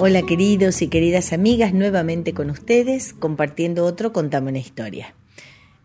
Hola 0.00 0.22
queridos 0.22 0.80
y 0.80 0.86
queridas 0.86 1.32
amigas, 1.32 1.74
nuevamente 1.74 2.32
con 2.32 2.50
ustedes, 2.50 3.14
compartiendo 3.14 3.84
otro 3.84 4.12
Contame 4.12 4.50
una 4.50 4.60
historia. 4.60 5.12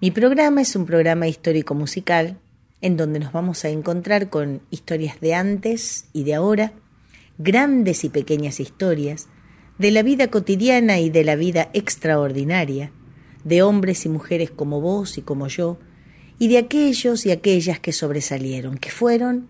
Mi 0.02 0.12
programa 0.12 0.62
es 0.62 0.76
un 0.76 0.86
programa 0.86 1.28
histórico 1.28 1.74
musical 1.74 2.38
en 2.80 2.96
donde 2.96 3.18
nos 3.18 3.34
vamos 3.34 3.66
a 3.66 3.70
encontrar 3.70 4.30
con 4.30 4.62
historias 4.70 5.20
de 5.20 5.34
antes 5.34 6.06
y 6.14 6.26
de 6.26 6.36
ahora, 6.36 6.74
grandes 7.40 8.04
y 8.04 8.10
pequeñas 8.10 8.60
historias, 8.60 9.30
de 9.80 9.90
la 9.90 10.04
vida 10.04 10.28
cotidiana 10.28 11.00
y 11.00 11.10
de 11.10 11.24
la 11.24 11.36
vida 11.36 11.72
extraordinaria, 11.74 12.92
de 13.44 13.64
hombres 13.64 14.06
y 14.06 14.10
mujeres 14.10 14.52
como 14.52 14.80
vos 14.80 15.18
y 15.18 15.24
como 15.24 15.48
yo, 15.48 15.80
y 16.38 16.50
de 16.50 16.60
aquellos 16.60 17.26
y 17.26 17.32
aquellas 17.32 17.80
que 17.80 17.92
sobresalieron, 17.92 18.78
que 18.78 18.92
fueron 18.92 19.50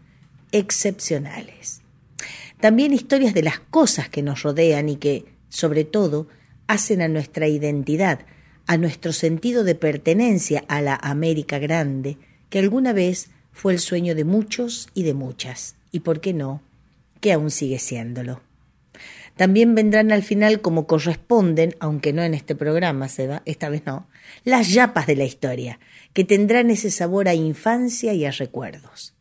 excepcionales. 0.54 1.83
También 2.64 2.94
historias 2.94 3.34
de 3.34 3.44
las 3.44 3.60
cosas 3.60 4.08
que 4.08 4.22
nos 4.22 4.44
rodean 4.44 4.88
y 4.88 4.96
que, 4.96 5.26
sobre 5.50 5.84
todo, 5.84 6.30
hacen 6.66 7.02
a 7.02 7.10
nuestra 7.10 7.50
identidad, 7.50 8.22
a 8.68 8.78
nuestro 8.78 9.12
sentido 9.12 9.66
de 9.66 9.76
pertenencia 9.76 10.64
a 10.70 10.82
la 10.82 10.96
América 10.96 11.60
Grande, 11.60 12.18
que 12.50 12.60
alguna 12.60 12.94
vez 12.94 13.32
fue 13.52 13.74
el 13.74 13.80
sueño 13.80 14.16
de 14.16 14.24
muchos 14.24 14.88
y 14.94 15.04
de 15.04 15.14
muchas, 15.14 15.76
y 15.92 16.00
por 16.00 16.22
qué 16.22 16.32
no, 16.32 16.62
que 17.20 17.34
aún 17.34 17.52
sigue 17.52 17.80
siéndolo. 17.80 18.40
También 19.36 19.76
vendrán 19.76 20.14
al 20.14 20.24
final, 20.24 20.62
como 20.62 20.88
corresponden, 20.88 21.76
aunque 21.82 22.14
no 22.14 22.24
en 22.24 22.34
este 22.34 22.56
programa, 22.56 23.10
Seba, 23.10 23.42
esta 23.44 23.68
vez 23.68 23.86
no, 23.86 24.08
las 24.46 24.72
yapas 24.72 25.06
de 25.06 25.18
la 25.18 25.26
historia, 25.26 25.82
que 26.14 26.24
tendrán 26.24 26.72
ese 26.72 26.92
sabor 26.92 27.28
a 27.28 27.34
infancia 27.34 28.14
y 28.14 28.24
a 28.24 28.32
recuerdos. 28.32 29.16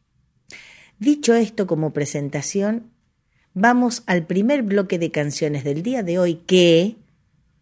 Dicho 1.00 1.34
esto 1.34 1.66
como 1.66 1.92
presentación, 1.92 2.92
vamos 3.54 4.02
al 4.06 4.26
primer 4.26 4.62
bloque 4.62 4.98
de 4.98 5.10
canciones 5.10 5.64
del 5.64 5.82
día 5.82 6.02
de 6.02 6.18
hoy 6.18 6.36
que 6.46 6.96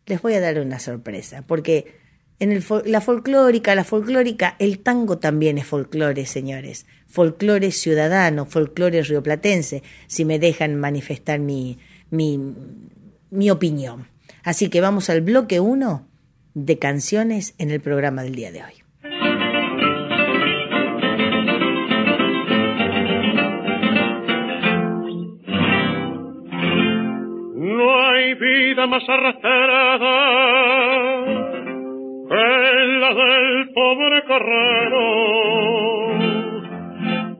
les 0.06 0.22
voy 0.22 0.34
a 0.34 0.41
dar 0.41 0.58
una 0.60 0.78
sorpresa, 0.78 1.42
porque 1.46 1.98
en 2.38 2.52
el, 2.52 2.64
la 2.86 3.00
folclórica, 3.00 3.74
la 3.74 3.84
folclórica, 3.84 4.56
el 4.58 4.78
tango 4.78 5.18
también 5.18 5.58
es 5.58 5.66
folclore, 5.66 6.24
señores. 6.24 6.86
Folclore 7.06 7.70
ciudadano, 7.70 8.46
folclore 8.46 9.02
rioplatense, 9.02 9.83
si 10.06 10.24
me 10.24 10.38
dejan 10.38 10.77
manifestar 10.77 11.38
mi, 11.38 11.78
mi, 12.11 12.41
mi 13.30 13.50
opinión. 13.50 14.08
Así 14.42 14.70
que 14.70 14.80
vamos 14.80 15.11
al 15.11 15.20
bloque 15.20 15.61
1 15.61 16.08
de 16.55 16.78
canciones 16.78 17.55
en 17.58 17.70
el 17.70 17.80
programa 17.80 18.22
del 18.22 18.34
día 18.34 18.52
de 18.52 18.64
hoy. 18.64 18.80
Vida 29.01 29.06
más 29.06 29.09
arrastrada 29.09 30.15
en 32.31 33.01
la 33.01 33.15
del 33.15 33.73
pobre 33.73 34.23
carrero, 34.27 35.01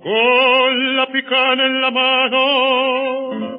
con 0.03 0.97
la 0.97 1.07
picana 1.13 1.67
en 1.67 1.81
la 1.81 1.91
mano, 1.91 3.59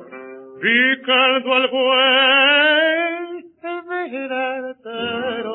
picando 0.62 1.53
al 1.53 1.70
buey 1.70 3.44
delantero, 4.12 5.48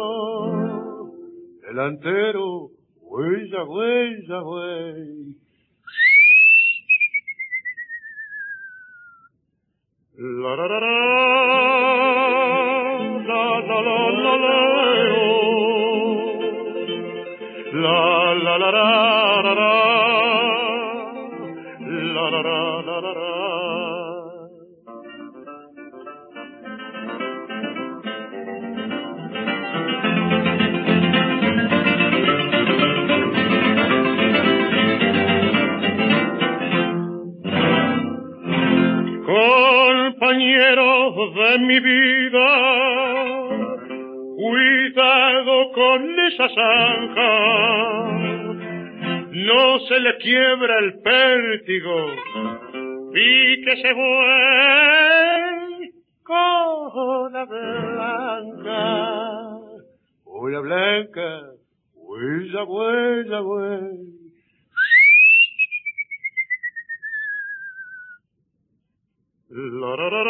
delantero, 1.63 2.71
huella, 3.03 3.65
huella, 3.65 4.43
huella. 4.43 5.35
La 10.19 10.57
la 10.57 10.67
la 10.67 10.81
la 10.81 11.76
compañeros 40.17 41.35
de 41.35 41.59
mi 41.59 41.81
vida, 41.81 43.16
con 45.87 46.19
esa 46.19 46.49
no 49.31 49.79
se 49.87 50.01
le 50.01 50.17
quiebra 50.19 50.79
el 50.79 51.01
pértigo 51.01 52.13
y 53.15 53.65
que 53.65 53.77
se 53.77 53.93
vuelve 53.93 55.93
con 56.23 57.33
la 57.33 57.45
blanca. 57.45 58.83
Blanca, 60.63 61.53
huella, 61.95 62.65
huella, 62.65 63.43
huella. 63.43 64.17
La 69.49 69.63
la 69.63 69.97
la 69.97 70.11
la 70.11 70.23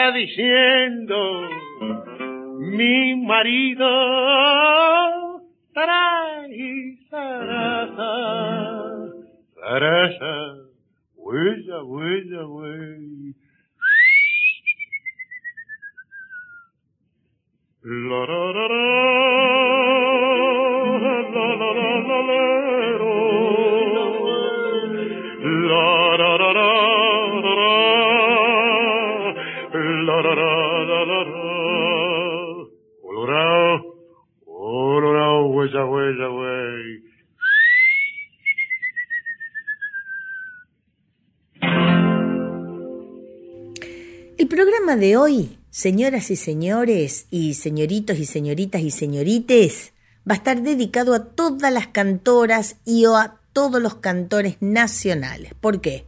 lavish 0.05 0.37
de 45.05 45.17
hoy, 45.17 45.59
señoras 45.69 46.31
y 46.31 46.35
señores, 46.35 47.27
y 47.29 47.53
señoritos 47.53 48.17
y 48.17 48.25
señoritas 48.25 48.81
y 48.81 48.91
señorites, 48.91 49.93
va 50.27 50.33
a 50.33 50.37
estar 50.37 50.61
dedicado 50.61 51.13
a 51.13 51.25
todas 51.25 51.71
las 51.71 51.87
cantoras 51.87 52.77
y 52.85 53.05
a 53.05 53.35
todos 53.53 53.81
los 53.81 53.95
cantores 53.95 54.57
nacionales. 54.61 55.53
¿Por 55.53 55.81
qué? 55.81 56.05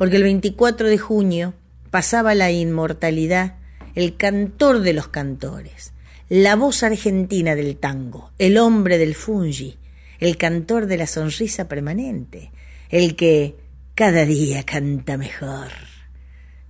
porque 0.00 0.16
el 0.16 0.22
24 0.22 0.88
de 0.88 0.96
junio 0.96 1.52
pasaba 1.90 2.34
la 2.34 2.50
inmortalidad 2.50 3.56
el 3.94 4.16
cantor 4.16 4.80
de 4.80 4.94
los 4.94 5.08
cantores, 5.08 5.92
la 6.30 6.56
voz 6.56 6.82
argentina 6.82 7.54
del 7.54 7.76
tango, 7.76 8.30
el 8.38 8.56
hombre 8.56 8.96
del 8.96 9.14
fungi, 9.14 9.76
el 10.18 10.38
cantor 10.38 10.86
de 10.86 10.96
la 10.96 11.06
sonrisa 11.06 11.68
permanente, 11.68 12.50
el 12.88 13.14
que 13.14 13.56
cada 13.94 14.24
día 14.24 14.62
canta 14.62 15.18
mejor. 15.18 15.89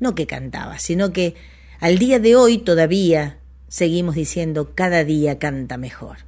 No 0.00 0.14
que 0.14 0.26
cantaba, 0.26 0.79
sino 0.79 1.12
que 1.12 1.35
al 1.79 1.99
día 1.99 2.19
de 2.19 2.35
hoy 2.35 2.58
todavía 2.58 3.38
seguimos 3.69 4.17
diciendo 4.17 4.73
cada 4.75 5.05
día 5.05 5.38
canta 5.38 5.76
mejor. 5.76 6.19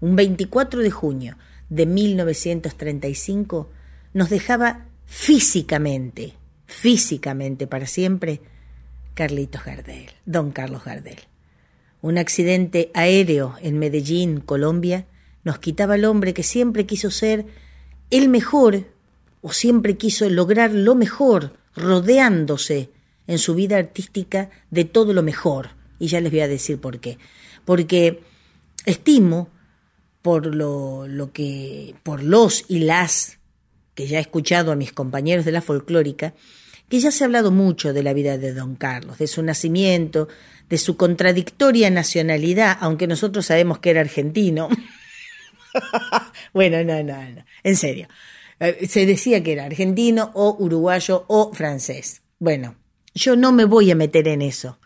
Un 0.00 0.14
24 0.14 0.80
de 0.82 0.90
junio 0.90 1.36
de 1.68 1.86
1935 1.86 3.68
nos 4.14 4.30
dejaba 4.30 4.84
físicamente, 5.06 6.34
físicamente 6.66 7.66
para 7.66 7.86
siempre, 7.86 8.40
Carlitos 9.14 9.64
Gardel, 9.64 10.10
don 10.26 10.52
Carlos 10.52 10.84
Gardel. 10.84 11.18
Un 12.02 12.18
accidente 12.18 12.90
aéreo 12.94 13.54
en 13.62 13.78
Medellín, 13.78 14.40
Colombia, 14.40 15.06
nos 15.42 15.58
quitaba 15.58 15.94
al 15.94 16.04
hombre 16.04 16.34
que 16.34 16.42
siempre 16.42 16.86
quiso 16.86 17.10
ser 17.10 17.46
el 18.10 18.28
mejor 18.28 18.84
o 19.42 19.52
siempre 19.52 19.96
quiso 19.96 20.28
lograr 20.28 20.72
lo 20.72 20.94
mejor, 20.94 21.56
rodeándose 21.74 22.90
en 23.26 23.38
su 23.38 23.54
vida 23.54 23.76
artística 23.76 24.50
de 24.70 24.84
todo 24.84 25.12
lo 25.12 25.22
mejor. 25.22 25.70
Y 25.98 26.08
ya 26.08 26.20
les 26.20 26.30
voy 26.30 26.40
a 26.40 26.48
decir 26.48 26.78
por 26.78 27.00
qué. 27.00 27.18
Porque 27.64 28.20
estimo 28.84 29.48
por 30.22 30.54
lo, 30.54 31.30
que, 31.32 31.94
por 32.02 32.22
los 32.22 32.64
y 32.68 32.80
las 32.80 33.38
que 33.94 34.06
ya 34.06 34.18
he 34.18 34.20
escuchado 34.20 34.72
a 34.72 34.76
mis 34.76 34.92
compañeros 34.92 35.44
de 35.44 35.52
la 35.52 35.62
folclórica, 35.62 36.34
que 36.88 37.00
ya 37.00 37.10
se 37.10 37.24
ha 37.24 37.26
hablado 37.26 37.50
mucho 37.50 37.92
de 37.92 38.02
la 38.02 38.12
vida 38.12 38.36
de 38.36 38.52
don 38.52 38.76
Carlos, 38.76 39.18
de 39.18 39.26
su 39.26 39.42
nacimiento, 39.42 40.28
de 40.68 40.78
su 40.78 40.96
contradictoria 40.96 41.90
nacionalidad, 41.90 42.76
aunque 42.80 43.06
nosotros 43.06 43.46
sabemos 43.46 43.78
que 43.78 43.90
era 43.90 44.00
argentino. 44.00 44.68
bueno, 46.52 46.84
no, 46.84 47.02
no, 47.02 47.30
no, 47.30 47.44
en 47.62 47.76
serio. 47.76 48.08
Eh, 48.60 48.86
se 48.88 49.06
decía 49.06 49.42
que 49.42 49.52
era 49.52 49.64
argentino 49.64 50.30
o 50.34 50.56
uruguayo 50.58 51.24
o 51.28 51.52
francés. 51.52 52.22
Bueno, 52.38 52.76
yo 53.16 53.34
no 53.34 53.50
me 53.50 53.64
voy 53.64 53.90
a 53.90 53.96
meter 53.96 54.28
en 54.28 54.42
eso, 54.42 54.78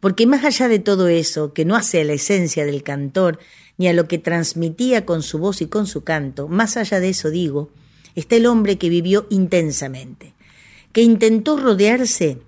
porque 0.00 0.26
más 0.26 0.44
allá 0.44 0.68
de 0.68 0.78
todo 0.78 1.08
eso, 1.08 1.54
que 1.54 1.64
no 1.64 1.74
hace 1.74 2.02
a 2.02 2.04
la 2.04 2.12
esencia 2.12 2.64
del 2.66 2.82
cantor, 2.82 3.38
ni 3.78 3.88
a 3.88 3.94
lo 3.94 4.06
que 4.06 4.18
transmitía 4.18 5.06
con 5.06 5.22
su 5.22 5.38
voz 5.38 5.62
y 5.62 5.66
con 5.66 5.86
su 5.86 6.04
canto, 6.04 6.46
más 6.46 6.76
allá 6.76 7.00
de 7.00 7.08
eso 7.08 7.30
digo, 7.30 7.70
está 8.14 8.36
el 8.36 8.46
hombre 8.46 8.76
que 8.76 8.90
vivió 8.90 9.26
intensamente, 9.30 10.34
que 10.92 11.00
intentó 11.00 11.56
rodearse 11.56 12.42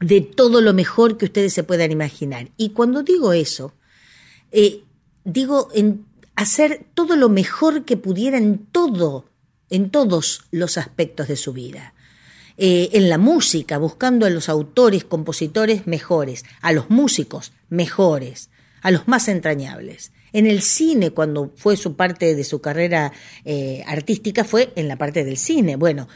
de 0.00 0.20
todo 0.20 0.60
lo 0.60 0.74
mejor 0.74 1.16
que 1.16 1.26
ustedes 1.26 1.52
se 1.52 1.62
puedan 1.62 1.92
imaginar. 1.92 2.50
Y 2.56 2.70
cuando 2.70 3.04
digo 3.04 3.32
eso, 3.32 3.72
eh, 4.50 4.82
digo 5.24 5.68
en 5.74 6.04
hacer 6.34 6.86
todo 6.94 7.14
lo 7.14 7.28
mejor 7.28 7.84
que 7.84 7.96
pudiera 7.96 8.36
en 8.36 8.66
todo, 8.66 9.26
en 9.70 9.90
todos 9.90 10.42
los 10.50 10.76
aspectos 10.76 11.28
de 11.28 11.36
su 11.36 11.52
vida. 11.52 11.94
Eh, 12.58 12.88
en 12.92 13.10
la 13.10 13.18
música, 13.18 13.76
buscando 13.76 14.24
a 14.24 14.30
los 14.30 14.48
autores, 14.48 15.04
compositores 15.04 15.86
mejores, 15.86 16.44
a 16.62 16.72
los 16.72 16.88
músicos 16.88 17.52
mejores, 17.68 18.48
a 18.80 18.90
los 18.90 19.06
más 19.08 19.28
entrañables. 19.28 20.12
En 20.32 20.46
el 20.46 20.62
cine, 20.62 21.10
cuando 21.10 21.52
fue 21.56 21.76
su 21.76 21.96
parte 21.96 22.34
de 22.34 22.44
su 22.44 22.62
carrera 22.62 23.12
eh, 23.44 23.84
artística, 23.86 24.42
fue 24.42 24.72
en 24.74 24.88
la 24.88 24.96
parte 24.96 25.22
del 25.22 25.36
cine. 25.36 25.76
Bueno, 25.76 26.08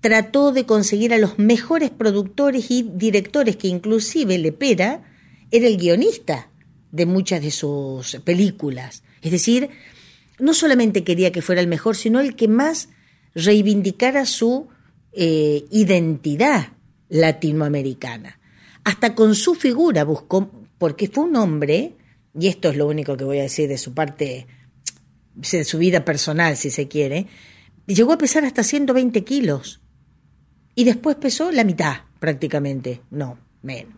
trató 0.00 0.50
de 0.50 0.66
conseguir 0.66 1.14
a 1.14 1.18
los 1.18 1.38
mejores 1.38 1.90
productores 1.90 2.72
y 2.72 2.82
directores, 2.82 3.56
que 3.56 3.68
inclusive 3.68 4.36
Lepera 4.38 5.04
era 5.52 5.68
el 5.68 5.76
guionista 5.76 6.50
de 6.90 7.06
muchas 7.06 7.40
de 7.40 7.52
sus 7.52 8.16
películas. 8.24 9.04
Es 9.22 9.30
decir, 9.30 9.70
no 10.40 10.54
solamente 10.54 11.04
quería 11.04 11.30
que 11.30 11.42
fuera 11.42 11.60
el 11.60 11.68
mejor, 11.68 11.96
sino 11.96 12.18
el 12.18 12.34
que 12.34 12.48
más 12.48 12.88
reivindicara 13.34 14.26
su 14.26 14.68
eh, 15.14 15.64
identidad 15.70 16.72
latinoamericana. 17.08 18.38
Hasta 18.84 19.14
con 19.14 19.34
su 19.34 19.54
figura 19.54 20.04
buscó, 20.04 20.50
porque 20.78 21.08
fue 21.08 21.24
un 21.24 21.36
hombre, 21.36 21.94
y 22.38 22.48
esto 22.48 22.68
es 22.68 22.76
lo 22.76 22.86
único 22.86 23.16
que 23.16 23.24
voy 23.24 23.38
a 23.38 23.42
decir 23.42 23.68
de 23.68 23.78
su 23.78 23.94
parte, 23.94 24.46
de 25.34 25.64
su 25.64 25.78
vida 25.78 26.04
personal, 26.04 26.56
si 26.56 26.70
se 26.70 26.88
quiere, 26.88 27.26
llegó 27.86 28.12
a 28.12 28.18
pesar 28.18 28.44
hasta 28.44 28.62
120 28.62 29.24
kilos 29.24 29.80
y 30.74 30.84
después 30.84 31.16
pesó 31.16 31.50
la 31.52 31.64
mitad 31.64 31.98
prácticamente, 32.18 33.02
no, 33.10 33.38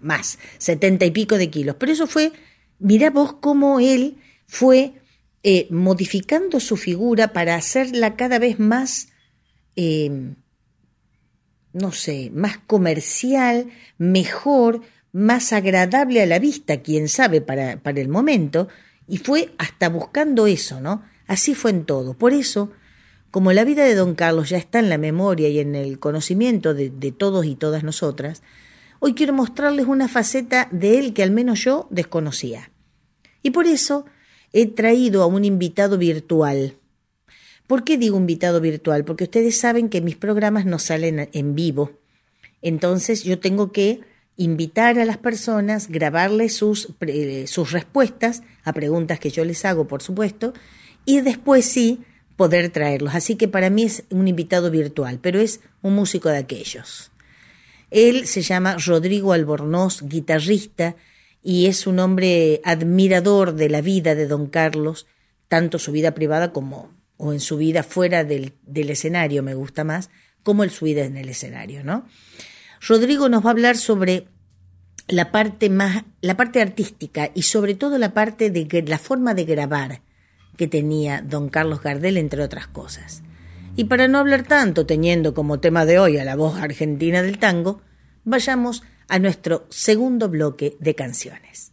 más, 0.00 0.38
setenta 0.58 1.04
y 1.04 1.10
pico 1.10 1.38
de 1.38 1.50
kilos. 1.50 1.76
Pero 1.78 1.92
eso 1.92 2.06
fue, 2.06 2.32
mira 2.78 3.10
vos 3.10 3.34
cómo 3.34 3.80
él 3.80 4.16
fue 4.46 4.94
eh, 5.42 5.66
modificando 5.70 6.60
su 6.60 6.76
figura 6.76 7.32
para 7.32 7.54
hacerla 7.54 8.16
cada 8.16 8.38
vez 8.38 8.58
más, 8.58 9.08
eh, 9.76 10.34
no 11.76 11.92
sé, 11.92 12.30
más 12.34 12.58
comercial, 12.58 13.66
mejor, 13.98 14.80
más 15.12 15.52
agradable 15.52 16.22
a 16.22 16.26
la 16.26 16.38
vista, 16.38 16.80
quién 16.80 17.08
sabe, 17.08 17.40
para, 17.40 17.76
para 17.76 18.00
el 18.00 18.08
momento, 18.08 18.68
y 19.06 19.18
fue 19.18 19.50
hasta 19.58 19.88
buscando 19.88 20.46
eso, 20.46 20.80
¿no? 20.80 21.02
Así 21.26 21.54
fue 21.54 21.70
en 21.70 21.84
todo. 21.84 22.14
Por 22.14 22.32
eso, 22.32 22.70
como 23.30 23.52
la 23.52 23.64
vida 23.64 23.84
de 23.84 23.94
don 23.94 24.14
Carlos 24.14 24.48
ya 24.48 24.56
está 24.56 24.78
en 24.78 24.88
la 24.88 24.98
memoria 24.98 25.48
y 25.48 25.58
en 25.58 25.74
el 25.74 25.98
conocimiento 25.98 26.72
de, 26.72 26.90
todos 27.12 27.44
y 27.44 27.54
todas 27.54 27.84
nosotras, 27.84 28.42
hoy 28.98 29.14
quiero 29.14 29.34
mostrarles 29.34 29.86
una 29.86 30.08
faceta 30.08 30.68
de 30.70 30.98
él 30.98 31.12
que 31.12 31.22
al 31.22 31.30
menos 31.30 31.62
yo 31.62 31.86
desconocía. 31.90 32.70
Y 33.42 33.50
por 33.50 33.66
eso 33.66 34.06
he 34.52 34.66
traído 34.66 35.22
a 35.22 35.26
un 35.26 35.44
invitado 35.44 35.98
virtual. 35.98 36.76
¿Por 37.66 37.84
qué 37.84 37.98
digo 37.98 38.16
invitado 38.16 38.60
virtual? 38.60 39.04
Porque 39.04 39.24
ustedes 39.24 39.58
saben 39.58 39.88
que 39.88 40.00
mis 40.00 40.16
programas 40.16 40.66
no 40.66 40.78
salen 40.78 41.28
en 41.32 41.54
vivo. 41.54 41.92
Entonces 42.62 43.24
yo 43.24 43.38
tengo 43.38 43.72
que 43.72 44.00
invitar 44.36 44.98
a 44.98 45.04
las 45.04 45.16
personas, 45.16 45.88
grabarles 45.88 46.54
sus, 46.54 46.94
sus 47.46 47.72
respuestas 47.72 48.42
a 48.64 48.72
preguntas 48.72 49.18
que 49.18 49.30
yo 49.30 49.44
les 49.44 49.64
hago, 49.64 49.88
por 49.88 50.02
supuesto, 50.02 50.52
y 51.04 51.22
después 51.22 51.64
sí 51.64 52.00
poder 52.36 52.70
traerlos. 52.70 53.14
Así 53.14 53.36
que 53.36 53.48
para 53.48 53.70
mí 53.70 53.84
es 53.84 54.04
un 54.10 54.28
invitado 54.28 54.70
virtual, 54.70 55.18
pero 55.20 55.40
es 55.40 55.60
un 55.82 55.94
músico 55.94 56.28
de 56.28 56.38
aquellos. 56.38 57.10
Él 57.90 58.26
se 58.26 58.42
llama 58.42 58.76
Rodrigo 58.84 59.32
Albornoz, 59.32 60.02
guitarrista, 60.02 60.96
y 61.42 61.66
es 61.66 61.86
un 61.86 61.98
hombre 61.98 62.60
admirador 62.64 63.54
de 63.54 63.70
la 63.70 63.80
vida 63.80 64.14
de 64.14 64.26
don 64.26 64.48
Carlos, 64.48 65.06
tanto 65.48 65.78
su 65.78 65.92
vida 65.92 66.12
privada 66.12 66.52
como 66.52 66.90
o 67.16 67.32
en 67.32 67.40
su 67.40 67.56
vida 67.56 67.82
fuera 67.82 68.24
del, 68.24 68.54
del 68.62 68.90
escenario, 68.90 69.42
me 69.42 69.54
gusta 69.54 69.84
más, 69.84 70.10
como 70.42 70.64
en 70.64 70.70
su 70.70 70.84
vida 70.84 71.04
en 71.04 71.16
el 71.16 71.28
escenario, 71.28 71.82
¿no? 71.84 72.06
Rodrigo 72.80 73.28
nos 73.28 73.44
va 73.44 73.48
a 73.48 73.52
hablar 73.52 73.76
sobre 73.76 74.28
la 75.08 75.30
parte 75.30 75.70
más, 75.70 76.04
la 76.20 76.36
parte 76.36 76.60
artística 76.60 77.30
y 77.34 77.42
sobre 77.42 77.74
todo 77.74 77.98
la 77.98 78.12
parte 78.12 78.50
de 78.50 78.82
la 78.86 78.98
forma 78.98 79.34
de 79.34 79.44
grabar 79.44 80.02
que 80.56 80.66
tenía 80.66 81.22
don 81.22 81.48
Carlos 81.48 81.82
Gardel, 81.82 82.16
entre 82.16 82.42
otras 82.42 82.66
cosas. 82.66 83.22
Y 83.76 83.84
para 83.84 84.08
no 84.08 84.18
hablar 84.18 84.44
tanto, 84.44 84.86
teniendo 84.86 85.34
como 85.34 85.60
tema 85.60 85.84
de 85.84 85.98
hoy 85.98 86.16
a 86.18 86.24
la 86.24 86.34
voz 86.34 86.58
argentina 86.58 87.22
del 87.22 87.38
tango, 87.38 87.82
vayamos 88.24 88.82
a 89.08 89.18
nuestro 89.18 89.66
segundo 89.70 90.28
bloque 90.28 90.76
de 90.80 90.94
canciones. 90.94 91.72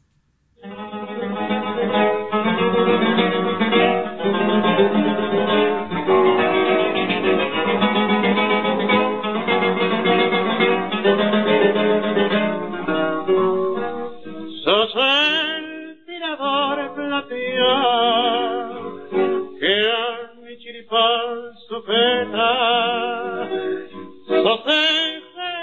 Sos 24.25 24.61
eje 24.67 25.55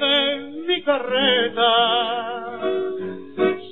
de 0.00 0.16
mi 0.66 0.82
carreta, 0.82 1.72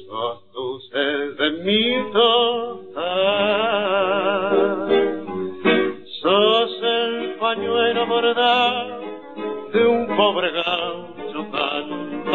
sos 0.08 0.38
dulce 0.52 1.04
de 1.38 1.48
mi 1.64 1.84
total, 2.12 3.02
sos 6.22 6.72
el 6.82 7.36
pañuelo 7.38 8.06
bordado 8.06 9.00
de 9.72 9.86
un 9.86 10.06
pobre 10.16 10.50
gaucho 10.50 11.50
cantor, 11.52 12.32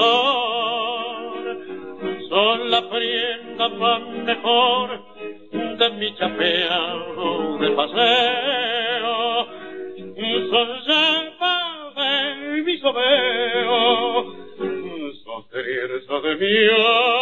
sos 2.29 2.59
la 2.67 2.81
prenda 2.89 3.69
pan 3.79 4.23
mejor 4.23 4.87
de 5.51 5.89
mi 5.91 6.15
chapeado 6.15 7.57
de 7.59 7.69
paseo, 7.71 7.97
son 7.97 8.76
de 16.21 16.35
mis 16.35 16.67
yo 16.67 17.17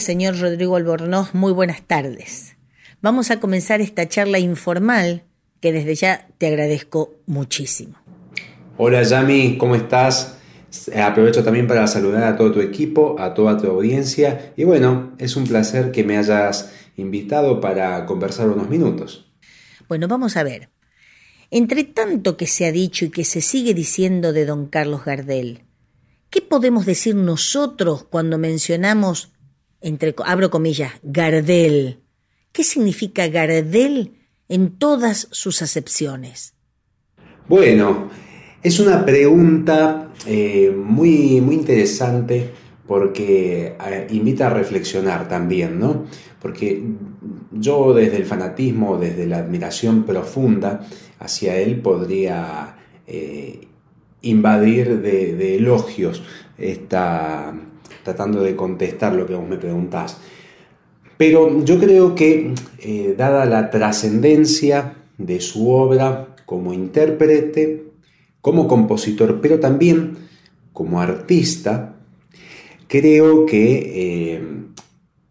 señor 0.00 0.38
Rodrigo 0.38 0.76
Albornoz, 0.76 1.34
muy 1.34 1.52
buenas 1.52 1.82
tardes. 1.82 2.56
Vamos 3.02 3.30
a 3.30 3.40
comenzar 3.40 3.80
esta 3.80 4.08
charla 4.08 4.38
informal 4.38 5.24
que 5.60 5.72
desde 5.72 5.94
ya 5.94 6.28
te 6.38 6.46
agradezco 6.46 7.14
muchísimo. 7.26 7.96
Hola, 8.76 9.02
Yami, 9.02 9.58
¿cómo 9.58 9.74
estás? 9.74 10.36
Aprovecho 10.94 11.44
también 11.44 11.66
para 11.66 11.86
saludar 11.86 12.24
a 12.24 12.36
todo 12.36 12.52
tu 12.52 12.60
equipo, 12.60 13.16
a 13.18 13.34
toda 13.34 13.56
tu 13.58 13.66
audiencia 13.66 14.52
y 14.56 14.64
bueno, 14.64 15.12
es 15.18 15.36
un 15.36 15.44
placer 15.44 15.92
que 15.92 16.04
me 16.04 16.16
hayas 16.16 16.72
invitado 16.96 17.60
para 17.60 18.06
conversar 18.06 18.48
unos 18.48 18.68
minutos. 18.68 19.30
Bueno, 19.88 20.08
vamos 20.08 20.36
a 20.36 20.42
ver. 20.42 20.68
Entre 21.50 21.84
tanto 21.84 22.36
que 22.36 22.46
se 22.46 22.66
ha 22.66 22.72
dicho 22.72 23.04
y 23.04 23.10
que 23.10 23.24
se 23.24 23.40
sigue 23.40 23.74
diciendo 23.74 24.32
de 24.32 24.46
don 24.46 24.66
Carlos 24.66 25.04
Gardel, 25.04 25.64
¿qué 26.30 26.40
podemos 26.40 26.86
decir 26.86 27.16
nosotros 27.16 28.04
cuando 28.04 28.38
mencionamos 28.38 29.32
entre, 29.80 30.14
abro 30.24 30.50
comillas, 30.50 30.92
Gardel. 31.02 32.00
¿Qué 32.52 32.64
significa 32.64 33.28
Gardel 33.28 34.14
en 34.48 34.78
todas 34.78 35.28
sus 35.30 35.62
acepciones? 35.62 36.54
Bueno, 37.48 38.10
es 38.62 38.78
una 38.80 39.04
pregunta 39.04 40.12
eh, 40.26 40.70
muy, 40.70 41.40
muy 41.40 41.54
interesante 41.54 42.50
porque 42.86 43.76
eh, 43.86 44.06
invita 44.10 44.48
a 44.48 44.50
reflexionar 44.50 45.28
también, 45.28 45.78
¿no? 45.78 46.06
Porque 46.42 46.82
yo 47.52 47.94
desde 47.94 48.16
el 48.16 48.24
fanatismo, 48.24 48.98
desde 48.98 49.26
la 49.26 49.38
admiración 49.38 50.04
profunda 50.04 50.86
hacia 51.20 51.56
él, 51.56 51.80
podría 51.80 52.76
eh, 53.06 53.68
invadir 54.22 55.00
de, 55.00 55.34
de 55.36 55.56
elogios 55.56 56.22
esta, 56.58 57.54
tratando 58.10 58.42
de 58.42 58.56
contestar 58.56 59.14
lo 59.14 59.24
que 59.26 59.34
vos 59.34 59.48
me 59.48 59.56
preguntás. 59.56 60.18
Pero 61.16 61.62
yo 61.64 61.78
creo 61.78 62.14
que, 62.14 62.54
eh, 62.80 63.14
dada 63.16 63.44
la 63.44 63.70
trascendencia 63.70 64.96
de 65.16 65.40
su 65.40 65.70
obra 65.70 66.34
como 66.44 66.72
intérprete, 66.72 67.84
como 68.40 68.66
compositor, 68.66 69.40
pero 69.40 69.60
también 69.60 70.16
como 70.72 71.00
artista, 71.00 71.94
creo 72.88 73.46
que 73.46 73.92
eh, 73.94 74.42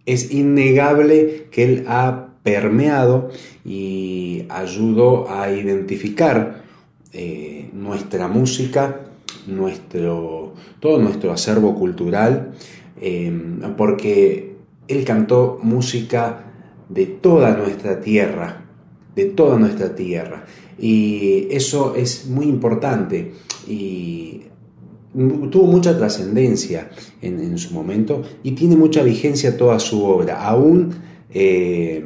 es 0.06 0.32
innegable 0.32 1.48
que 1.52 1.64
él 1.66 1.86
ha 1.88 2.30
permeado 2.44 3.30
y 3.66 4.46
ayudó 4.48 5.30
a 5.30 5.52
identificar 5.52 6.64
eh, 7.12 7.70
nuestra 7.74 8.28
música 8.28 9.02
nuestro, 9.48 10.39
todo 10.80 11.00
nuestro 11.00 11.32
acervo 11.32 11.76
cultural, 11.76 12.52
em, 13.02 13.60
porque 13.78 14.56
él 14.88 15.04
cantó 15.06 15.60
música 15.62 16.46
de 16.90 17.06
toda 17.06 17.56
nuestra 17.56 18.02
tierra, 18.02 18.66
de 19.16 19.26
toda 19.26 19.58
nuestra 19.58 19.96
tierra. 19.96 20.46
Y 20.78 21.48
eso 21.52 21.96
es 21.96 22.28
muy 22.28 22.46
importante 22.46 23.34
y 23.68 24.42
tuvo 25.14 25.66
mucha 25.66 25.98
trascendencia 25.98 26.90
en, 27.22 27.58
su 27.58 27.74
momento 27.74 28.24
y 28.44 28.52
tiene 28.52 28.76
mucha 28.76 29.04
vigencia 29.04 29.58
toda 29.58 29.80
su 29.80 30.04
obra, 30.04 30.44
aún 30.44 30.94
eh, 31.34 32.04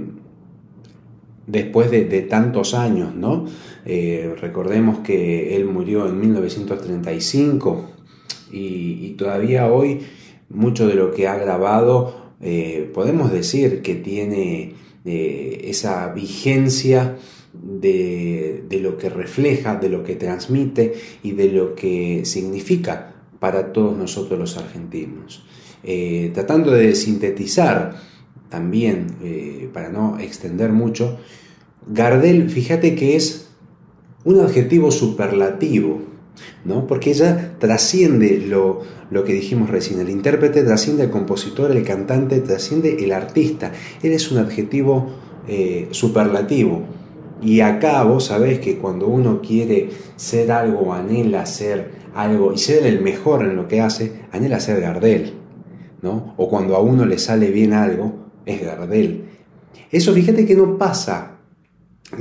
después 1.46 1.92
de, 1.92 2.06
de, 2.06 2.22
tantos 2.22 2.74
años, 2.74 3.14
¿no? 3.14 3.46
Eh, 3.86 4.34
recordemos 4.40 5.00
que 5.00 5.56
él 5.56 5.66
murió 5.66 6.08
en 6.08 6.20
1935 6.20 7.93
y, 8.52 9.16
todavía 9.18 9.72
hoy 9.72 10.00
mucho 10.50 10.88
de 10.88 10.96
lo 10.96 11.12
que 11.12 11.28
ha 11.28 11.38
grabado 11.38 12.34
eh, 12.42 12.90
podemos 12.94 13.32
decir 13.32 13.82
que 13.82 13.96
tiene 13.96 14.74
eh, 15.06 15.62
esa 15.66 16.12
vigencia 16.14 17.18
de, 17.54 18.66
lo 18.82 18.98
que 18.98 19.10
refleja, 19.10 19.76
de 19.76 19.90
lo 19.90 20.04
que 20.04 20.16
transmite 20.16 20.94
y 21.22 21.32
de 21.34 21.50
lo 21.50 21.76
que 21.76 22.26
significa 22.26 23.14
para 23.40 23.72
todos 23.72 23.98
nosotros 23.98 24.40
los 24.40 24.58
argentinos. 24.58 25.46
tratando 26.34 26.72
de 26.72 26.96
sintetizar 26.96 27.96
también, 28.50 29.70
para 29.74 29.90
no 29.90 30.18
extender 30.20 30.72
mucho, 30.72 31.20
Gardel, 31.88 32.50
fíjate 32.50 32.96
que 32.96 33.16
es 33.16 33.50
un 34.24 34.40
adjetivo 34.40 34.92
superlativo, 34.92 36.02
¿no? 36.66 36.88
porque 36.88 37.12
ella 37.12 37.56
trasciende 37.60 38.40
lo, 38.40 38.82
lo, 39.12 39.24
que 39.24 39.34
dijimos 39.34 39.70
recién, 39.70 40.00
el 40.00 40.10
intérprete 40.10 40.64
trasciende 40.64 41.04
al 41.04 41.10
compositor, 41.10 41.72
el 41.72 41.84
cantante 41.84 42.40
trasciende 42.40 43.04
el 43.04 43.12
artista, 43.12 43.72
él 44.02 44.12
es 44.12 44.32
un 44.32 44.40
adjetivo 44.40 45.12
eh, 45.48 45.90
superlativo, 45.92 46.84
Y 47.42 47.60
acá 47.60 48.02
vos 48.04 48.28
sabés 48.28 48.60
que 48.60 48.78
cuando 48.78 49.08
uno 49.08 49.42
quiere 49.42 49.90
ser 50.16 50.54
algo, 50.54 50.94
anhela 50.94 51.46
ser 51.46 51.92
algo 52.16 52.54
y 52.54 52.58
ser 52.58 52.86
el 52.86 53.02
mejor 53.02 53.44
en 53.44 53.58
lo 53.58 53.68
que 53.68 53.82
hace, 53.82 54.22
anhela 54.32 54.62
ser 54.62 54.80
Gardel. 54.80 55.34
¿no? 56.02 56.34
O 56.38 56.48
cuando 56.48 56.78
a 56.78 56.80
uno 56.80 57.06
le 57.06 57.18
sale 57.18 57.52
bien 57.52 57.74
algo, 57.74 58.30
es 58.46 58.62
Gardel. 58.62 59.26
Eso 59.92 60.14
fíjate 60.14 60.46
que 60.46 60.56
no 60.56 60.78
pasa 60.78 61.33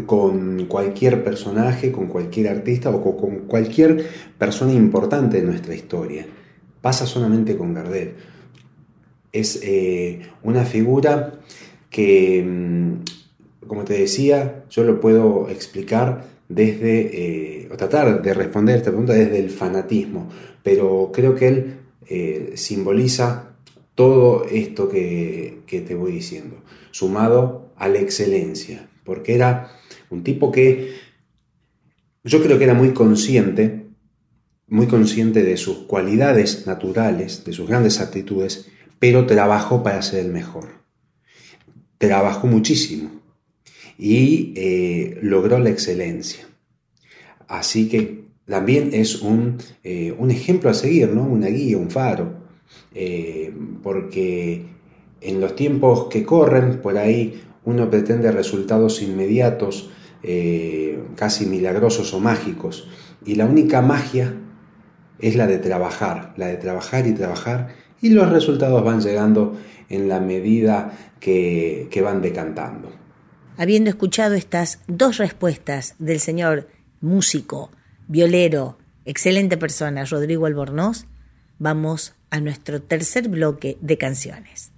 con 0.06 0.66
cualquier 0.66 1.22
personaje, 1.22 1.92
con 1.92 2.06
cualquier 2.06 2.49
artista 2.49 2.90
o 2.90 3.16
con 3.16 3.40
cualquier 3.46 4.06
persona 4.38 4.72
importante 4.72 5.40
de 5.40 5.46
nuestra 5.46 5.75
historia. 5.75 6.26
Pasa 6.80 7.06
solamente 7.06 7.56
con 7.56 7.75
Gardel. 7.75 8.14
Es 9.32 9.61
eh, 9.62 10.20
una 10.42 10.64
figura 10.64 11.40
que, 11.88 12.42
mm, 12.44 13.66
como 13.66 13.84
te 13.84 13.94
decía, 13.94 14.64
yo 14.70 14.84
lo 14.84 15.00
puedo 15.00 15.49
explicar 15.49 16.25
desde, 16.49 17.62
eh, 17.64 17.68
o 17.72 17.76
tratar 17.76 18.20
de 18.22 18.34
responder 18.34 18.76
esta 18.76 18.90
pregunta 18.90 19.12
desde 19.12 19.38
el 19.38 19.50
fanatismo, 19.50 20.28
pero 20.62 21.11
creo 21.12 21.34
que 21.34 21.49
él 21.49 21.76
eh, 22.08 22.52
simboliza 22.56 23.54
todo 23.94 24.44
esto 24.50 24.88
que, 24.88 25.61
que 25.66 25.80
te 25.80 25.94
voy 25.94 26.12
diciendo, 26.12 26.56
sumado 26.90 27.70
a 27.76 27.88
la 27.88 28.00
excelencia, 28.00 28.88
porque 29.04 29.34
era 29.34 29.70
un 30.12 30.23
tipo 30.23 30.52
que 30.52 30.95
yo 32.23 32.42
creo 32.42 32.59
que 32.59 32.64
era 32.64 32.75
muy 32.75 32.92
consciente, 32.92 33.87
muy 34.69 34.87
consciente 34.87 35.42
de 35.42 35.57
sus 35.57 35.78
cualidades 35.78 36.66
naturales, 36.66 37.45
de 37.45 37.52
sus 37.52 37.69
grandes 37.69 38.00
aptitudes, 38.00 38.69
pero 38.99 39.26
trabajó 39.26 39.83
para 39.83 40.02
ser 40.02 40.21
el 40.26 40.33
mejor. 40.33 40.69
Trabajó 41.99 42.47
muchísimo 42.47 43.11
y 43.99 44.52
eh, 44.57 45.19
logró 45.23 45.59
la 45.59 45.71
excelencia. 45.71 46.47
Así 47.49 47.88
que 47.88 48.25
también 48.45 48.90
es 48.92 49.23
un, 49.23 49.59
eh, 49.83 50.14
un, 50.16 50.31
ejemplo 50.31 50.71
a 50.71 50.75
seguir, 50.75 51.09
¿no? 51.11 51.25
una 51.25 51.49
guía, 51.49 51.78
un 51.78 51.90
faro, 51.90 52.35
eh, 52.95 53.52
porque 53.83 54.62
en 55.21 55.40
los 55.40 55.57
tiempos 55.57 56.09
que 56.09 56.23
corren, 56.23 56.81
por 56.81 56.99
ahí 56.99 57.40
uno 57.64 57.88
pretende 57.90 58.31
resultados 58.33 59.02
inmediatos, 59.02 59.90
eh, 60.23 61.02
casi 61.17 61.47
milagrosos 61.47 62.12
o 62.14 62.21
mágicos. 62.21 62.88
Y 63.25 63.35
la 63.35 63.47
única 63.47 63.83
magia 63.83 64.35
es 65.19 65.37
la 65.37 65.47
de 65.47 65.59
trabajar, 65.59 66.35
la 66.37 66.49
de 66.49 66.57
trabajar 66.57 67.07
y 67.07 67.12
trabajar, 67.12 67.75
y 68.00 68.11
los 68.11 68.29
resultados 68.31 68.85
van 68.85 69.00
llegando 69.00 69.57
en 69.88 70.09
la 70.09 70.21
medida 70.21 70.93
que, 71.21 71.88
que 71.91 72.02
van 72.02 72.21
decantando. 72.21 72.91
Habiendo 73.57 73.91
escuchado 73.91 74.35
estas 74.35 74.81
dos 74.88 75.19
respuestas 75.19 75.95
del 75.99 76.19
señor 76.19 76.69
músico, 77.00 77.71
violero, 78.09 78.79
excelente 79.05 79.57
persona, 79.57 80.05
Rodrigo 80.05 80.47
Albornoz, 80.47 81.07
vamos 81.59 82.14
a 82.31 82.41
nuestro 82.41 82.83
tercer 82.83 83.29
bloque 83.29 83.76
de 83.81 83.99
canciones. 83.99 84.73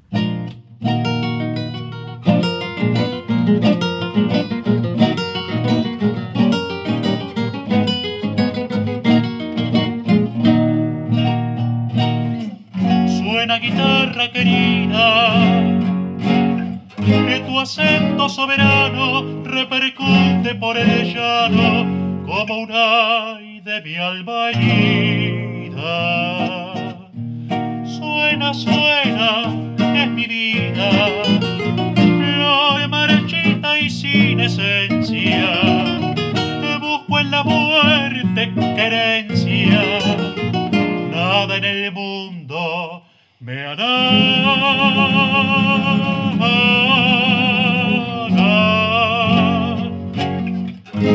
Guitarra 13.65 14.31
querida, 14.31 15.41
que 16.99 17.41
tu 17.47 17.59
acento 17.59 18.29
soberano 18.29 19.43
repercute 19.43 20.55
por 20.57 20.77
el 20.77 21.15
llano 21.15 21.87
como 22.27 22.59
un 22.65 22.71
ay 22.73 23.61
de 23.61 23.81
mi 23.81 23.97
alma 23.97 24.51
herida. 24.51 25.95
Suena, 27.97 28.53
suena, 28.53 29.45
es 29.79 30.11
mi 30.11 30.27
vida, 30.27 30.91
flor 31.95 32.89
marchita 32.89 33.79
y 33.79 33.89
sin 33.89 34.41
esencia, 34.41 35.53
busco 36.81 37.19
en 37.19 37.31
la 37.31 37.43
muerte 37.43 38.53
querencia, 38.77 39.83
nada 41.11 41.57
en 41.57 41.65
el 41.65 41.93
mundo 41.93 43.04
me 43.45 43.77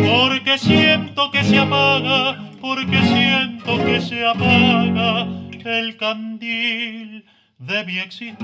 Porque 0.08 0.58
siento 0.60 1.32
que 1.32 1.44
se 1.44 1.58
apaga, 1.58 2.38
porque 2.62 3.02
siento 3.02 3.84
que 3.84 4.00
se 4.00 4.26
apaga 4.28 5.28
el 5.66 5.98
candil 5.98 7.26
de 7.58 7.86
mi 7.86 7.98
existencia. 7.98 8.40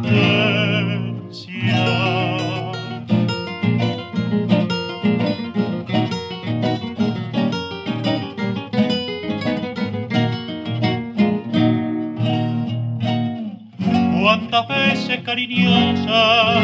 Cuántas 14.25 14.67
veces 14.67 15.21
cariñosa 15.21 16.59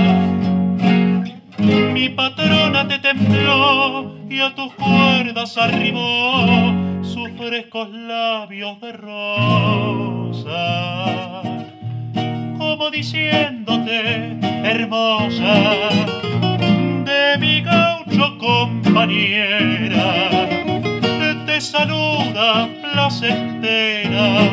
mi 1.93 2.09
patrona 2.09 2.87
te 2.87 2.97
tembló 2.97 4.15
y 4.27 4.39
a 4.39 4.55
tus 4.55 4.73
cuerdas 4.73 5.55
arribó 5.59 6.73
sus 7.03 7.29
frescos 7.37 7.91
labios 7.91 8.81
de 8.81 8.93
rosa, 8.93 10.53
como 12.57 12.89
diciéndote, 12.89 14.39
hermosa, 14.63 15.53
de 17.05 17.37
mi 17.37 17.61
gaucho 17.61 18.39
compañera, 18.39 20.49
te 21.45 21.61
saluda 21.61 22.67
placentera 22.81 24.49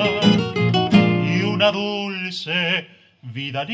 y 1.24 1.40
una 1.40 1.72
dulce 1.72 2.97
vida 3.32 3.64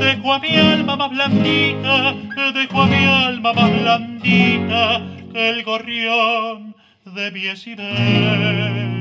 Dejo 0.00 0.32
a 0.32 0.38
mi 0.38 0.56
alma 0.56 0.96
más 0.96 1.10
blandita, 1.10 2.14
dejo 2.54 2.82
a 2.82 2.86
mi 2.86 3.04
alma 3.04 3.52
más 3.52 3.70
blandita 3.70 5.02
que 5.32 5.48
el 5.50 5.62
gorrión 5.64 6.74
de 7.04 7.30
mi 7.30 7.46
esidera. 7.46 8.96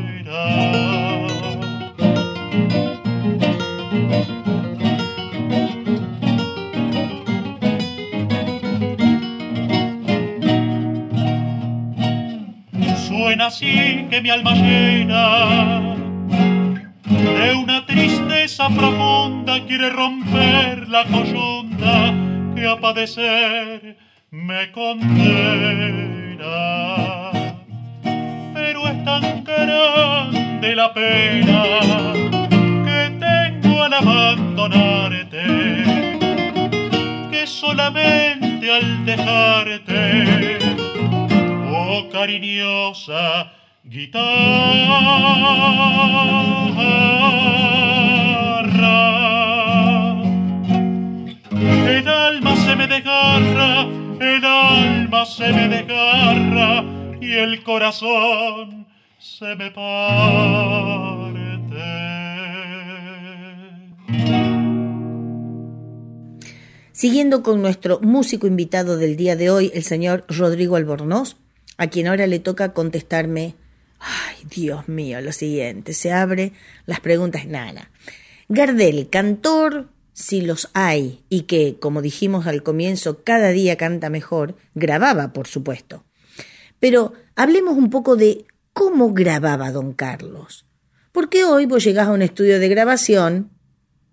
Suena 13.36 13.48
así 13.48 14.08
que 14.10 14.21
mi 14.21 14.30
alma 14.30 14.54
llena 14.54 15.98
de 17.04 17.54
una 17.54 17.86
tristeza 17.86 18.69
profunda 18.69 19.60
quiere 19.67 19.89
romper 19.89 20.88
la 20.88 21.04
coyunda 21.04 22.13
que 22.56 22.65
a 22.65 22.80
padecer 22.80 23.98
me 24.32 24.71
condena. 24.71 26.45
Pero 28.54 28.88
es 28.88 29.04
tan 29.04 29.43
grande 29.43 30.74
la 30.74 30.93
pena 30.93 31.63
que 32.86 33.19
tengo 33.19 33.84
al 33.84 33.93
abandonarte 33.95 35.43
que 37.32 37.45
solamente 37.45 38.71
al 38.71 39.06
dejarte 39.06 40.85
cariñosa 42.12 43.52
guitarra. 43.84 44.26
El 51.98 52.08
alma 52.08 52.56
se 52.56 52.76
me 52.76 52.88
desgarra, 52.88 53.88
el 54.19 54.45
alma 54.45 55.26
se 55.26 55.54
me 55.54 55.67
desgarra 55.67 56.84
y 57.21 57.32
el 57.34 57.63
corazón 57.63 58.88
se 59.19 59.56
me 59.56 59.71
parte. 59.71 61.06
Siguiendo 66.91 67.43
con 67.43 67.62
nuestro 67.62 68.00
músico 68.02 68.48
invitado 68.48 68.98
del 68.98 69.17
día 69.17 69.36
de 69.36 69.50
hoy, 69.50 69.69
el 69.74 69.84
señor 69.84 70.26
Rodrigo 70.30 70.78
Albornoz, 70.78 71.36
a 71.77 71.88
quien 71.88 72.07
ahora 72.07 72.27
le 72.27 72.39
toca 72.39 72.73
contestarme, 72.73 73.55
ay, 73.99 74.45
Dios 74.49 74.88
mío, 74.88 75.21
lo 75.21 75.31
siguiente, 75.31 75.93
se 75.93 76.11
abre 76.11 76.53
las 76.85 76.99
preguntas, 76.99 77.45
nada. 77.45 77.91
Gardel, 78.47 79.09
cantor, 79.09 79.89
si 80.13 80.41
los 80.41 80.69
hay, 80.73 81.23
y 81.29 81.41
que, 81.41 81.77
como 81.79 82.01
dijimos 82.01 82.47
al 82.47 82.63
comienzo, 82.63 83.23
cada 83.23 83.49
día 83.49 83.75
canta 83.75 84.09
mejor, 84.09 84.55
grababa, 84.73 85.33
por 85.33 85.47
supuesto. 85.47 86.05
Pero 86.79 87.13
hablemos 87.35 87.75
un 87.77 87.89
poco 87.89 88.15
de 88.15 88.45
cómo 88.73 89.13
grababa 89.13 89.71
don 89.71 89.93
Carlos. 89.93 90.65
Porque 91.11 91.43
hoy 91.43 91.65
vos 91.65 91.83
llegás 91.83 92.07
a 92.07 92.11
un 92.11 92.21
estudio 92.21 92.59
de 92.59 92.69
grabación, 92.69 93.51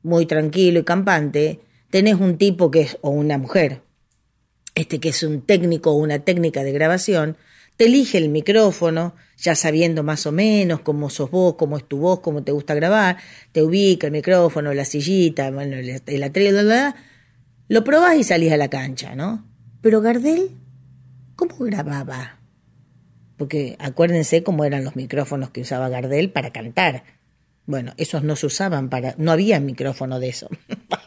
muy 0.02 0.26
tranquilo 0.26 0.80
y 0.80 0.84
campante, 0.84 1.60
tenés 1.90 2.14
un 2.14 2.38
tipo 2.38 2.70
que 2.70 2.82
es, 2.82 2.98
o 3.00 3.10
una 3.10 3.38
mujer, 3.38 3.82
este 4.74 4.98
que 5.00 5.10
es 5.10 5.22
un 5.22 5.42
técnico 5.42 5.92
o 5.92 5.96
una 5.96 6.20
técnica 6.20 6.64
de 6.64 6.72
grabación, 6.72 7.36
te 7.76 7.86
elige 7.86 8.18
el 8.18 8.28
micrófono, 8.28 9.14
ya 9.36 9.54
sabiendo 9.54 10.02
más 10.02 10.26
o 10.26 10.32
menos 10.32 10.80
cómo 10.80 11.10
sos 11.10 11.30
vos, 11.30 11.54
cómo 11.56 11.76
es 11.76 11.84
tu 11.84 11.98
voz, 11.98 12.20
cómo 12.20 12.42
te 12.42 12.52
gusta 12.52 12.74
grabar, 12.74 13.16
te 13.52 13.62
ubica 13.62 14.06
el 14.06 14.12
micrófono, 14.12 14.72
la 14.74 14.84
sillita, 14.84 15.50
bueno, 15.50 15.76
el, 15.76 16.22
atril, 16.22 16.54
lo 17.68 17.84
probás 17.84 18.16
y 18.16 18.24
salís 18.24 18.52
a 18.52 18.56
la 18.56 18.68
cancha, 18.68 19.14
¿no? 19.14 19.44
Pero 19.80 20.00
Gardel, 20.00 20.50
¿cómo 21.34 21.56
grababa? 21.58 22.38
Porque 23.36 23.76
acuérdense 23.80 24.42
cómo 24.42 24.64
eran 24.64 24.84
los 24.84 24.94
micrófonos 24.94 25.50
que 25.50 25.62
usaba 25.62 25.88
Gardel 25.88 26.30
para 26.30 26.50
cantar. 26.50 27.02
Bueno, 27.66 27.94
esos 27.96 28.22
no 28.22 28.36
se 28.36 28.46
usaban 28.46 28.90
para, 28.90 29.14
no 29.18 29.32
había 29.32 29.58
micrófono 29.58 30.20
de 30.20 30.28
eso 30.28 30.48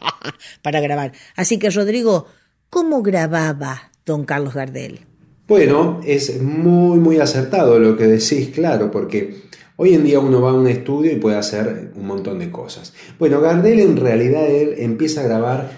para 0.62 0.80
grabar. 0.80 1.12
Así 1.36 1.58
que 1.58 1.70
Rodrigo, 1.70 2.26
¿cómo 2.68 3.02
grababa 3.02 3.92
don 4.04 4.24
Carlos 4.24 4.54
Gardel? 4.54 5.00
Bueno, 5.48 6.00
es 6.04 6.42
muy, 6.42 6.98
muy 6.98 7.18
acertado 7.18 7.78
lo 7.78 7.96
que 7.96 8.08
decís, 8.08 8.48
claro, 8.52 8.90
porque 8.90 9.42
hoy 9.76 9.94
en 9.94 10.02
día 10.02 10.18
uno 10.18 10.40
va 10.40 10.50
a 10.50 10.54
un 10.54 10.66
estudio 10.66 11.12
y 11.12 11.16
puede 11.20 11.36
hacer 11.36 11.92
un 11.94 12.04
montón 12.04 12.40
de 12.40 12.50
cosas. 12.50 12.94
Bueno, 13.20 13.40
Gardel 13.40 13.78
en 13.78 13.96
realidad 13.96 14.50
él 14.50 14.74
empieza 14.78 15.20
a 15.20 15.24
grabar 15.24 15.70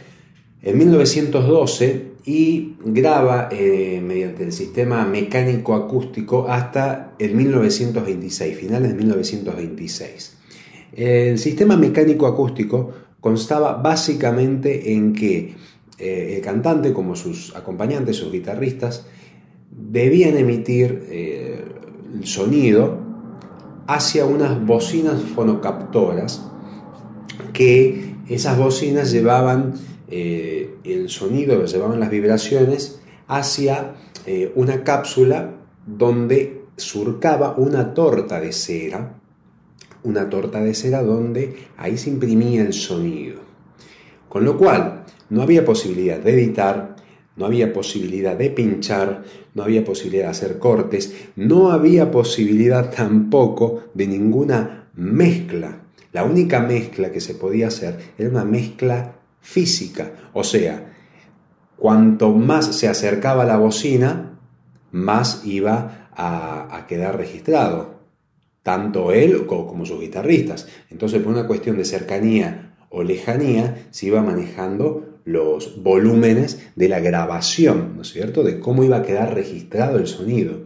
en 0.63 0.79
1912 0.79 2.13
y 2.25 2.77
graba 2.83 3.51
eh, 3.53 4.01
mediante 4.03 4.45
el 4.45 4.53
sistema 4.53 5.05
mecánico 5.05 5.75
acústico 5.75 6.47
hasta 6.49 7.13
el 7.19 7.35
1926, 7.35 8.57
finales 8.57 8.93
de 8.93 8.97
1926. 8.97 10.39
El 10.95 11.39
sistema 11.39 11.77
mecánico 11.77 12.27
acústico 12.27 12.91
constaba 13.21 13.75
básicamente 13.75 14.95
en 14.95 15.13
que 15.13 15.57
eh, 15.99 16.37
el 16.37 16.41
cantante, 16.41 16.95
como 16.95 17.15
sus 17.15 17.55
acompañantes, 17.55 18.17
sus 18.17 18.33
guitarristas, 18.33 19.05
debían 19.71 20.37
emitir 20.37 21.07
eh, 21.11 21.65
el 22.15 22.27
sonido 22.27 22.99
hacia 23.87 24.27
unas 24.27 24.65
bocinas 24.65 25.21
fonocaptoras 25.23 26.45
que 27.53 28.15
esas 28.29 28.59
bocinas 28.59 29.11
llevaban 29.11 29.75
eh, 30.11 30.77
el 30.85 31.09
sonido, 31.09 31.65
llevaban 31.65 32.01
las 32.01 32.11
vibraciones 32.11 33.01
hacia 33.27 33.95
eh, 34.27 34.53
una 34.55 34.85
cápsula 34.85 35.55
donde 35.87 36.63
surcaba 36.77 37.55
una 37.57 37.95
torta 37.95 38.41
de 38.41 38.53
cera, 38.53 39.15
una 40.03 40.29
torta 40.31 40.61
de 40.63 40.75
cera 40.75 41.03
donde 41.03 41.57
ahí 41.77 41.99
se 41.99 42.11
imprimía 42.11 42.63
el 42.63 42.73
sonido. 42.73 43.41
Con 44.29 44.45
lo 44.45 44.57
cual, 44.57 45.05
no 45.31 45.43
había 45.43 45.65
posibilidad 45.65 46.19
de 46.19 46.33
editar, 46.33 46.88
no 47.39 47.47
había 47.47 47.73
posibilidad 47.73 48.37
de 48.37 48.51
pinchar, 48.51 49.23
no 49.55 49.63
había 49.63 49.85
posibilidad 49.85 50.25
de 50.25 50.31
hacer 50.31 50.59
cortes, 50.59 51.15
no 51.37 51.71
había 51.71 52.11
posibilidad 52.11 52.91
tampoco 52.91 53.85
de 53.95 54.09
ninguna 54.09 54.89
mezcla. 54.95 55.83
La 56.13 56.25
única 56.25 56.61
mezcla 56.61 57.13
que 57.13 57.21
se 57.21 57.35
podía 57.35 57.69
hacer 57.69 57.97
era 58.19 58.29
una 58.29 58.45
mezcla 58.45 59.15
física, 59.41 60.31
o 60.33 60.43
sea, 60.43 60.95
cuanto 61.77 62.33
más 62.33 62.75
se 62.75 62.89
acercaba 62.89 63.45
a 63.45 63.47
la 63.47 63.57
bocina, 63.57 64.39
más 64.91 65.43
iba 65.45 66.09
a, 66.13 66.87
quedar 66.89 67.17
registrado, 67.17 68.01
tanto 68.65 69.13
él 69.13 69.47
como 69.47 69.87
sus 69.87 70.01
guitarristas. 70.01 70.67
Entonces, 70.91 71.23
por 71.23 71.33
una 71.33 71.47
cuestión 71.47 71.77
de 71.77 71.85
cercanía 71.85 72.77
o 72.91 73.05
lejanía, 73.05 73.87
se 73.91 74.07
iba 74.07 74.23
manejando 74.23 75.18
los 75.29 75.83
volúmenes 75.83 76.71
de 76.75 76.89
la 76.89 77.01
grabación, 77.01 77.93
¿no 77.97 78.03
es 78.03 78.13
cierto? 78.13 78.43
De 78.43 78.61
cómo 78.61 78.83
iba 78.83 78.97
a 78.97 79.03
quedar 79.03 79.35
registrado 79.35 79.99
el 79.99 80.07
sonido. 80.07 80.61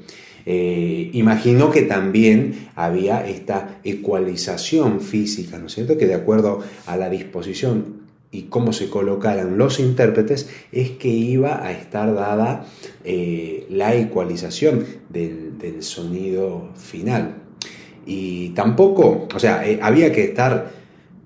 Eh, 0.46 1.10
imagino 1.14 1.70
que 1.70 1.82
también 1.82 2.68
había 2.76 3.26
esta 3.26 3.80
ecualización 3.82 5.00
física, 5.00 5.58
¿no 5.58 5.66
es 5.66 5.74
cierto? 5.74 5.98
Que 5.98 6.06
de 6.06 6.14
acuerdo 6.14 6.60
a 6.86 6.96
la 6.96 7.10
disposición 7.10 8.02
y 8.30 8.42
cómo 8.42 8.72
se 8.72 8.88
colocaran 8.88 9.58
los 9.58 9.80
intérpretes, 9.80 10.48
es 10.70 10.90
que 10.92 11.08
iba 11.08 11.66
a 11.66 11.72
estar 11.72 12.14
dada 12.14 12.64
eh, 13.04 13.66
la 13.68 13.96
ecualización 13.96 14.86
del, 15.08 15.82
sonido 15.82 16.70
final. 16.76 17.34
Y 18.06 18.50
tampoco, 18.50 19.26
o 19.34 19.38
sea, 19.40 19.68
eh, 19.68 19.80
había 19.82 20.12
que 20.12 20.22
estar 20.24 20.70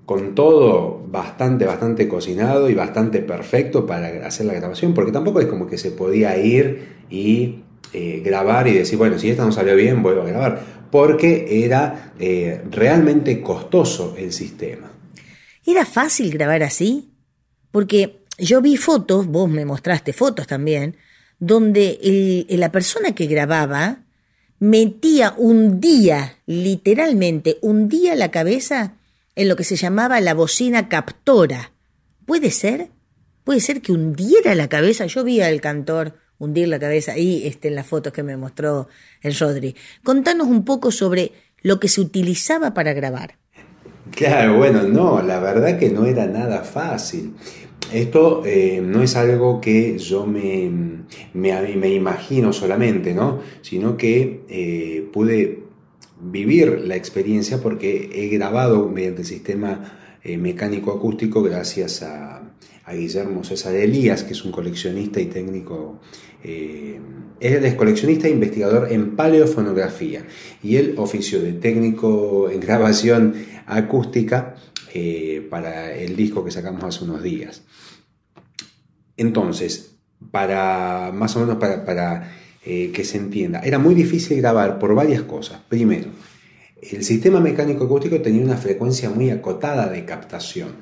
con 0.07 0.33
todo 0.33 0.96
bastante, 1.09 1.65
bastante 1.65 2.07
cocinado 2.07 2.69
y 2.69 2.73
bastante 2.73 3.19
perfecto 3.19 3.85
para 3.85 4.27
hacer 4.27 4.45
la 4.45 4.53
grabación, 4.53 4.93
porque 4.93 5.11
tampoco 5.11 5.39
es 5.39 5.47
como 5.47 5.67
que 5.67 5.77
se 5.77 5.91
podía 5.91 6.37
ir 6.37 6.97
y 7.09 7.63
eh, 7.93 8.21
grabar 8.23 8.67
y 8.67 8.73
decir, 8.73 8.97
bueno, 8.97 9.17
si 9.17 9.29
esta 9.29 9.45
no 9.45 9.51
salió 9.51 9.75
bien, 9.75 10.03
vuelvo 10.03 10.21
a 10.21 10.25
grabar, 10.25 10.87
porque 10.91 11.63
era 11.65 12.13
eh, 12.19 12.61
realmente 12.69 13.41
costoso 13.41 14.15
el 14.17 14.33
sistema. 14.33 14.91
¿Era 15.65 15.85
fácil 15.85 16.31
grabar 16.31 16.63
así? 16.63 17.11
Porque 17.71 18.23
yo 18.37 18.61
vi 18.61 18.77
fotos, 18.77 19.27
vos 19.27 19.49
me 19.49 19.65
mostraste 19.65 20.13
fotos 20.13 20.47
también, 20.47 20.97
donde 21.39 22.45
la 22.49 22.71
persona 22.71 23.13
que 23.13 23.27
grababa 23.27 23.99
metía 24.59 25.33
un 25.37 25.79
día, 25.79 26.37
literalmente, 26.45 27.57
un 27.61 27.87
día 27.87 28.15
la 28.15 28.31
cabeza 28.31 28.96
en 29.37 29.47
lo 29.47 29.55
que 29.55 29.63
se 29.63 29.75
llamaba 29.75 30.19
la 30.19 30.33
bocina 30.33 30.89
captora. 30.89 31.71
¿Puede 32.25 32.49
ser? 32.49 32.89
¿Puede 33.43 33.61
ser 33.61 33.81
que 33.81 33.91
hundiera 33.91 34.55
la 34.55 34.67
cabeza? 34.67 35.05
Yo 35.05 35.23
vi 35.23 35.41
al 35.41 35.61
cantor 35.61 36.15
hundir 36.39 36.67
la 36.67 36.79
cabeza 36.79 37.13
ahí 37.13 37.43
este, 37.45 37.67
en 37.67 37.75
las 37.75 37.85
fotos 37.85 38.11
que 38.11 38.23
me 38.23 38.35
mostró 38.35 38.87
el 39.21 39.37
Rodri. 39.37 39.75
Contanos 40.03 40.47
un 40.47 40.65
poco 40.65 40.91
sobre 40.91 41.33
lo 41.61 41.79
que 41.79 41.87
se 41.87 42.01
utilizaba 42.01 42.73
para 42.73 42.93
grabar. 42.93 43.35
Claro, 44.11 44.57
bueno, 44.57 44.83
no, 44.83 45.21
la 45.21 45.39
verdad 45.39 45.77
que 45.77 45.91
no 45.91 46.07
era 46.07 46.25
nada 46.25 46.63
fácil. 46.63 47.35
Esto 47.93 48.41
eh, 48.43 48.81
no 48.83 49.03
es 49.03 49.15
algo 49.15 49.61
que 49.61 49.99
yo 49.99 50.25
me, 50.25 50.71
me, 51.33 51.89
imagino 51.93 52.51
solamente, 52.51 53.13
¿no? 53.13 53.39
Sino 53.61 53.97
que 53.97 54.41
eh, 54.49 55.07
pude 55.13 55.66
vivir 56.19 56.81
la 56.85 56.95
experiencia 56.95 57.59
porque 57.61 58.09
he 58.13 58.27
grabado 58.29 58.89
mediante 58.89 59.21
el 59.21 59.27
sistema 59.27 60.17
eh, 60.23 60.37
mecánico 60.37 60.91
acústico 60.91 61.41
gracias 61.41 62.03
a, 62.03 62.43
Guillermo 62.89 63.43
César 63.43 63.75
Elías, 63.75 64.23
que 64.23 64.31
es 64.31 64.45
un 64.45 64.53
coleccionista 64.53 65.19
y 65.19 65.25
técnico, 65.25 65.99
eh, 66.41 66.97
es 67.41 67.75
coleccionista 67.75 68.29
e 68.29 68.31
investigador 68.31 68.93
en 68.93 69.17
paleofonografía 69.17 70.25
y 70.63 70.77
el 70.77 70.97
oficio 70.97 71.41
de 71.41 71.51
técnico 71.51 72.49
en 72.49 72.61
grabación 72.61 73.35
acústica 73.65 74.55
eh, 74.93 75.45
para 75.49 75.93
el 75.93 76.15
disco 76.15 76.45
que 76.45 76.51
sacamos 76.51 76.81
hace 76.85 77.03
unos 77.03 77.21
días. 77.21 77.63
Entonces, 79.17 79.97
para 80.31 81.11
más 81.13 81.35
o 81.35 81.41
menos 81.41 81.57
para 81.57 82.31
eh, 82.69 82.91
que 82.91 83.05
se 83.05 83.17
entienda. 83.17 83.61
Era 83.61 83.79
muy 83.79 83.95
difícil 83.95 84.41
grabar 84.41 84.77
por 84.77 84.93
varias 84.93 85.21
cosas. 85.21 85.61
Primero, 85.69 86.07
el 86.81 87.01
sistema 87.05 87.39
mecánico 87.39 87.85
acústico 87.85 88.19
tenía 88.19 88.43
una 88.43 88.57
frecuencia 88.57 89.09
muy 89.09 89.29
acotada 89.29 89.87
de 89.87 90.03
captación, 90.03 90.75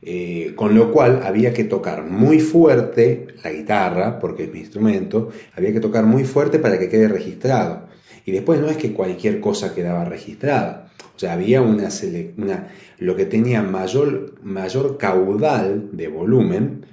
eh, 0.00 0.54
con 0.56 0.74
lo 0.74 0.90
cual 0.90 1.20
había 1.22 1.52
que 1.52 1.64
tocar 1.64 2.02
muy 2.02 2.40
fuerte 2.40 3.26
la 3.44 3.52
guitarra, 3.52 4.18
porque 4.18 4.44
es 4.44 4.52
mi 4.54 4.60
instrumento, 4.60 5.28
había 5.54 5.70
que 5.70 5.80
tocar 5.80 6.06
muy 6.06 6.24
fuerte 6.24 6.58
para 6.58 6.78
que 6.78 6.88
quede 6.88 7.08
registrado. 7.08 7.88
Y 8.24 8.32
después 8.32 8.58
no 8.58 8.70
es 8.70 8.78
que 8.78 8.94
cualquier 8.94 9.38
cosa 9.38 9.74
quedaba 9.74 10.06
registrada. 10.06 10.90
O 11.14 11.18
sea, 11.18 11.34
había 11.34 11.60
una, 11.60 11.90
una 12.38 12.68
lo 12.96 13.16
que 13.16 13.26
tenía 13.26 13.60
mayor, 13.60 14.36
mayor 14.42 14.96
caudal 14.96 15.90
de 15.92 16.08
volumen, 16.08 16.86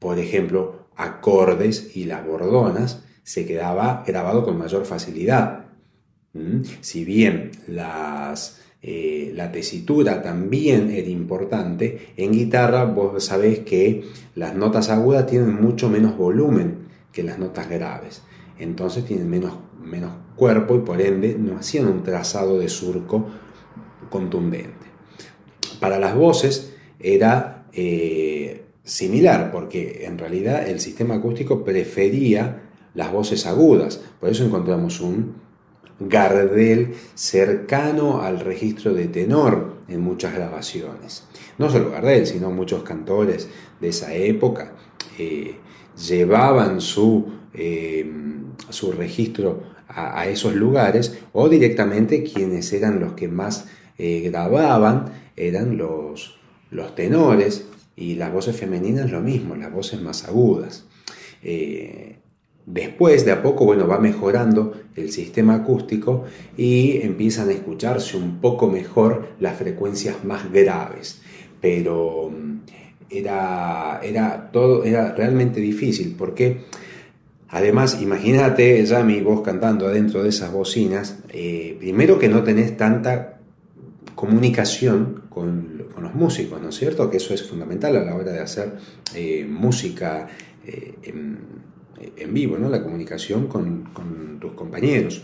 por 0.00 0.18
ejemplo, 0.18 0.88
acordes 0.96 1.94
y 1.94 2.06
las 2.06 2.26
bordonas, 2.26 3.04
se 3.28 3.44
quedaba 3.44 4.04
grabado 4.06 4.42
con 4.42 4.56
mayor 4.56 4.86
facilidad. 4.86 5.66
¿Mm? 6.32 6.62
Si 6.80 7.04
bien 7.04 7.50
eh, 8.80 9.32
la 9.34 9.52
tesitura 9.52 10.22
también 10.22 10.90
era 10.90 11.08
importante, 11.08 12.14
en 12.16 12.32
guitarra 12.32 12.86
vos 12.86 13.22
sabés 13.22 13.58
que 13.58 14.02
las 14.34 14.54
notas 14.54 14.88
agudas 14.88 15.26
tienen 15.26 15.60
mucho 15.60 15.90
menos 15.90 16.16
volumen 16.16 16.88
que 17.12 17.22
las 17.22 17.38
notas 17.38 17.68
graves. 17.68 18.22
Entonces 18.58 19.04
tienen 19.04 19.28
menos, 19.28 19.52
menos 19.78 20.12
cuerpo 20.34 20.76
y 20.76 20.78
por 20.78 21.02
ende 21.02 21.36
no 21.38 21.58
hacían 21.58 21.86
un 21.86 22.02
trazado 22.02 22.58
de 22.58 22.70
surco 22.70 23.26
contundente. 24.08 24.86
para 25.80 25.98
las 25.98 26.14
voces 26.14 26.74
era 26.98 27.66
eh, 27.74 28.64
similar, 28.84 29.52
porque 29.52 30.06
en 30.06 30.16
realidad 30.16 30.66
el 30.66 30.80
sistema 30.80 31.16
acústico 31.16 31.62
prefería 31.62 32.62
las 32.98 33.12
voces 33.12 33.46
agudas. 33.46 34.00
Por 34.18 34.28
eso 34.28 34.44
encontramos 34.44 35.00
un 35.00 35.34
Gardel 36.00 36.94
cercano 37.14 38.22
al 38.22 38.40
registro 38.40 38.92
de 38.92 39.06
tenor 39.06 39.76
en 39.86 40.00
muchas 40.00 40.34
grabaciones. 40.34 41.22
No 41.58 41.70
solo 41.70 41.92
Gardel, 41.92 42.26
sino 42.26 42.50
muchos 42.50 42.82
cantores 42.82 43.48
de 43.80 43.88
esa 43.88 44.12
época 44.14 44.72
eh, 45.16 45.54
llevaban 46.08 46.80
su, 46.80 47.26
eh, 47.54 48.04
su 48.68 48.90
registro 48.90 49.62
a, 49.86 50.26
esos 50.26 50.56
lugares 50.56 51.20
o 51.32 51.48
directamente 51.48 52.24
quienes 52.24 52.72
eran 52.72 52.98
los 52.98 53.12
que 53.12 53.28
más 53.28 53.66
eh, 53.96 54.22
grababan 54.24 55.12
eran 55.36 55.76
los, 55.76 56.36
los 56.72 56.96
tenores 56.96 57.64
y 57.94 58.16
las 58.16 58.32
voces 58.32 58.56
femeninas 58.56 59.12
lo 59.12 59.20
mismo, 59.20 59.54
las 59.54 59.72
voces 59.72 60.02
más 60.02 60.24
agudas. 60.24 60.84
Después, 62.70 63.24
de 63.24 63.32
a 63.32 63.42
poco, 63.42 63.64
bueno, 63.64 63.86
va 63.86 63.98
mejorando 63.98 64.74
el 64.94 65.10
sistema 65.10 65.54
acústico 65.54 66.24
y 66.54 67.00
empiezan 67.00 67.48
a 67.48 67.52
escucharse 67.52 68.18
un 68.18 68.42
poco 68.42 68.68
mejor 68.68 69.28
las 69.40 69.56
frecuencias 69.56 70.22
más 70.22 70.52
graves. 70.52 71.22
Pero 71.62 72.30
mm, 72.30 72.58
era, 73.08 74.00
era 74.02 74.50
todo, 74.52 74.84
era 74.84 75.14
realmente 75.14 75.60
difícil 75.60 76.14
porque 76.18 76.66
además, 77.48 78.02
imagínate 78.02 78.84
ya 78.84 79.02
mi 79.02 79.22
voz 79.22 79.40
cantando 79.40 79.86
adentro 79.86 80.22
de 80.22 80.28
esas 80.28 80.52
bocinas, 80.52 81.20
eh, 81.30 81.74
primero 81.80 82.18
que 82.18 82.28
no 82.28 82.42
tenés 82.42 82.76
tanta 82.76 83.38
comunicación 84.14 85.22
con, 85.30 85.78
los 85.98 86.14
músicos, 86.14 86.62
¿no 86.62 86.68
es 86.68 86.76
cierto? 86.76 87.10
Que 87.10 87.16
eso 87.16 87.34
es 87.34 87.42
fundamental 87.42 87.96
a 87.96 88.04
la 88.04 88.14
hora 88.14 88.30
de 88.30 88.38
hacer 88.38 88.76
eh, 89.16 89.44
música 89.48 90.28
eh, 90.64 90.94
vivo, 92.28 92.58
¿no? 92.58 92.68
la 92.68 92.82
comunicación 92.82 93.46
con, 93.46 94.38
tus 94.40 94.52
compañeros, 94.52 95.22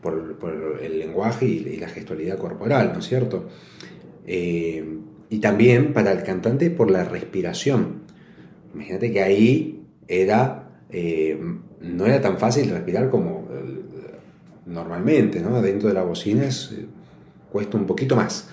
por, 0.00 0.78
el 0.82 0.98
lenguaje 0.98 1.46
y, 1.46 1.76
la 1.76 1.88
gestualidad 1.88 2.38
corporal, 2.38 2.92
¿no 2.92 3.00
es 3.00 3.06
cierto? 3.06 3.48
Eh, 4.26 4.98
y 5.30 5.38
también 5.38 5.92
para 5.92 6.12
el 6.12 6.22
cantante 6.22 6.70
por 6.70 6.90
la 6.90 7.04
respiración. 7.04 8.02
Imagínate 8.74 9.12
que 9.12 9.22
ahí 9.22 9.84
era, 10.08 10.68
eh, 10.90 11.38
no 11.80 12.06
era 12.06 12.20
tan 12.20 12.38
fácil 12.38 12.70
respirar 12.70 13.10
como 13.10 13.48
eh, 13.50 13.82
normalmente, 14.66 15.40
¿no? 15.40 15.60
Dentro 15.62 15.88
de 15.88 15.94
la 15.94 16.02
bocina 16.02 16.48
cuesta 17.50 17.76
un 17.76 17.86
poquito 17.86 18.16
más. 18.16 18.48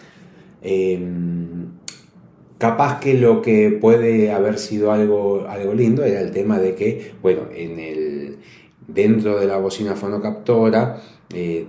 Capaz 2.59 2.99
que 2.99 3.13
lo 3.13 3.41
que 3.41 3.71
puede 3.71 4.33
haber 4.33 4.59
sido 4.59 4.91
algo, 4.91 5.47
algo 5.47 5.73
lindo 5.73 6.03
era 6.03 6.19
el 6.19 6.31
tema 6.31 6.59
de 6.59 6.75
que, 6.75 7.13
bueno, 7.21 7.43
en 7.55 7.79
el, 7.79 8.37
dentro 8.85 9.39
de 9.39 9.47
la 9.47 9.55
bocina 9.55 9.95
fonocaptora 9.95 11.01
eh, 11.33 11.65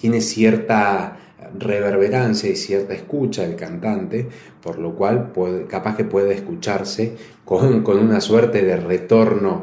tiene 0.00 0.22
cierta 0.22 1.18
reverberancia 1.58 2.48
y 2.48 2.56
cierta 2.56 2.94
escucha 2.94 3.44
el 3.44 3.56
cantante, 3.56 4.26
por 4.62 4.78
lo 4.78 4.94
cual 4.94 5.32
capaz 5.68 5.96
que 5.96 6.04
puede 6.04 6.32
escucharse 6.32 7.14
con, 7.44 7.84
una 7.86 8.22
suerte 8.22 8.62
de 8.62 8.76
retorno 8.78 9.62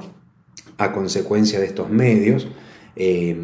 a 0.78 0.92
consecuencia 0.92 1.60
de 1.60 1.66
estos 1.66 1.90
medios. 1.90 2.48
Eh, 2.96 3.36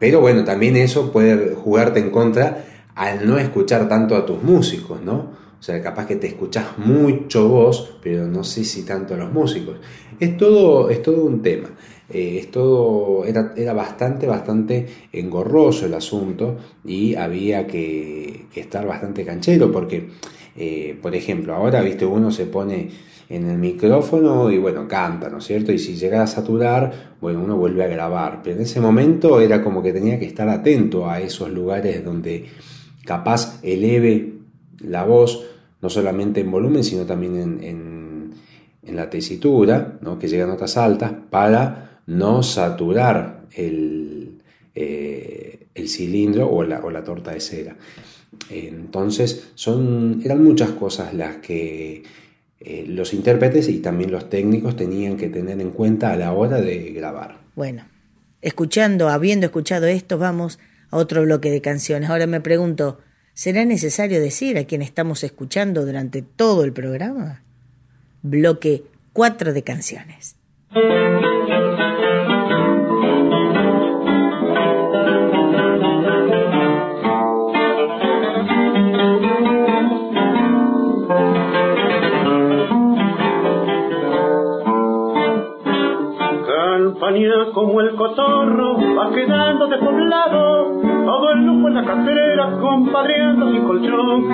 pero 0.00 0.20
bueno, 0.20 0.42
también 0.42 0.74
eso 0.74 1.12
puede 1.12 1.54
jugarte 1.54 2.00
en 2.00 2.10
contra 2.10 2.64
al 2.96 3.24
no 3.28 3.38
escuchar 3.38 3.88
tanto 3.88 4.16
a 4.16 4.26
tus 4.26 4.42
músicos, 4.42 5.00
¿no? 5.00 5.40
O 5.62 5.64
sea, 5.64 5.80
capaz 5.80 6.08
que 6.08 6.16
te 6.16 6.26
escuchás 6.26 6.76
mucho 6.76 7.48
vos, 7.48 7.94
pero 8.02 8.26
no 8.26 8.42
sé 8.42 8.64
si 8.64 8.82
tanto 8.82 9.14
a 9.14 9.16
los 9.16 9.32
músicos. 9.32 9.76
Es 10.18 10.36
todo, 10.36 10.90
es 10.90 11.00
todo 11.02 11.24
un 11.24 11.40
tema. 11.40 11.68
Eh, 12.10 12.38
es 12.40 12.50
todo, 12.50 13.24
era, 13.24 13.54
era, 13.56 13.72
bastante, 13.72 14.26
bastante 14.26 14.88
engorroso 15.12 15.86
el 15.86 15.94
asunto 15.94 16.56
y 16.84 17.14
había 17.14 17.64
que, 17.68 18.46
estar 18.56 18.84
bastante 18.84 19.24
canchero 19.24 19.70
porque, 19.70 20.08
eh, 20.56 20.98
por 21.00 21.14
ejemplo, 21.14 21.54
ahora, 21.54 21.80
viste, 21.80 22.04
uno 22.04 22.32
se 22.32 22.46
pone 22.46 22.90
en 23.28 23.48
el 23.48 23.56
micrófono 23.56 24.50
y 24.50 24.58
bueno, 24.58 24.88
canta, 24.88 25.30
¿no 25.30 25.38
es 25.38 25.44
cierto? 25.44 25.70
Y 25.70 25.78
si 25.78 25.94
llega 25.94 26.24
a 26.24 26.26
saturar, 26.26 27.14
bueno, 27.20 27.40
uno 27.40 27.56
vuelve 27.56 27.84
a 27.84 27.86
grabar. 27.86 28.40
Pero 28.42 28.56
en 28.56 28.62
ese 28.62 28.80
momento 28.80 29.40
era 29.40 29.62
como 29.62 29.80
que 29.80 29.92
tenía 29.92 30.18
que 30.18 30.26
estar 30.26 30.48
atento 30.48 31.08
a 31.08 31.20
esos 31.20 31.50
lugares 31.50 32.04
donde 32.04 32.46
capaz 33.04 33.60
eleve 33.62 34.32
la 34.80 35.04
voz 35.04 35.50
no 35.82 35.90
solamente 35.90 36.40
en 36.40 36.50
volumen, 36.50 36.84
sino 36.84 37.04
también 37.04 37.60
en, 37.62 37.82
la 38.94 39.08
tesitura, 39.08 39.98
¿no? 40.02 40.18
que 40.18 40.28
llega 40.28 40.44
a 40.44 40.46
notas 40.46 40.76
altas, 40.76 41.12
para 41.30 42.00
no 42.06 42.42
saturar 42.42 43.46
el, 43.54 44.42
eh, 44.74 45.66
el 45.74 45.88
cilindro 45.88 46.50
o 46.50 46.62
la, 46.62 46.80
o 46.80 46.90
la, 46.90 47.04
torta 47.04 47.32
de 47.32 47.40
cera. 47.40 47.76
Entonces, 48.50 49.50
son, 49.54 50.20
eran 50.24 50.42
muchas 50.42 50.70
cosas 50.70 51.14
las 51.14 51.36
que 51.36 52.02
eh, 52.60 52.84
los 52.86 53.14
intérpretes 53.14 53.68
y 53.68 53.78
también 53.78 54.10
los 54.10 54.28
técnicos 54.28 54.76
tenían 54.76 55.16
que 55.16 55.28
tener 55.28 55.60
en 55.60 55.70
cuenta 55.70 56.12
a 56.12 56.16
la 56.16 56.32
hora 56.32 56.60
de 56.60 56.92
grabar. 56.92 57.38
Bueno, 57.54 57.84
escuchando, 58.40 59.08
habiendo 59.08 59.46
escuchado 59.46 59.86
esto, 59.86 60.18
vamos 60.18 60.58
a 60.90 60.96
otro 60.96 61.22
bloque 61.22 61.50
de 61.50 61.60
canciones. 61.60 62.10
Ahora 62.10 62.26
me 62.26 62.40
pregunto, 62.40 62.98
¿Será 63.34 63.64
necesario 63.64 64.20
decir 64.20 64.58
a 64.58 64.64
quien 64.64 64.82
estamos 64.82 65.24
escuchando 65.24 65.86
durante 65.86 66.20
todo 66.20 66.64
el 66.64 66.72
programa? 66.74 67.42
Bloque 68.20 68.84
4 69.14 69.54
de 69.54 69.62
canciones. 69.62 70.36
Campaña 86.46 87.52
como 87.54 87.80
el 87.80 87.96
cotorro 87.96 88.76
va 88.94 89.14
quedando 89.14 89.68
de 89.68 89.78
poblado 89.78 90.81
todo 91.12 91.30
el 91.32 91.44
lujo 91.44 91.68
en 91.68 91.74
la 91.74 91.84
cartera, 91.84 92.58
compadreando 92.58 93.52
sin 93.52 93.64
colchón. 93.64 94.24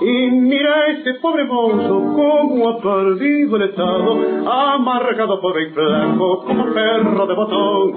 Y 0.00 0.30
mira 0.30 0.86
ese 0.86 1.14
pobre 1.14 1.42
mozo, 1.44 2.14
como 2.14 2.68
ha 2.68 2.78
perdido 2.78 3.56
el 3.56 3.62
estado, 3.62 4.16
amargado 4.46 5.40
por 5.40 5.58
el 5.58 5.72
flanco 5.72 6.44
como 6.46 6.66
perro 6.66 7.26
de 7.26 7.34
botón. 7.34 7.92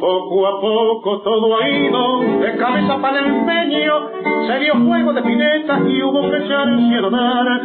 Poco 0.00 0.46
a 0.46 0.58
poco 0.60 1.20
todo 1.20 1.58
ha 1.58 1.68
ido, 1.68 2.20
de 2.40 2.56
cabeza 2.56 2.98
para 3.00 3.20
el 3.20 3.26
empeño, 3.26 3.92
se 4.46 4.58
dio 4.58 4.74
fuego 4.86 5.12
de 5.12 5.22
pineta 5.22 5.80
y 5.86 6.02
hubo 6.02 6.30
que 6.30 6.38
echar 6.38 6.68
el 6.68 6.88
cielo 6.88 7.10
dar. 7.10 7.60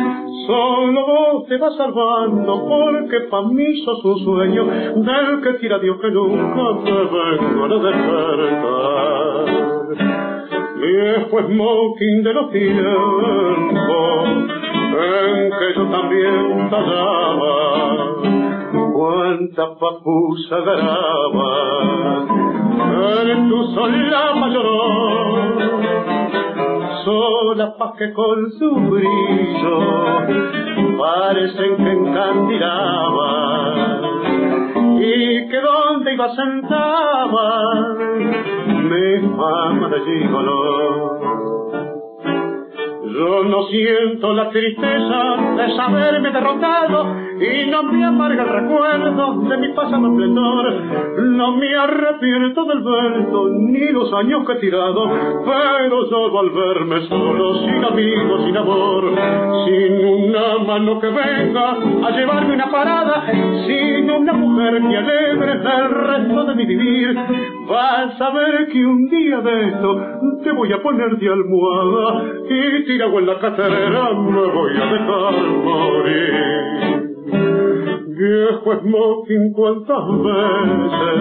Solo 0.46 1.08
vos 1.08 1.46
te 1.48 1.58
vas 1.58 1.74
salvando, 1.78 2.68
porque 2.68 3.22
pa' 3.32 3.44
mí 3.44 3.78
sos 3.86 4.02
sueño, 4.24 4.66
del 4.66 5.42
que 5.42 5.56
quiera 5.60 5.80
Dios 5.80 5.98
que 6.02 6.12
nunca 6.12 6.84
te 6.84 6.92
vengo 6.92 7.64
a 7.64 7.68
despertar 7.70 9.77
viejo 9.96 11.40
smoking 11.48 12.24
de 12.24 12.34
los 12.34 12.52
tiempos 12.52 14.30
en 15.00 15.52
que 15.52 15.74
yo 15.76 15.86
también 15.88 16.70
tallaba. 16.70 17.56
Cuánta 18.94 19.76
papusa 19.80 20.60
graba. 20.60 21.54
En 23.30 23.50
tu 23.50 23.64
solapa 23.74 24.48
lloró 24.50 24.78
sola 27.08 27.68
pa' 27.78 27.94
que 27.98 28.12
con 28.12 28.52
su 28.60 28.70
brillo 28.92 29.78
parecen 30.98 31.78
que 31.78 31.92
encandilaban 31.92 34.07
y 35.00 35.50
que 35.50 35.62
donde 35.62 36.14
iba 36.14 36.36
sentaba 36.36 37.94
me 38.84 39.20
fama 39.38 39.90
de 39.90 40.00
gigolo. 40.02 41.47
Yo 43.18 43.44
no 43.46 43.64
siento 43.64 44.32
la 44.32 44.48
tristeza 44.52 45.38
de 45.58 45.76
saberme 45.76 46.30
derrotado 46.30 47.16
y 47.42 47.68
no 47.68 47.82
me 47.82 48.06
amarga 48.06 48.44
el 48.44 48.50
recuerdo 48.50 49.42
de 49.42 49.58
mi 49.58 49.70
pasado 49.70 50.08
esplendor. 50.08 50.74
No 51.24 51.58
me 51.58 51.76
arrepiento 51.76 52.66
del 52.66 52.84
vento 52.84 53.50
ni 53.50 53.90
los 53.90 54.14
años 54.14 54.46
que 54.46 54.54
he 54.54 54.56
tirado, 54.58 55.10
pero 55.44 56.08
yo 56.12 56.40
al 56.40 56.50
verme 56.52 57.08
solo, 57.08 57.56
sin 57.66 57.84
amigos, 57.86 58.46
sin 58.46 58.56
amor, 58.56 59.12
sin 59.66 60.06
una 60.06 60.58
mano 60.60 61.00
que 61.00 61.08
venga 61.08 61.72
a 61.72 62.12
llevarme 62.12 62.54
una 62.54 62.70
parada, 62.70 63.32
sin 63.66 64.12
una 64.12 64.34
mujer 64.34 64.80
que 64.88 64.96
alegre 64.96 65.54
el 65.54 65.90
resto 65.90 66.46
de 66.46 66.56
mi 66.56 66.66
vivir, 66.68 67.18
Vas 67.68 68.22
a 68.22 68.30
ver 68.32 68.68
que 68.68 68.86
un 68.86 69.10
día 69.10 69.42
de 69.42 69.68
esto 69.68 70.02
te 70.44 70.52
voy 70.54 70.72
a 70.72 70.82
poner 70.82 71.18
de 71.18 71.30
almohada 71.30 72.24
y 72.50 72.86
tirado 72.86 73.20
en 73.20 73.28
la 73.28 73.40
cacerera 73.40 74.14
me 74.14 74.46
voy 74.48 74.72
a 74.72 74.86
dejar 74.94 75.34
morir. 75.66 76.34
Viejo 78.08 78.80
smoking 78.82 79.52
cuántas 79.54 80.08
veces 80.24 81.18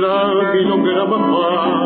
la 0.00 0.52
milonguera 0.54 1.04
mamá 1.04 1.82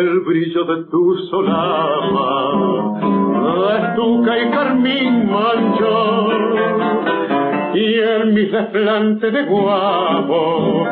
el 0.00 0.20
brillo 0.20 0.64
de 0.64 0.84
tu 0.90 1.16
solapa, 1.30 2.52
estuca 3.78 4.38
y 4.38 4.50
carmín 4.50 5.30
manchó 5.30 6.28
y 7.74 8.00
en 8.00 8.34
mi 8.34 8.46
desplante 8.46 9.30
de 9.30 9.44
guapo, 9.44 10.86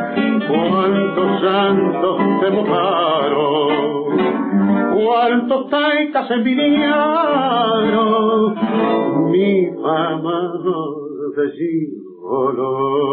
cuántos 0.48 1.40
santos 1.40 2.20
te 2.40 2.50
mojaron, 2.50 4.16
cuántos 4.94 5.70
taitas 5.70 6.30
envidiaron, 6.30 6.94
mi 9.30 9.66
fama 9.82 10.52
de 11.36 11.50
gigolo. 11.52 13.08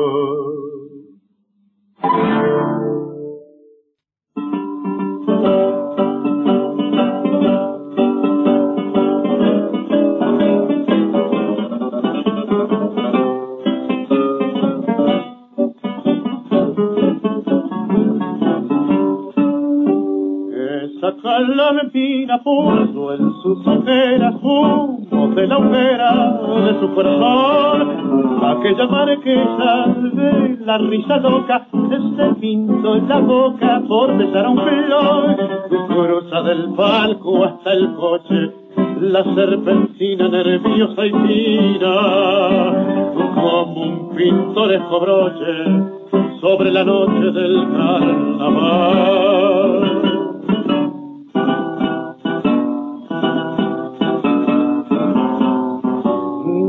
Lampina 22.25 22.43
puso 22.43 23.13
en 23.13 23.33
sus 23.41 23.67
ojeras 23.67 24.35
humo 24.41 25.27
de 25.35 25.47
la 25.47 25.57
hoguera 25.57 26.39
de 26.65 26.79
su 26.79 26.95
corazón. 26.95 28.43
Aquella 28.43 28.87
marquesa 28.87 29.85
de 30.13 30.57
la 30.65 30.77
risa 30.77 31.17
loca 31.17 31.67
se 32.17 32.35
pintó 32.39 32.95
en 32.95 33.09
la 33.09 33.19
boca 33.19 33.81
por 33.87 34.17
besar 34.17 34.45
a 34.45 34.49
un 34.49 34.59
flor. 34.59 35.35
Cruza 35.87 36.41
del 36.43 36.73
palco 36.75 37.45
hasta 37.45 37.73
el 37.73 37.93
coche 37.95 38.53
la 39.01 39.23
serpentina 39.23 40.27
nerviosa 40.29 41.05
y 41.05 41.11
fina, 41.11 41.95
como 43.13 43.63
un 43.63 44.15
pintoresco 44.15 44.99
broche 44.99 45.93
sobre 46.41 46.71
la 46.71 46.83
noche 46.83 47.31
del 47.31 47.67
carnaval. 47.71 49.25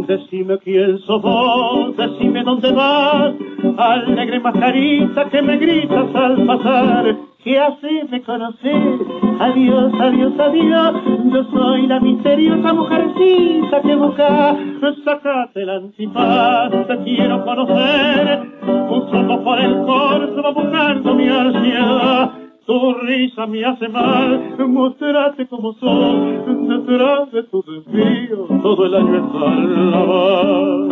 Decime 0.07 0.57
quién 0.59 0.99
sos 1.01 1.21
vos, 1.21 1.97
decime 1.97 2.45
dónde 2.45 2.71
vas, 2.73 3.35
alegre 3.77 4.39
mascarita 4.39 5.29
que 5.29 5.43
me 5.43 5.57
gritas 5.57 6.15
al 6.15 6.47
pasar. 6.47 7.17
¿Qué 7.43 7.59
haces 7.59 8.11
de 8.11 8.23
conocer? 8.23 8.99
Adiós, 9.41 9.93
adiós, 10.01 10.33
adiós. 10.39 10.95
Yo 11.33 11.45
soy 11.53 11.87
la 11.89 12.01
misteriosa 12.01 12.73
mujercita 12.73 13.83
que 13.83 13.95
busca. 13.97 14.57
Sacate 15.05 15.65
la 15.65 15.77
antifaz, 15.77 16.71
te 16.87 16.97
quiero 17.05 17.45
conocer. 17.45 18.41
Un 18.65 19.11
solo 19.11 19.43
por 19.43 19.61
el 19.61 19.77
corso 19.85 20.43
va 20.43 20.51
buscando 20.51 21.15
mi 21.15 21.29
ansiedad. 21.29 22.46
Tu 22.67 22.95
risa 22.95 23.47
me 23.47 23.65
hace 23.65 23.89
mal, 23.89 24.57
mostrate 24.59 25.47
como 25.47 25.73
sos, 25.75 26.47
detrás 26.67 27.31
de 27.31 27.45
tu 27.45 27.63
desvío, 27.63 28.49
todo 28.61 28.87
el 28.87 28.95
año 28.97 29.17
es 29.19 29.41
carnaval. 29.41 30.91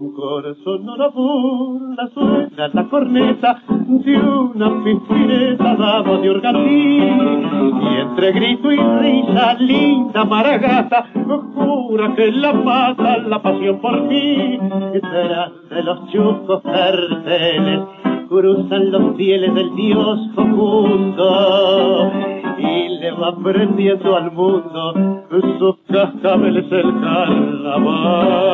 Un 0.00 0.12
corazón 0.14 0.84
no 0.84 0.96
la 0.98 1.08
burla, 1.08 2.10
suena 2.12 2.68
la 2.74 2.88
corneta 2.90 3.62
de 3.68 4.16
una 4.18 4.84
piscineta 4.84 5.76
dama 5.76 6.18
de 6.18 6.28
organtín. 6.28 7.80
Y 7.82 8.00
entre 8.00 8.32
grito 8.32 8.70
y 8.70 8.76
risa, 8.76 9.54
linda 9.54 10.24
maragata, 10.26 11.06
jura 11.54 12.14
que 12.16 12.32
la 12.32 12.52
mata 12.52 13.16
la 13.16 13.40
pasión 13.40 13.80
por 13.80 14.02
mí. 14.02 14.58
Detrás 14.92 15.52
de 15.70 15.82
los 15.82 16.10
chuscos 16.10 16.62
carteles 16.62 18.07
cruzan 18.28 18.90
los 18.92 19.16
fieles 19.16 19.54
del 19.54 19.74
Dios 19.74 20.20
Facundo 20.34 22.12
y 22.58 22.88
le 23.00 23.10
va 23.12 23.36
prendiendo 23.42 24.16
al 24.16 24.30
mundo 24.32 25.24
sus 25.58 25.76
cascabeles 25.90 26.70
el 26.70 27.00
carnaval. 27.00 28.44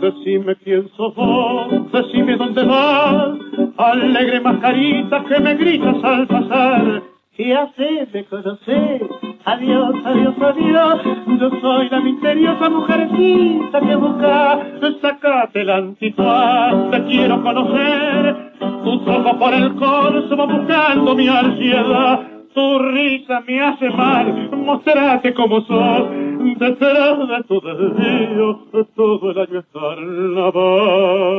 Decime 0.00 0.56
quién 0.64 0.88
sos 0.96 1.14
vos, 1.14 1.92
decime 1.92 2.36
dónde 2.36 2.64
vas, 2.64 3.38
alegre 3.76 4.40
mascarita 4.40 5.24
que 5.24 5.40
me 5.40 5.54
gritas 5.56 6.02
al 6.02 6.26
pasar 6.26 7.02
¿Qué 7.36 7.54
haces 7.54 8.12
de 8.12 8.24
conocer? 8.26 9.00
Adiós, 9.44 9.94
adiós, 10.04 10.34
adiós. 10.40 11.00
Yo 11.40 11.50
soy 11.60 11.88
la 11.88 12.00
misteriosa 12.00 12.68
mujercita 12.68 13.80
que 13.80 13.96
busca. 13.96 14.60
Sacate 15.00 15.64
la 15.64 15.76
antifaz, 15.76 16.90
te 16.90 17.04
quiero 17.04 17.42
conocer. 17.42 18.52
Tus 18.58 19.08
ojos 19.08 19.36
por 19.38 19.54
el 19.54 19.74
corso 19.76 20.36
buscando 20.36 21.14
mi 21.14 21.28
ansiedad. 21.28 22.20
Tu 22.54 22.78
risa 22.78 23.40
me 23.46 23.60
hace 23.62 23.88
mal, 23.90 24.50
mostrate 24.52 25.32
como 25.34 25.60
sos. 25.62 26.10
Detrás 26.58 27.18
de 27.28 27.44
tu 27.48 27.60
desvío, 27.60 28.66
todo 28.94 29.30
el 29.30 29.38
año 29.38 29.60
es 29.60 29.66
carnaval. 29.72 31.30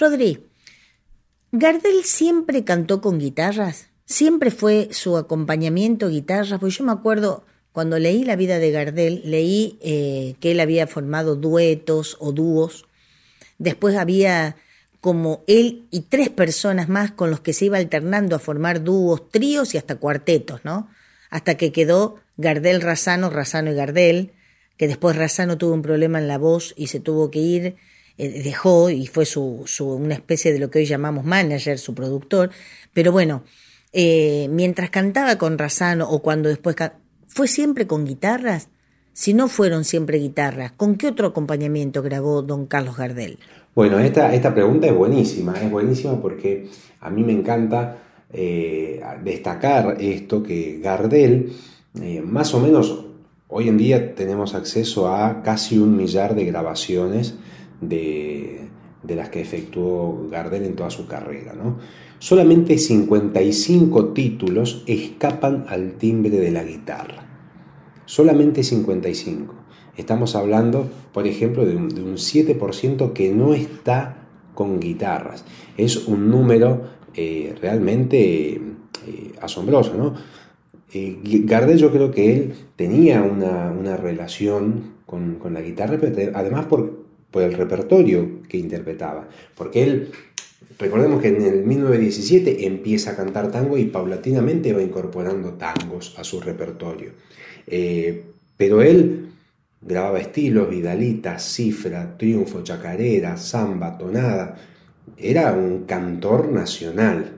Rodri, 0.00 0.38
Gardel 1.50 2.04
siempre 2.04 2.62
cantó 2.64 3.00
con 3.00 3.18
guitarras, 3.18 3.87
siempre 4.08 4.50
fue 4.50 4.88
su 4.90 5.18
acompañamiento 5.18 6.08
guitarras, 6.08 6.58
pues 6.58 6.78
yo 6.78 6.84
me 6.84 6.92
acuerdo 6.92 7.44
cuando 7.72 7.98
leí 7.98 8.24
la 8.24 8.34
vida 8.34 8.58
de 8.58 8.70
Gardel, 8.70 9.20
leí 9.24 9.78
eh, 9.82 10.34
que 10.40 10.52
él 10.52 10.60
había 10.60 10.86
formado 10.86 11.36
duetos 11.36 12.16
o 12.18 12.32
dúos, 12.32 12.86
después 13.58 13.96
había 13.96 14.56
como 15.00 15.44
él 15.46 15.86
y 15.90 16.00
tres 16.00 16.30
personas 16.30 16.88
más 16.88 17.12
con 17.12 17.30
los 17.30 17.40
que 17.40 17.52
se 17.52 17.66
iba 17.66 17.76
alternando 17.76 18.34
a 18.34 18.40
formar 18.40 18.82
dúos, 18.82 19.30
tríos 19.30 19.74
y 19.74 19.78
hasta 19.78 19.96
cuartetos, 19.96 20.64
¿no? 20.64 20.88
Hasta 21.30 21.56
que 21.56 21.70
quedó 21.70 22.16
Gardel 22.36 22.80
Razano, 22.80 23.30
Razano 23.30 23.70
y 23.70 23.74
Gardel, 23.74 24.32
que 24.76 24.88
después 24.88 25.14
Razano 25.14 25.58
tuvo 25.58 25.74
un 25.74 25.82
problema 25.82 26.18
en 26.18 26.26
la 26.26 26.38
voz 26.38 26.72
y 26.76 26.88
se 26.88 26.98
tuvo 26.98 27.30
que 27.30 27.38
ir 27.38 27.76
eh, 28.16 28.42
dejó 28.42 28.90
y 28.90 29.06
fue 29.06 29.24
su, 29.26 29.64
una 29.78 30.14
especie 30.14 30.52
de 30.52 30.58
lo 30.58 30.70
que 30.70 30.80
hoy 30.80 30.86
llamamos 30.86 31.24
manager, 31.24 31.78
su 31.78 31.94
productor, 31.94 32.50
pero 32.92 33.12
bueno, 33.12 33.44
eh, 33.92 34.48
mientras 34.50 34.90
cantaba 34.90 35.36
con 35.36 35.58
Razano 35.58 36.08
o 36.08 36.20
cuando 36.20 36.48
después 36.48 36.76
fue 37.26 37.48
siempre 37.48 37.86
con 37.86 38.04
guitarras, 38.04 38.68
si 39.12 39.34
no 39.34 39.48
fueron 39.48 39.84
siempre 39.84 40.18
guitarras, 40.18 40.72
¿con 40.72 40.96
qué 40.96 41.08
otro 41.08 41.28
acompañamiento 41.28 42.02
grabó 42.02 42.42
don 42.42 42.66
Carlos 42.66 42.96
Gardel? 42.96 43.38
Bueno, 43.74 43.98
esta, 43.98 44.34
esta 44.34 44.54
pregunta 44.54 44.86
es 44.86 44.94
buenísima, 44.94 45.54
es 45.54 45.70
buenísima 45.70 46.20
porque 46.20 46.68
a 47.00 47.10
mí 47.10 47.24
me 47.24 47.32
encanta 47.32 47.98
eh, 48.32 49.00
destacar 49.24 49.96
esto 50.00 50.42
que 50.42 50.78
Gardel, 50.80 51.52
más 52.24 52.54
o 52.54 52.60
menos 52.60 53.06
hoy 53.48 53.68
en 53.68 53.78
día 53.78 54.14
tenemos 54.14 54.54
acceso 54.54 55.12
a 55.12 55.42
casi 55.42 55.78
un 55.78 55.96
millar 55.96 56.34
de 56.34 56.44
grabaciones 56.44 57.34
de, 57.80 58.68
las 59.02 59.30
que 59.30 59.40
efectuó 59.40 60.28
Gardel 60.30 60.64
en 60.64 60.76
toda 60.76 60.90
su 60.90 61.06
carrera. 61.06 61.54
¿no? 61.54 61.78
Solamente 62.20 62.78
55 62.78 64.08
títulos 64.08 64.82
escapan 64.86 65.66
al 65.68 65.92
timbre 65.92 66.38
de 66.38 66.50
la 66.50 66.64
guitarra. 66.64 67.24
Solamente 68.06 68.64
55. 68.64 69.54
Estamos 69.96 70.34
hablando, 70.34 70.88
por 71.12 71.28
ejemplo, 71.28 71.64
de 71.64 71.76
un, 71.76 71.90
7% 71.90 73.12
que 73.12 73.32
no 73.32 73.54
está 73.54 74.26
con 74.54 74.80
guitarras. 74.80 75.44
Es 75.76 76.08
un 76.08 76.28
número 76.28 76.82
eh, 77.14 77.54
realmente 77.60 78.52
eh, 78.52 79.32
asombroso. 79.40 79.94
¿no? 79.94 80.14
Eh, 80.92 81.18
Gardel 81.44 81.78
yo 81.78 81.92
creo 81.92 82.10
que 82.10 82.32
él 82.32 82.54
tenía 82.74 83.22
una, 83.22 83.96
relación 83.96 84.94
con, 85.06 85.38
la 85.52 85.60
guitarra, 85.60 85.98
pero 86.00 86.32
además 86.34 86.66
por, 86.66 87.04
por 87.30 87.42
el 87.42 87.52
repertorio 87.52 88.42
que 88.48 88.56
interpretaba. 88.56 89.28
Porque 89.54 89.82
él, 89.84 90.10
recordemos 90.78 91.20
que 91.20 91.28
en 91.28 91.42
el 91.42 91.64
1917 91.64 92.66
empieza 92.66 93.12
a 93.12 93.16
cantar 93.16 93.50
tango 93.50 93.76
y 93.78 93.84
paulatinamente 93.86 94.72
va 94.72 94.82
incorporando 94.82 95.54
tangos 95.54 96.14
a 96.18 96.24
su 96.24 96.40
repertorio. 96.40 97.12
Eh, 97.66 98.24
pero 98.56 98.82
él 98.82 99.28
grababa 99.80 100.18
estilos, 100.18 100.68
Vidalita, 100.68 101.38
Cifra, 101.38 102.16
Triunfo, 102.16 102.62
Chacarera, 102.62 103.36
Samba, 103.36 103.96
Tonada. 103.98 104.56
Era 105.16 105.52
un 105.52 105.84
cantor 105.84 106.48
nacional. 106.52 107.32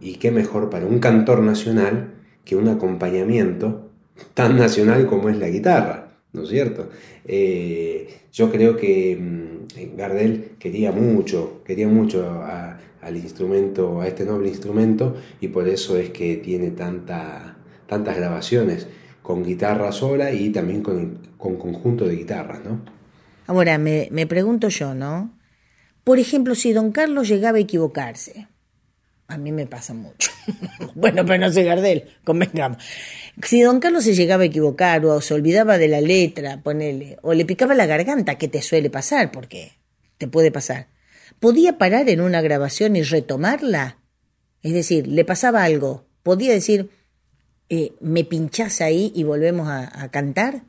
Y 0.00 0.16
qué 0.16 0.30
mejor 0.30 0.68
para 0.68 0.86
un 0.86 0.98
cantor 0.98 1.40
nacional 1.40 2.14
que 2.44 2.56
un 2.56 2.68
acompañamiento 2.68 3.90
tan 4.34 4.56
nacional 4.56 5.06
como 5.06 5.28
es 5.28 5.38
la 5.38 5.48
guitarra, 5.48 6.12
¿no 6.32 6.42
es 6.42 6.48
cierto? 6.48 6.88
Eh, 7.24 8.08
yo 8.32 8.50
creo 8.50 8.76
que 8.76 9.16
mm, 9.16 9.45
Gardel 9.96 10.56
quería 10.58 10.92
mucho, 10.92 11.62
quería 11.64 11.88
mucho 11.88 12.42
al 13.02 13.16
instrumento, 13.16 14.00
a 14.00 14.08
este 14.08 14.24
noble 14.24 14.48
instrumento, 14.48 15.16
y 15.40 15.48
por 15.48 15.68
eso 15.68 15.96
es 15.96 16.10
que 16.10 16.36
tiene 16.36 16.70
tanta, 16.70 17.56
tantas 17.86 18.16
grabaciones 18.16 18.88
con 19.22 19.44
guitarra 19.44 19.92
sola 19.92 20.32
y 20.32 20.50
también 20.50 20.82
con, 20.82 21.18
conjunto 21.36 22.06
de 22.06 22.16
guitarras, 22.16 22.64
¿no? 22.64 22.80
Ahora, 23.46 23.78
me, 23.78 24.08
me 24.10 24.26
pregunto 24.26 24.68
yo, 24.68 24.94
¿no? 24.94 25.32
Por 26.04 26.18
ejemplo, 26.18 26.54
si 26.54 26.72
don 26.72 26.92
Carlos 26.92 27.28
llegaba 27.28 27.58
a 27.58 27.60
equivocarse, 27.60 28.48
a 29.28 29.38
mí 29.38 29.52
me 29.52 29.66
pasa 29.66 29.94
mucho. 29.94 30.30
bueno, 30.94 31.24
pero 31.26 31.38
no 31.38 31.52
soy 31.52 31.64
Gardel, 31.64 32.04
convengamos. 32.24 32.78
Si 33.42 33.60
don 33.60 33.80
Carlos 33.80 34.04
se 34.04 34.14
llegaba 34.14 34.44
a 34.44 34.46
equivocar 34.46 35.04
o 35.04 35.20
se 35.20 35.34
olvidaba 35.34 35.78
de 35.78 35.88
la 35.88 36.00
letra, 36.00 36.62
ponele, 36.62 37.18
o 37.22 37.34
le 37.34 37.44
picaba 37.44 37.74
la 37.74 37.86
garganta, 37.86 38.36
que 38.36 38.48
te 38.48 38.62
suele 38.62 38.90
pasar, 38.90 39.32
porque 39.32 39.72
te 40.18 40.28
puede 40.28 40.52
pasar, 40.52 40.88
¿podía 41.40 41.78
parar 41.78 42.08
en 42.08 42.20
una 42.20 42.40
grabación 42.40 42.96
y 42.96 43.02
retomarla? 43.02 43.98
Es 44.62 44.72
decir, 44.72 45.06
le 45.06 45.24
pasaba 45.24 45.64
algo, 45.64 46.06
podía 46.22 46.52
decir, 46.52 46.90
eh, 47.68 47.92
¿me 48.00 48.24
pinchás 48.24 48.80
ahí 48.80 49.12
y 49.14 49.24
volvemos 49.24 49.68
a, 49.68 50.08
cantar? 50.10 50.62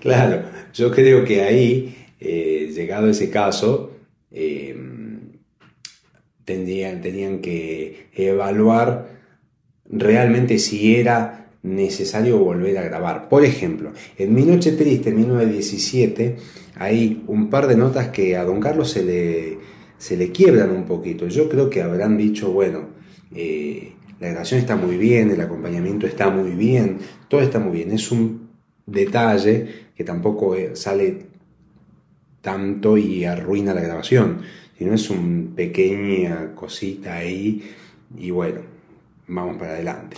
Claro, 0.00 0.44
yo 0.72 0.90
creo 0.92 1.24
que 1.24 1.42
ahí, 1.42 2.06
eh, 2.20 2.70
llegado 2.74 3.08
ese 3.08 3.30
caso, 3.30 3.96
eh, 4.30 4.74
tendrían, 6.46 7.02
tenían 7.02 7.40
que 7.40 8.06
evaluar 8.14 9.08
realmente 9.90 10.58
si 10.58 10.96
era 10.96 11.50
necesario 11.62 12.38
volver 12.38 12.78
a 12.78 12.82
grabar. 12.82 13.28
Por 13.28 13.44
ejemplo, 13.44 13.92
en 14.16 14.34
Mi 14.34 14.44
Noche 14.44 14.72
Triste, 14.72 15.10
en 15.10 15.16
1917, 15.16 16.36
hay 16.76 17.24
un 17.26 17.50
par 17.50 17.66
de 17.66 17.76
notas 17.76 18.08
que 18.08 18.36
a 18.36 18.44
don 18.44 18.60
Carlos 18.60 18.90
se 18.90 19.04
le, 19.04 19.58
se 19.98 20.16
le 20.16 20.30
quiebran 20.30 20.70
un 20.70 20.84
poquito. 20.84 21.26
Yo 21.26 21.48
creo 21.48 21.68
que 21.68 21.82
habrán 21.82 22.16
dicho, 22.16 22.52
bueno, 22.52 22.86
la 24.20 24.28
grabación 24.28 24.60
está 24.60 24.76
muy 24.76 24.96
bien, 24.96 25.30
el 25.30 25.40
acompañamiento 25.40 26.06
está 26.06 26.30
muy 26.30 26.52
bien, 26.52 26.98
todo 27.28 27.40
está 27.40 27.58
muy 27.58 27.78
bien. 27.78 27.92
Es 27.92 28.10
un 28.12 28.50
detalle 28.86 29.86
que 29.96 30.04
tampoco 30.04 30.54
eh, 30.54 30.76
sale 30.76 31.26
tanto 32.40 32.96
y 32.96 33.24
arruina 33.24 33.74
la 33.74 33.80
grabación, 33.80 34.42
sino 34.78 34.94
es 34.94 35.10
una 35.10 35.54
pequeña 35.54 36.54
cosita 36.54 37.16
ahí 37.16 37.62
y 38.16 38.30
bueno, 38.30 38.60
vamos 39.26 39.56
para 39.56 39.72
adelante. 39.72 40.16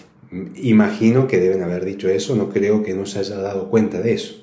Imagino 0.57 1.27
que 1.27 1.39
deben 1.39 1.63
haber 1.63 1.85
dicho 1.85 2.09
eso, 2.09 2.37
no 2.37 2.51
creo 2.51 2.83
que 2.83 2.95
no 2.95 3.07
se 3.07 3.21
haya 3.21 3.37
dado 3.37 3.71
cuenta 3.71 4.01
de 4.01 4.13
eso. 4.13 4.43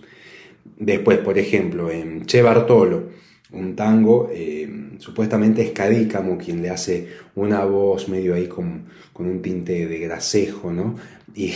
Después, 0.77 1.19
por 1.19 1.37
ejemplo, 1.37 1.91
en 1.91 2.25
Che 2.25 2.41
Bartolo, 2.41 3.03
un 3.51 3.75
tango, 3.75 4.29
eh, 4.33 4.67
supuestamente 4.97 5.61
es 5.61 5.71
Cadícamo 5.71 6.37
quien 6.37 6.61
le 6.61 6.69
hace 6.69 7.07
una 7.35 7.63
voz 7.65 8.09
medio 8.09 8.33
ahí 8.33 8.47
con, 8.47 8.85
un 9.17 9.41
tinte 9.41 9.87
de 9.87 9.99
grasejo, 9.99 10.71
¿no? 10.71 10.95
Y 11.35 11.51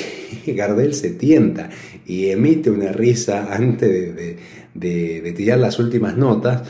Gardel 0.54 0.94
se 0.94 1.12
tienta 1.12 1.70
y 2.06 2.30
emite 2.30 2.70
una 2.70 2.92
risa 2.92 3.54
antes 3.54 4.14
de, 4.74 5.34
tirar 5.34 5.60
las 5.60 5.80
últimas 5.80 6.18
notas. 6.18 6.64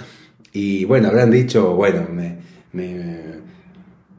Y 0.54 0.86
bueno, 0.86 1.10
habrán 1.10 1.32
dicho, 1.32 1.76
bueno, 1.76 2.08
me, 2.12 2.38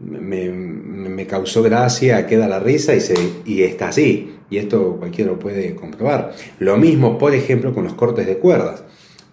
me, 0.00 1.26
causó 1.26 1.62
gracia, 1.62 2.26
queda 2.26 2.48
la 2.48 2.58
risa 2.58 2.94
y, 2.94 3.00
se, 3.00 3.14
y 3.44 3.62
está 3.62 3.88
así. 3.88 4.34
Y 4.48 4.58
esto 4.58 4.96
cualquiera 4.98 5.30
lo 5.30 5.38
puede 5.38 5.74
comprobar. 5.74 6.34
Lo 6.58 6.76
mismo, 6.76 7.18
por 7.18 7.34
ejemplo, 7.34 7.72
con 7.74 7.84
los 7.84 7.94
cortes 7.94 8.26
de 8.26 8.38
cuerdas. 8.38 8.82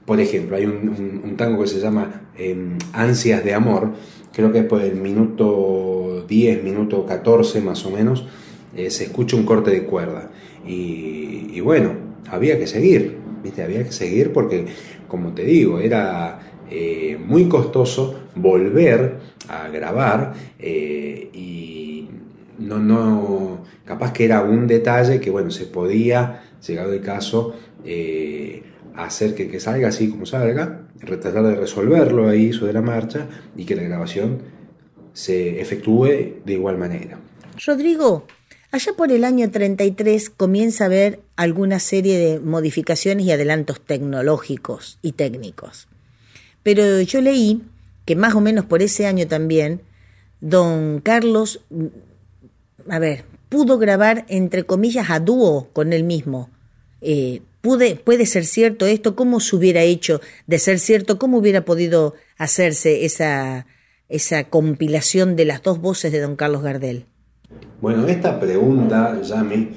Por 0.05 0.19
ejemplo, 0.19 0.55
hay 0.55 0.65
un, 0.65 1.35
tango 1.37 1.63
que 1.63 1.67
se 1.67 1.79
llama 1.79 2.29
em, 2.37 2.77
Ansias 2.93 3.43
de 3.43 3.53
Amor, 3.53 3.91
creo 4.31 4.51
que 4.51 4.59
después 4.59 4.83
del 4.83 4.95
minuto 4.95 6.25
10, 6.27 6.63
minuto 6.63 7.05
14 7.05 7.59
más 7.61 7.85
o 7.85 7.91
menos, 7.91 8.25
eh, 8.75 8.89
se 8.89 9.05
escucha 9.05 9.35
un 9.35 9.43
corte 9.43 9.71
de 9.71 9.83
cuerda. 9.83 10.29
Y, 10.65 11.59
bueno, 11.61 11.93
había 12.29 12.59
que 12.59 12.67
seguir, 12.67 13.17
¿viste? 13.43 13.63
Había 13.63 13.83
que 13.83 13.91
seguir 13.91 14.31
porque, 14.31 14.65
como 15.07 15.33
te 15.33 15.43
digo, 15.43 15.79
era 15.79 16.46
eh, 16.69 17.17
muy 17.23 17.47
costoso 17.47 18.21
volver 18.35 19.17
a 19.47 19.69
grabar 19.69 20.33
eh, 20.59 21.29
y 21.33 22.09
no, 22.59 22.79
no, 22.79 23.63
capaz 23.85 24.13
que 24.13 24.25
era 24.25 24.41
un 24.41 24.67
detalle 24.67 25.19
que, 25.19 25.29
bueno, 25.29 25.51
se 25.51 25.65
podía, 25.65 26.43
llegado 26.65 26.93
el 26.93 27.01
caso, 27.01 27.55
hacer 28.95 29.35
que, 29.35 29.47
que 29.47 29.59
salga 29.59 29.89
así 29.89 30.09
como 30.09 30.25
salga, 30.25 30.87
tratar 31.05 31.43
de 31.43 31.55
resolverlo 31.55 32.27
ahí 32.27 32.51
sobre 32.51 32.73
la 32.73 32.81
marcha 32.81 33.27
y 33.55 33.65
que 33.65 33.75
la 33.75 33.83
grabación 33.83 34.39
se 35.13 35.61
efectúe 35.61 36.41
de 36.45 36.53
igual 36.53 36.77
manera. 36.77 37.19
Rodrigo, 37.65 38.27
allá 38.71 38.93
por 38.95 39.11
el 39.11 39.23
año 39.23 39.49
33 39.49 40.29
comienza 40.29 40.83
a 40.83 40.87
haber 40.87 41.19
alguna 41.35 41.79
serie 41.79 42.17
de 42.17 42.39
modificaciones 42.39 43.25
y 43.25 43.31
adelantos 43.31 43.81
tecnológicos 43.81 44.99
y 45.01 45.13
técnicos. 45.13 45.87
Pero 46.63 47.01
yo 47.01 47.21
leí 47.21 47.61
que 48.05 48.15
más 48.15 48.35
o 48.35 48.41
menos 48.41 48.65
por 48.65 48.81
ese 48.81 49.05
año 49.05 49.27
también, 49.27 49.81
don 50.39 51.01
Carlos, 51.01 51.61
a 52.89 52.99
ver, 52.99 53.25
pudo 53.49 53.77
grabar 53.77 54.25
entre 54.29 54.63
comillas 54.63 55.09
a 55.09 55.19
dúo 55.19 55.69
con 55.73 55.93
él 55.93 56.03
mismo. 56.03 56.49
Eh, 57.01 57.41
¿Puede, 57.61 58.25
ser 58.25 58.45
cierto 58.45 58.85
esto? 58.85 59.15
¿Cómo 59.15 59.41
se 59.41 59.55
hubiera 59.55 59.81
hecho 59.81 60.21
de 60.45 60.57
ser 60.57 60.79
cierto? 60.79 61.19
¿Cómo 61.19 61.37
hubiera 61.37 61.65
podido 61.65 62.13
hacerse 62.37 63.03
esa, 63.03 63.67
esa 64.07 64.45
compilación 64.45 65.35
de 65.35 65.45
las 65.45 65.63
dos 65.63 65.81
voces 65.81 66.13
de 66.13 66.21
don 66.21 66.37
Carlos 66.37 66.63
Gardel? 66.63 67.05
Bueno, 67.81 68.07
esta 68.07 68.39
pregunta, 68.39 69.19
Yami, 69.21 69.71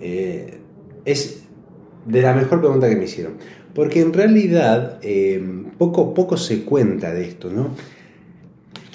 eh, 0.00 0.58
es 1.04 1.42
de 2.06 2.22
la 2.22 2.32
mejor 2.32 2.60
pregunta 2.60 2.88
que 2.88 2.96
me 2.96 3.04
hicieron. 3.04 3.38
Porque 3.74 4.00
en 4.00 4.12
realidad 4.12 4.98
eh, 5.02 5.42
poco, 5.78 6.14
poco 6.14 6.36
se 6.36 6.64
cuenta 6.64 7.12
de 7.12 7.24
esto, 7.24 7.50
¿no? 7.50 7.74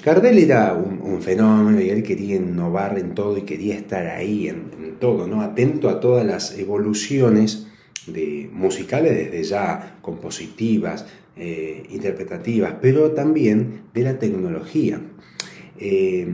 Gardel 0.04 0.38
era 0.38 0.72
un, 0.74 1.20
fenómeno 1.20 1.80
y 1.80 1.90
él 1.90 2.02
quería 2.02 2.36
innovar 2.36 2.98
en 2.98 3.14
todo 3.14 3.36
y 3.36 3.42
quería 3.42 3.74
estar 3.74 4.06
ahí 4.06 4.48
en, 4.48 4.96
todo, 5.00 5.26
¿no? 5.26 5.42
Atento 5.42 5.88
a 5.88 6.00
todas 6.00 6.24
las 6.24 6.56
evoluciones 6.58 7.66
de 8.06 8.48
musicales 8.52 9.14
desde 9.14 9.44
ya 9.44 9.98
compositivas, 10.00 11.06
eh, 11.36 11.84
interpretativas, 11.90 12.74
pero 12.80 13.10
también 13.10 13.82
de 13.92 14.02
la 14.02 14.18
tecnología. 14.18 15.00
Eh, 15.78 16.26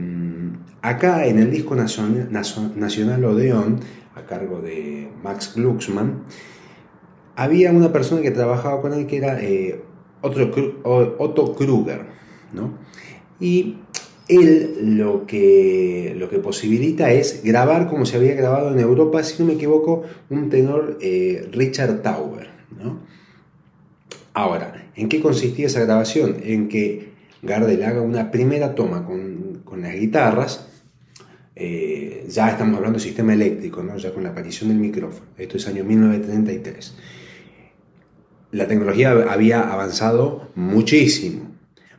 acá 0.81 1.25
en 1.25 1.39
el 1.39 1.51
disco 1.51 1.75
nacional 1.75 3.25
Odeón, 3.25 3.79
a 4.15 4.21
cargo 4.25 4.61
de 4.61 5.09
Max 5.21 5.53
Glucksmann, 5.55 6.23
había 7.35 7.71
una 7.71 7.91
persona 7.91 8.21
que 8.21 8.31
trabajaba 8.31 8.81
con 8.81 8.93
él 8.93 9.07
que 9.07 9.17
era 9.17 9.41
eh, 9.41 9.81
Otto 10.21 11.55
Kruger, 11.55 12.01
¿no? 12.53 12.77
Y 13.39 13.77
él 14.27 14.97
lo 14.97 15.25
que, 15.27 16.15
lo 16.17 16.29
que 16.29 16.39
posibilita 16.39 17.11
es 17.11 17.43
grabar 17.43 17.87
como 17.87 18.05
se 18.05 18.17
había 18.17 18.33
grabado 18.33 18.71
en 18.71 18.79
Europa, 18.79 19.23
si 19.23 19.41
no 19.41 19.47
me 19.47 19.53
equivoco, 19.53 20.03
un 20.29 20.49
tenor 20.49 20.97
eh, 21.01 21.47
Richard 21.51 22.01
Tauber. 22.01 22.47
Ahora, 24.33 24.89
¿en 24.95 25.07
qué 25.07 25.21
consistía 25.21 25.67
esa 25.67 25.81
grabación? 25.81 26.37
En 26.43 26.67
que 26.67 27.09
Gardel 27.41 27.83
haga 27.83 28.01
una 28.01 28.31
primera 28.31 28.73
toma 28.75 29.05
con, 29.05 29.63
las 29.81 29.93
guitarras, 29.93 30.67
eh, 31.55 32.25
ya 32.29 32.49
estamos 32.49 32.77
hablando 32.77 32.97
de 32.97 33.03
sistema 33.03 33.33
eléctrico, 33.33 33.83
¿no? 33.83 33.97
ya 33.97 34.13
con 34.13 34.23
la 34.23 34.29
aparición 34.29 34.69
del 34.69 34.79
micrófono, 34.79 35.25
esto 35.37 35.57
es 35.57 35.67
año 35.67 35.83
1933. 35.83 36.95
La 38.55 38.69
tecnología 38.69 39.11
había 39.11 39.69
avanzado 39.69 40.49
muchísimo, 40.55 41.51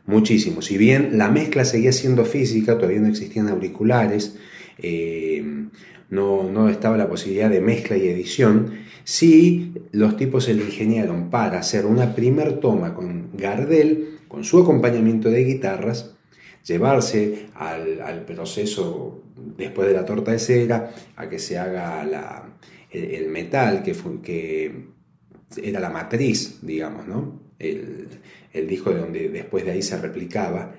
muchísimo. 0.07 0.63
Si 0.63 0.75
bien 0.75 1.15
la 1.15 1.29
mezcla 1.29 1.63
seguía 1.63 1.91
siendo 1.91 2.25
física, 2.25 2.79
todavía 2.79 2.99
no 2.99 3.09
existían 3.09 3.47
auriculares, 3.47 4.35
eh, 4.79 5.45
no, 6.09 6.67
estaba 6.67 6.97
la 6.97 7.07
posibilidad 7.07 7.51
de 7.51 7.61
mezcla 7.61 7.95
y 7.95 8.07
edición, 8.07 8.71
sí 9.03 9.71
los 9.91 10.17
tipos 10.17 10.45
se 10.45 10.55
le 10.55 10.63
ingeniaron 10.63 11.29
para 11.29 11.59
hacer 11.59 11.85
una 11.85 12.15
primer 12.15 12.59
toma 12.59 12.95
con 12.95 13.29
Gardel, 13.37 14.17
con 14.27 14.43
su 14.43 14.57
acompañamiento 14.57 15.29
de 15.29 15.43
guitarras, 15.43 16.15
llevarse 16.65 17.49
al, 17.53 18.25
proceso 18.25 19.21
después 19.35 19.87
de 19.87 19.93
la 19.93 20.05
torta 20.05 20.31
de 20.31 20.39
cera, 20.39 20.91
a 21.17 21.29
que 21.29 21.37
se 21.37 21.59
haga 21.59 22.01
el, 22.89 23.27
metal, 23.27 23.83
que, 23.83 23.95
que 24.23 24.96
era 25.55 25.79
la 25.79 25.89
matriz, 25.89 26.59
digamos, 26.61 27.07
¿no? 27.07 27.41
El, 27.59 28.07
disco 28.67 28.89
de 28.89 28.99
donde 28.99 29.29
después 29.29 29.63
de 29.65 29.71
ahí 29.71 29.83
se 29.83 29.97
replicaba. 29.97 30.73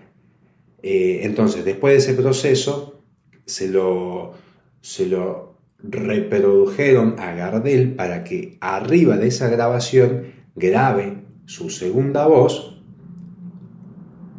Eh, 0.83 1.21
entonces, 1.23 1.65
después 1.65 1.93
de 1.93 1.99
ese 1.99 2.21
proceso, 2.21 3.05
se 3.47 3.69
lo, 3.69 4.35
se 4.81 5.07
lo 5.07 5.57
reprodujeron 5.79 7.15
a 7.21 7.35
Gardel 7.35 7.95
para 7.95 8.25
que 8.25 8.59
arriba 8.61 9.17
de 9.17 9.29
esa 9.29 9.49
grabación 9.49 10.35
grabe 10.57 11.23
su 11.47 11.71
segunda 11.71 12.27
voz 12.27 12.83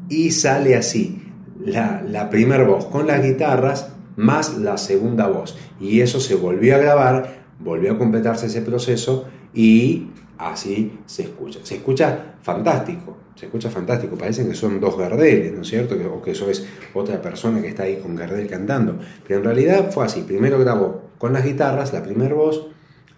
y 0.09 0.31
sale 0.31 0.75
así, 0.75 1.21
la, 1.63 2.01
la 2.01 2.29
primera 2.29 2.65
voz 2.65 2.85
con 2.85 3.07
las 3.07 3.23
guitarras 3.23 3.93
más 4.15 4.57
la 4.57 4.77
segunda 4.77 5.27
voz. 5.27 5.57
Y 5.79 6.01
eso 6.01 6.19
se 6.19 6.35
volvió 6.35 6.75
a 6.75 6.79
grabar, 6.79 7.45
volvió 7.59 7.93
a 7.93 7.97
completarse 7.97 8.47
ese 8.47 8.61
proceso 8.61 9.27
y 9.53 10.07
así 10.39 10.99
se 11.05 11.23
escucha. 11.23 11.59
Se 11.63 11.75
escucha 11.75 12.35
fantástico, 12.41 13.17
se 13.35 13.45
escucha 13.45 13.69
fantástico. 13.69 14.15
Parece 14.15 14.47
que 14.47 14.55
son 14.55 14.79
dos 14.79 14.97
Gardeles, 14.97 15.53
¿no 15.53 15.61
es 15.61 15.67
cierto? 15.67 15.95
O 16.11 16.21
que 16.21 16.31
eso 16.31 16.49
es 16.49 16.65
otra 16.93 17.21
persona 17.21 17.61
que 17.61 17.67
está 17.67 17.83
ahí 17.83 17.97
con 17.97 18.15
Gardel 18.15 18.47
cantando. 18.47 18.97
Pero 19.27 19.39
en 19.39 19.45
realidad 19.45 19.91
fue 19.91 20.05
así. 20.05 20.21
Primero 20.21 20.57
grabó 20.57 21.09
con 21.17 21.33
las 21.33 21.45
guitarras 21.45 21.93
la 21.93 22.01
primera 22.01 22.33
voz, 22.33 22.67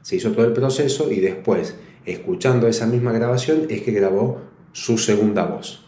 se 0.02 0.16
hizo 0.16 0.32
todo 0.32 0.46
el 0.46 0.54
proceso 0.54 1.12
y 1.12 1.20
después, 1.20 1.76
escuchando 2.06 2.68
esa 2.68 2.88
misma 2.88 3.12
grabación, 3.12 3.68
es 3.70 3.84
que 3.84 3.92
grabó 3.92 4.42
su 4.72 4.98
segunda 4.98 5.46
voz. 5.46 5.86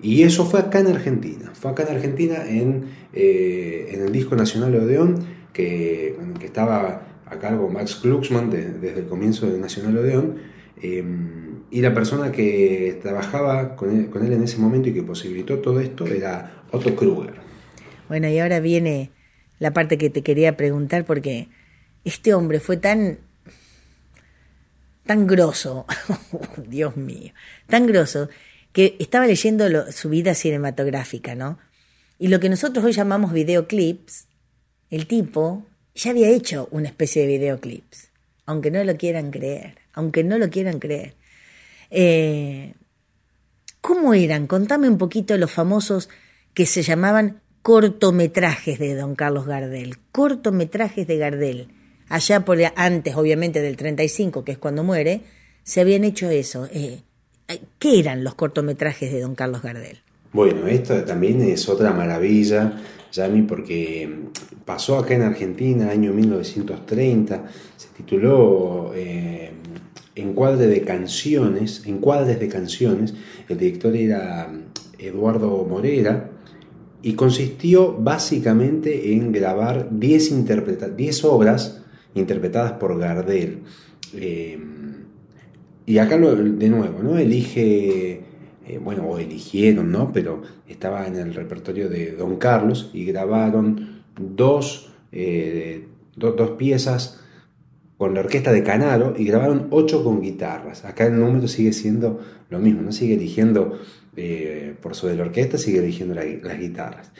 Y 0.00 0.22
eso 0.22 0.44
fue 0.44 0.60
acá 0.60 0.78
en 0.78 0.86
Argentina. 0.86 1.50
Fue 1.54 1.72
acá 1.72 1.82
en 1.82 1.96
Argentina 1.96 2.46
en, 2.46 2.84
eh, 3.12 3.88
en 3.90 4.02
el 4.02 4.12
disco 4.12 4.36
Nacional 4.36 4.76
Odeón, 4.76 5.26
que, 5.52 6.16
que 6.38 6.46
estaba 6.46 7.02
a 7.26 7.38
cargo 7.40 7.68
Max 7.68 7.96
Kluxman 7.96 8.48
desde 8.48 9.00
el 9.00 9.06
comienzo 9.06 9.50
de 9.50 9.58
Nacional 9.58 9.98
Odeón 9.98 10.57
Em, 10.80 11.64
y 11.70 11.80
la 11.80 11.92
persona 11.92 12.30
que 12.32 12.98
trabajaba 13.02 13.76
con 13.76 13.96
él, 13.96 14.10
con 14.10 14.24
él, 14.24 14.32
en 14.32 14.42
ese 14.42 14.58
momento 14.58 14.88
y 14.88 14.94
que 14.94 15.02
posibilitó 15.02 15.58
todo 15.58 15.80
esto 15.80 16.06
era 16.06 16.64
Otto 16.70 16.94
Kruger. 16.94 17.34
Bueno, 18.08 18.28
y 18.28 18.38
ahora 18.38 18.60
viene 18.60 19.10
la 19.58 19.72
parte 19.72 19.98
que 19.98 20.08
te 20.08 20.22
quería 20.22 20.56
preguntar 20.56 21.04
porque 21.04 21.48
este 22.04 22.32
hombre 22.34 22.60
fue 22.60 22.76
tan 22.76 23.18
tan 25.04 25.26
grosso, 25.26 25.86
Dios 26.68 26.96
mío, 26.96 27.32
tan 27.66 27.86
grosso 27.86 28.28
que 28.72 28.96
estaba 28.98 29.26
leyendo 29.26 29.90
su 29.90 30.10
vida 30.10 30.34
cinematográfica, 30.34 31.34
¿no? 31.34 31.58
Y 32.18 32.28
lo 32.28 32.40
que 32.40 32.50
nosotros 32.50 32.84
hoy 32.84 32.92
llamamos 32.92 33.32
videoclips, 33.32 34.26
el 34.90 35.06
tipo 35.06 35.66
ya 35.94 36.10
había 36.10 36.28
hecho 36.28 36.68
una 36.70 36.88
especie 36.88 37.22
de 37.22 37.28
videoclips, 37.28 38.10
aunque 38.44 38.70
no 38.70 38.84
lo 38.84 38.96
quieran 38.96 39.30
creer 39.30 39.77
aunque 39.92 40.24
no 40.24 40.38
lo 40.38 40.50
quieran 40.50 40.78
creer. 40.78 41.14
Eh, 41.90 42.74
¿Cómo 43.80 44.14
eran? 44.14 44.46
Contame 44.46 44.88
un 44.88 44.98
poquito 44.98 45.36
los 45.38 45.50
famosos 45.50 46.08
que 46.54 46.66
se 46.66 46.82
llamaban 46.82 47.40
cortometrajes 47.62 48.78
de 48.78 48.94
don 48.94 49.14
Carlos 49.14 49.46
Gardel, 49.46 49.98
cortometrajes 50.12 51.06
de 51.06 51.18
Gardel. 51.18 51.68
Allá 52.08 52.44
por 52.44 52.58
antes, 52.76 53.14
obviamente, 53.16 53.60
del 53.60 53.76
35, 53.76 54.44
que 54.44 54.52
es 54.52 54.58
cuando 54.58 54.82
muere, 54.82 55.22
se 55.62 55.80
habían 55.80 56.04
hecho 56.04 56.30
eso. 56.30 56.68
Eh, 56.72 57.02
¿Qué 57.78 57.98
eran 57.98 58.24
los 58.24 58.34
cortometrajes 58.34 59.12
de 59.12 59.20
don 59.20 59.34
Carlos 59.34 59.62
Gardel? 59.62 59.98
Bueno, 60.32 60.66
esto 60.66 61.04
también 61.04 61.40
es 61.42 61.68
otra 61.68 61.92
maravilla, 61.92 62.80
Yami, 63.12 63.42
porque 63.42 64.08
pasó 64.64 64.98
acá 64.98 65.14
en 65.14 65.22
Argentina, 65.22 65.90
año 65.90 66.12
1930, 66.12 67.44
se 67.76 67.88
tituló 67.96 68.92
eh, 68.94 69.50
encuadre 70.20 70.66
de 70.66 70.82
canciones, 70.82 71.82
encuadres 71.86 72.38
de 72.40 72.48
canciones, 72.48 73.14
el 73.48 73.58
director 73.58 73.94
era 73.96 74.48
mm, 74.48 75.00
Eduardo 75.00 75.64
Morera, 75.68 76.30
y 77.02 77.12
consistió 77.12 77.92
básicamente 77.92 79.12
en 79.12 79.30
grabar 79.32 79.88
10 79.90 81.24
obras 81.24 81.82
interpretadas 82.14 82.72
por 82.72 82.98
Gardel. 82.98 83.60
Eh, 84.14 84.58
y 85.86 85.98
acá 85.98 86.18
de 86.18 86.68
nuevo, 86.68 87.02
¿no? 87.02 87.16
Elige, 87.16 88.20
eh, 88.66 88.78
bueno, 88.82 89.04
o 89.04 89.18
eligieron, 89.18 89.90
¿no? 89.90 90.12
Pero 90.12 90.42
estaba 90.68 91.06
en 91.06 91.16
el 91.16 91.34
repertorio 91.34 91.88
de 91.88 92.12
Don 92.12 92.36
Carlos 92.36 92.90
y 92.92 93.04
grabaron 93.04 94.02
dos, 94.18 94.92
eh, 95.12 95.86
dos 96.16 96.50
piezas 96.58 97.20
con 97.98 98.14
la 98.14 98.20
orquesta 98.20 98.52
de 98.52 98.62
Canaro 98.62 99.14
y 99.18 99.24
grabaron 99.24 99.66
ocho 99.70 100.04
con 100.04 100.22
guitarras. 100.22 100.84
Acá 100.84 101.06
el 101.06 101.18
número 101.18 101.48
sigue 101.48 101.72
siendo 101.72 102.20
lo 102.48 102.60
mismo, 102.60 102.80
no 102.80 102.92
sigue 102.92 103.14
eligiendo 103.14 103.78
eh, 104.16 104.74
por 104.80 104.94
sobre 104.94 105.16
la 105.16 105.24
orquesta, 105.24 105.58
sigue 105.58 105.80
eligiendo 105.80 106.14
las 106.14 106.58
guitarras. 106.58 107.10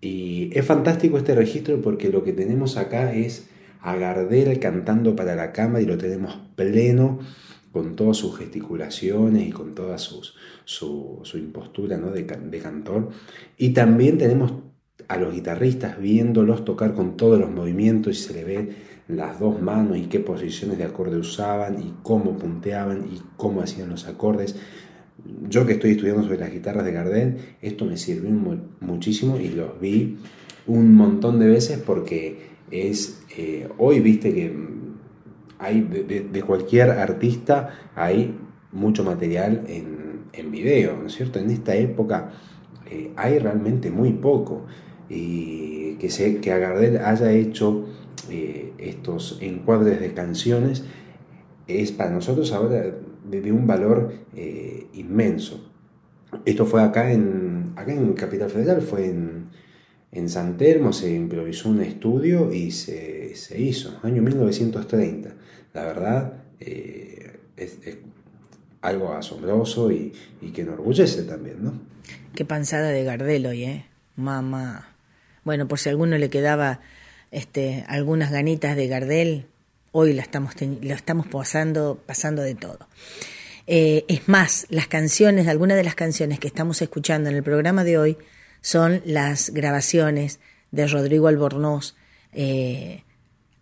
Y 0.00 0.50
es 0.54 0.64
fantástico 0.64 1.18
este 1.18 1.34
registro 1.34 1.80
porque 1.80 2.08
lo 2.08 2.24
que 2.24 2.32
tenemos 2.32 2.76
acá 2.76 3.14
es 3.14 3.48
a 3.80 3.94
Gardel 3.94 4.58
cantando 4.58 5.14
para 5.14 5.36
la 5.36 5.52
cámara 5.52 5.82
y 5.82 5.86
lo 5.86 5.98
tenemos 5.98 6.40
pleno 6.56 7.20
con 7.70 7.94
todas 7.94 8.16
sus 8.16 8.36
gesticulaciones 8.38 9.46
y 9.46 9.50
con 9.50 9.74
toda 9.74 9.98
sus, 9.98 10.34
su, 10.64 11.22
impostura 11.34 11.98
¿no? 11.98 12.10
de, 12.10 12.22
de 12.22 12.58
cantor. 12.58 13.10
Y 13.58 13.70
también 13.70 14.18
tenemos 14.18 14.52
a 15.08 15.16
los 15.18 15.34
guitarristas 15.34 16.00
viéndolos 16.00 16.64
tocar 16.64 16.94
con 16.94 17.16
todos 17.16 17.38
los 17.38 17.50
movimientos 17.50 18.18
y 18.18 18.22
se 18.22 18.34
le 18.34 18.44
ve 18.44 18.91
las 19.16 19.38
dos 19.38 19.60
manos 19.60 19.98
y 19.98 20.06
qué 20.06 20.20
posiciones 20.20 20.78
de 20.78 20.84
acorde 20.84 21.16
usaban 21.16 21.82
y 21.82 21.94
cómo 22.02 22.36
punteaban 22.36 23.06
y 23.12 23.20
cómo 23.36 23.62
hacían 23.62 23.90
los 23.90 24.06
acordes. 24.06 24.56
Yo 25.48 25.66
que 25.66 25.74
estoy 25.74 25.92
estudiando 25.92 26.22
sobre 26.22 26.38
las 26.38 26.52
guitarras 26.52 26.84
de 26.84 26.92
Gardel, 26.92 27.36
esto 27.60 27.84
me 27.84 27.96
sirvió 27.96 28.30
muchísimo 28.80 29.38
y 29.38 29.48
los 29.48 29.80
vi 29.80 30.18
un 30.66 30.94
montón 30.94 31.38
de 31.38 31.48
veces 31.48 31.78
porque 31.78 32.50
es, 32.70 33.22
eh, 33.36 33.68
hoy 33.78 34.00
viste 34.00 34.32
que 34.32 34.56
hay 35.58 35.80
de, 35.80 36.42
cualquier 36.42 36.90
artista 36.90 37.70
hay 37.94 38.34
mucho 38.72 39.04
material 39.04 39.64
en, 39.68 40.22
en 40.32 40.50
video, 40.50 40.96
¿no 40.96 41.06
es 41.06 41.14
cierto? 41.14 41.38
En 41.38 41.50
esta 41.50 41.76
época 41.76 42.32
eh, 42.90 43.12
hay 43.16 43.38
realmente 43.38 43.90
muy 43.90 44.12
poco 44.12 44.66
y 45.08 45.94
que, 45.96 46.10
se, 46.10 46.40
que 46.40 46.52
a 46.52 46.58
Gardel 46.58 46.98
haya 46.98 47.32
hecho 47.32 47.86
eh, 48.30 48.72
estos 48.78 49.38
encuadres 49.40 50.00
de 50.00 50.14
canciones 50.14 50.84
es 51.66 51.92
para 51.92 52.10
nosotros 52.10 52.52
ahora 52.52 52.94
de, 53.24 53.52
un 53.52 53.66
valor 53.66 54.12
eh, 54.34 54.86
inmenso. 54.94 55.70
Esto 56.44 56.66
fue 56.66 56.82
acá 56.82 57.12
en, 57.12 57.72
acá 57.76 57.92
en 57.92 58.12
Capital 58.14 58.50
Federal, 58.50 58.82
fue 58.82 59.06
en, 59.06 59.46
en 60.12 60.28
San 60.28 60.56
Telmo, 60.56 60.92
se 60.92 61.14
improvisó 61.14 61.68
un 61.68 61.80
estudio 61.80 62.52
y 62.52 62.70
se, 62.70 63.34
se 63.34 63.60
hizo, 63.60 63.98
año 64.02 64.22
1930. 64.22 65.34
La 65.74 65.84
verdad 65.84 66.44
eh, 66.60 67.38
es, 67.56 67.78
algo 68.80 69.12
asombroso 69.12 69.92
y, 69.92 70.12
y, 70.40 70.50
que 70.50 70.62
enorgullece 70.62 71.22
también, 71.22 71.62
¿no? 71.62 71.72
Qué 72.34 72.44
panzada 72.44 72.88
de 72.88 73.04
Gardel 73.04 73.46
hoy, 73.46 73.64
¿eh? 73.64 73.86
Mamá. 74.16 74.88
Bueno, 75.44 75.68
por 75.68 75.78
si 75.78 75.88
alguno 75.88 76.18
le 76.18 76.30
quedaba 76.30 76.80
este, 77.32 77.84
algunas 77.88 78.30
ganitas 78.30 78.76
de 78.76 78.86
Gardel, 78.86 79.46
hoy 79.90 80.12
la 80.12 80.22
estamos, 80.22 80.54
lo 80.60 80.94
estamos 80.94 81.26
pasando, 81.26 82.00
pasando 82.06 82.42
de 82.42 82.54
todo. 82.54 82.86
Eh, 83.66 84.04
es 84.06 84.28
más, 84.28 84.66
las 84.68 84.86
canciones, 84.86 85.48
algunas 85.48 85.76
de 85.76 85.82
las 85.82 85.94
canciones 85.94 86.38
que 86.38 86.46
estamos 86.46 86.82
escuchando 86.82 87.30
en 87.30 87.36
el 87.36 87.42
programa 87.42 87.84
de 87.84 87.98
hoy 87.98 88.18
son 88.60 89.02
las 89.04 89.50
grabaciones 89.50 90.40
de 90.70 90.86
Rodrigo 90.86 91.26
Albornoz, 91.26 91.96
eh, 92.32 93.02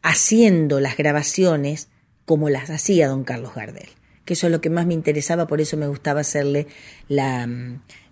haciendo 0.03 0.81
las 0.81 0.97
grabaciones 0.97 1.89
como 2.25 2.51
las 2.51 2.71
hacía 2.71 3.09
don 3.09 3.25
Carlos 3.25 3.55
Gardel, 3.55 3.89
que 4.25 4.35
eso 4.35 4.47
es 4.47 4.53
lo 4.53 4.61
que 4.61 4.71
más 4.71 4.87
me 4.87 4.95
interesaba, 4.95 5.47
por 5.47 5.61
eso 5.61 5.77
me 5.77 5.87
gustaba 5.87 6.21
hacerle 6.21 6.67
la, 7.09 7.49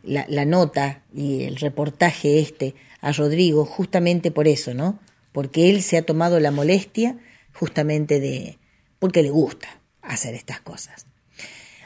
la, 0.03 0.25
la 0.29 0.45
nota 0.45 1.03
y 1.15 1.45
el 1.45 1.57
reportaje 1.57 2.39
este 2.39 2.75
a 3.01 3.13
Rodrigo, 3.13 3.65
justamente 3.65 4.31
por 4.31 4.47
eso, 4.47 4.75
¿no? 4.75 4.99
Porque 5.39 5.71
él 5.71 5.83
se 5.85 5.97
ha 5.97 6.03
tomado 6.03 6.41
la 6.41 6.51
molestia 6.51 7.17
justamente 7.53 8.19
de, 8.19 8.59
porque 8.99 9.23
le 9.23 9.31
gusta 9.31 9.69
hacer 10.03 10.35
estas 10.35 10.59
cosas. 10.59 11.07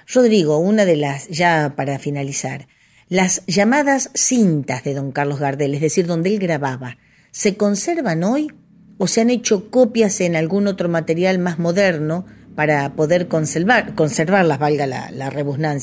Rodrigo, 0.06 0.56
una 0.56 0.86
de 0.86 0.96
las, 0.96 1.28
ya 1.28 1.74
para 1.76 1.98
finalizar, 1.98 2.66
las 3.10 3.44
llamadas 3.44 4.08
cintas 4.14 4.84
de 4.84 4.94
don 4.94 5.12
Carlos 5.12 5.38
Gardel, 5.38 5.74
es 5.74 5.82
decir, 5.82 6.06
donde 6.06 6.30
él 6.30 6.38
grababa, 6.38 6.96
¿se 7.30 7.58
conservan 7.58 8.24
hoy 8.24 8.50
o 8.96 9.06
se 9.06 9.20
han 9.20 9.28
hecho 9.28 9.70
copias 9.70 10.22
en 10.22 10.34
algún 10.34 10.66
otro 10.66 10.88
material 10.88 11.38
más 11.38 11.58
moderno 11.58 12.24
para 12.56 12.94
poder 12.94 13.28
conservar, 13.28 13.94
conservarlas, 13.94 14.60
valga 14.60 14.86
la, 14.86 15.10
la 15.10 15.30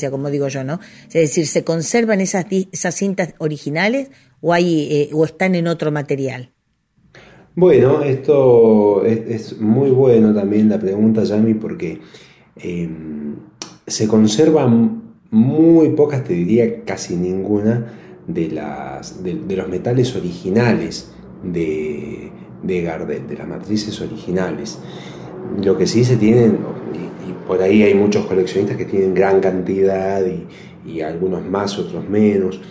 como 0.10 0.32
digo 0.32 0.48
yo, 0.48 0.64
¿no? 0.64 0.80
Es 1.06 1.14
decir, 1.14 1.46
¿se 1.46 1.64
conservan 1.64 2.20
esas, 2.20 2.48
esas 2.50 2.96
cintas 2.96 3.36
originales 3.38 4.10
o, 4.42 4.54
hay, 4.54 4.88
eh, 4.92 5.10
o 5.14 5.24
están 5.24 5.54
en 5.54 5.68
otro 5.68 5.92
material? 5.92 6.52
Bueno, 7.60 8.04
esto 8.04 9.04
es, 9.04 9.60
muy 9.60 9.90
bueno 9.90 10.34
también 10.34 10.70
la 10.70 10.80
pregunta, 10.80 11.26
Yami, 11.26 11.56
porque 11.56 12.00
em, 12.56 13.36
se 13.86 14.08
conservan 14.08 15.02
muy 15.30 15.90
pocas, 15.90 16.24
te 16.24 16.36
diría 16.36 16.86
casi 16.86 17.18
ninguna, 17.18 17.86
de, 18.28 18.48
las, 18.48 19.22
de, 19.22 19.58
los 19.58 19.68
metales 19.68 20.16
originales 20.16 21.12
de, 21.44 22.32
de, 22.64 22.82
Gardel, 22.82 23.28
de 23.28 23.36
las 23.36 23.48
matrices 23.50 24.00
originales. 24.00 24.80
Lo 25.62 25.78
que 25.78 25.86
sí 25.86 26.06
se 26.06 26.16
tienen, 26.16 26.60
y, 27.28 27.46
por 27.46 27.62
ahí 27.62 27.84
hay 27.84 27.94
muchos 27.94 28.26
coleccionistas 28.26 28.78
que 28.78 28.86
tienen 28.86 29.14
gran 29.14 29.42
cantidad 29.42 30.24
y, 30.86 31.02
algunos 31.02 31.46
más, 31.46 31.78
otros 31.78 32.08
menos, 32.08 32.62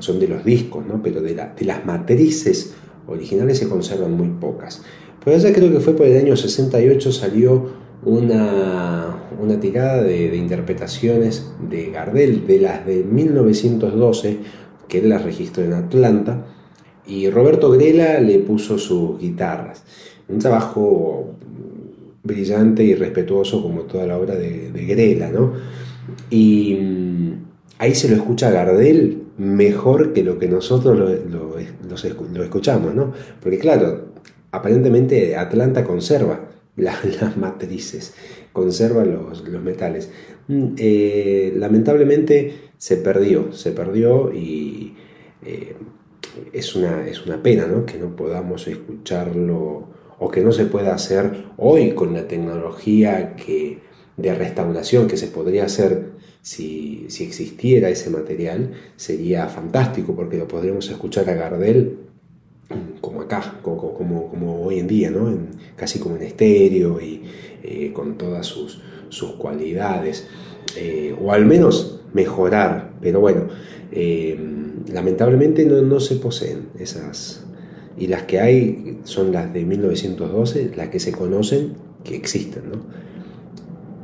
son 0.00 0.20
de 0.20 0.28
los 0.28 0.44
discos, 0.44 0.84
¿no? 0.86 1.02
pero 1.02 1.22
de, 1.22 1.34
de 1.34 1.64
las 1.64 1.86
matrices 1.86 2.74
originales 3.06 3.58
se 3.58 3.68
conservan 3.68 4.12
muy 4.12 4.28
pocas. 4.28 4.82
Por 5.22 5.32
allá 5.32 5.52
creo 5.52 5.72
que 5.72 5.80
fue 5.80 5.94
por 5.94 6.06
el 6.06 6.18
año 6.18 6.36
68 6.36 7.12
salió 7.12 7.70
una, 8.04 9.16
una 9.40 9.58
tirada 9.58 10.02
de, 10.02 10.36
interpretaciones 10.36 11.50
de 11.68 11.90
Gardel, 11.90 12.46
de 12.46 12.60
las 12.60 12.86
de 12.86 13.02
1912, 13.04 14.38
que 14.88 14.98
él 14.98 15.08
las 15.08 15.24
registró 15.24 15.64
en 15.64 15.72
Atlanta, 15.72 16.46
y 17.06 17.30
Roberto 17.30 17.70
Grela 17.70 18.20
le 18.20 18.38
puso 18.38 18.78
sus 18.78 19.18
guitarras. 19.18 19.84
Un 20.28 20.38
trabajo 20.38 21.34
brillante 22.22 22.82
y 22.84 22.94
respetuoso 22.94 23.62
como 23.62 23.82
toda 23.82 24.06
la 24.06 24.18
obra 24.18 24.34
de, 24.34 24.70
Grela, 24.86 25.30
¿no? 25.30 25.52
Y 26.30 26.74
mm, 26.74 27.32
ahí 27.78 27.94
se 27.94 28.08
lo 28.08 28.16
escucha 28.16 28.50
Gardel 28.50 29.23
mejor 29.36 30.12
que 30.12 30.22
lo 30.22 30.38
que 30.38 30.48
nosotros 30.48 30.98
lo, 30.98 32.42
escuchamos, 32.44 32.94
¿no? 32.94 33.12
Porque 33.42 33.58
claro, 33.58 34.12
aparentemente 34.50 35.36
Atlanta 35.36 35.84
conserva 35.84 36.48
las 36.76 37.36
matrices, 37.36 38.14
conserva 38.52 39.04
los, 39.04 39.42
metales. 39.62 40.10
Mm, 40.48 40.74
eh, 40.76 41.52
lamentablemente 41.56 42.70
se 42.76 42.96
perdió, 42.98 43.52
se 43.52 43.72
perdió 43.72 44.32
y 44.32 44.94
eh, 45.44 45.74
es, 46.52 46.74
una, 46.74 47.06
es 47.06 47.24
una 47.26 47.42
pena 47.42 47.66
¿no? 47.66 47.86
que 47.86 47.98
no 47.98 48.14
podamos 48.14 48.66
escucharlo 48.68 49.88
o 50.18 50.30
que 50.30 50.42
no 50.42 50.52
se 50.52 50.66
pueda 50.66 50.94
hacer 50.94 51.44
hoy 51.56 51.92
con 51.92 52.14
la 52.14 52.28
tecnología 52.28 53.34
de 54.16 54.34
restauración 54.34 55.08
que 55.08 55.16
se 55.16 55.26
podría 55.26 55.64
hacer 55.64 56.13
si, 56.44 57.06
si 57.08 57.24
existiera 57.24 57.88
ese 57.88 58.10
material, 58.10 58.74
sería 58.96 59.48
fantástico 59.48 60.14
porque 60.14 60.36
lo 60.36 60.46
podríamos 60.46 60.90
escuchar 60.90 61.28
a 61.30 61.34
Gardel 61.34 61.96
como 63.00 63.22
acá, 63.22 63.60
como, 63.62 63.94
como, 63.94 64.62
hoy 64.62 64.78
en 64.78 64.86
día, 64.86 65.10
¿no? 65.10 65.34
casi 65.74 65.98
como 65.98 66.16
en 66.16 66.22
estéreo 66.22 67.00
y 67.00 67.22
eh, 67.62 67.92
con 67.94 68.18
todas 68.18 68.44
sus, 68.44 68.82
sus 69.08 69.32
cualidades, 69.32 70.26
eh, 70.76 71.16
o 71.18 71.32
al 71.32 71.46
menos 71.46 72.02
mejorar, 72.12 72.92
pero 73.00 73.20
bueno, 73.20 73.48
eh, 73.90 74.38
lamentablemente 74.92 75.64
no, 75.64 75.80
no, 75.80 75.98
se 75.98 76.16
poseen 76.16 76.68
esas, 76.78 77.46
y 77.96 78.06
las 78.06 78.24
que 78.24 78.40
hay 78.40 78.98
son 79.04 79.32
las 79.32 79.50
de 79.50 79.64
1912, 79.64 80.72
las 80.76 80.88
que 80.88 81.00
se 81.00 81.12
conocen 81.12 81.72
que 82.04 82.16
existen. 82.16 82.64
¿no? 82.70 82.80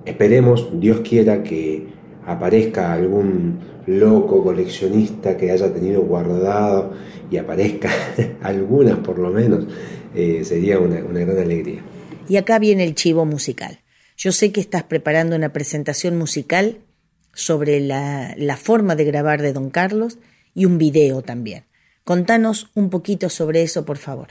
Esperemos, 0.06 0.68
Dios 0.80 1.00
quiera 1.00 1.42
que 1.42 1.99
aparezca 2.30 2.92
algún 2.92 3.58
loco 3.86 4.44
coleccionista 4.44 5.36
que 5.36 5.50
haya 5.50 5.72
tenido 5.72 6.02
guardado 6.02 6.92
y 7.30 7.36
aparezca 7.36 7.90
algunas 8.42 8.98
por 8.98 9.18
lo 9.18 9.30
menos, 9.30 9.66
eh, 10.14 10.42
sería 10.44 10.78
una, 10.78 11.00
gran 11.00 11.38
alegría. 11.38 11.82
Y 12.28 12.36
acá 12.36 12.58
viene 12.58 12.84
el 12.84 12.94
chivo 12.94 13.24
musical. 13.24 13.80
Yo 14.16 14.32
sé 14.32 14.52
que 14.52 14.60
estás 14.60 14.84
preparando 14.84 15.34
una 15.34 15.52
presentación 15.52 16.16
musical 16.18 16.78
sobre 17.32 17.80
la, 17.80 18.34
la 18.36 18.56
forma 18.56 18.94
de 18.94 19.04
grabar 19.04 19.42
de 19.42 19.52
Don 19.52 19.70
Carlos 19.70 20.18
y 20.54 20.66
un 20.66 20.78
video 20.78 21.22
también. 21.22 21.64
Contanos 22.04 22.70
un 22.74 22.90
poquito 22.90 23.28
sobre 23.28 23.62
eso, 23.62 23.84
por 23.84 23.98
favor. 23.98 24.28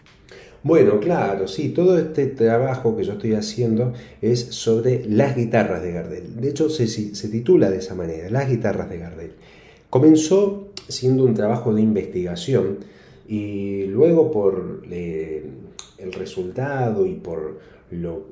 Bueno, 0.62 1.00
claro, 1.00 1.48
sí, 1.48 1.70
todo 1.70 1.98
este 1.98 2.28
trabajo 2.28 2.98
que 2.98 3.06
yo 3.06 3.14
estoy 3.14 3.34
haciendo 3.34 3.94
es 4.22 4.40
sobre 4.40 5.06
las 5.06 5.36
guitarras 5.36 5.82
de 5.82 5.94
Gardel. 5.94 6.36
De 6.36 6.50
hecho, 6.50 6.70
se, 6.70 6.86
titula 7.30 7.70
de 7.70 7.78
esa 7.78 7.96
manera, 7.96 8.30
las 8.30 8.50
guitarras 8.50 8.90
de 8.90 8.98
Gardel. 8.98 9.32
Comenzó 9.90 10.68
siendo 10.90 11.24
un 11.24 11.34
trabajo 11.34 11.74
de 11.74 11.82
investigación 11.82 12.80
y 13.28 13.86
luego 13.86 14.32
por 14.32 14.82
el 14.90 16.14
resultado 16.14 17.06
y 17.06 17.14
por 17.14 17.60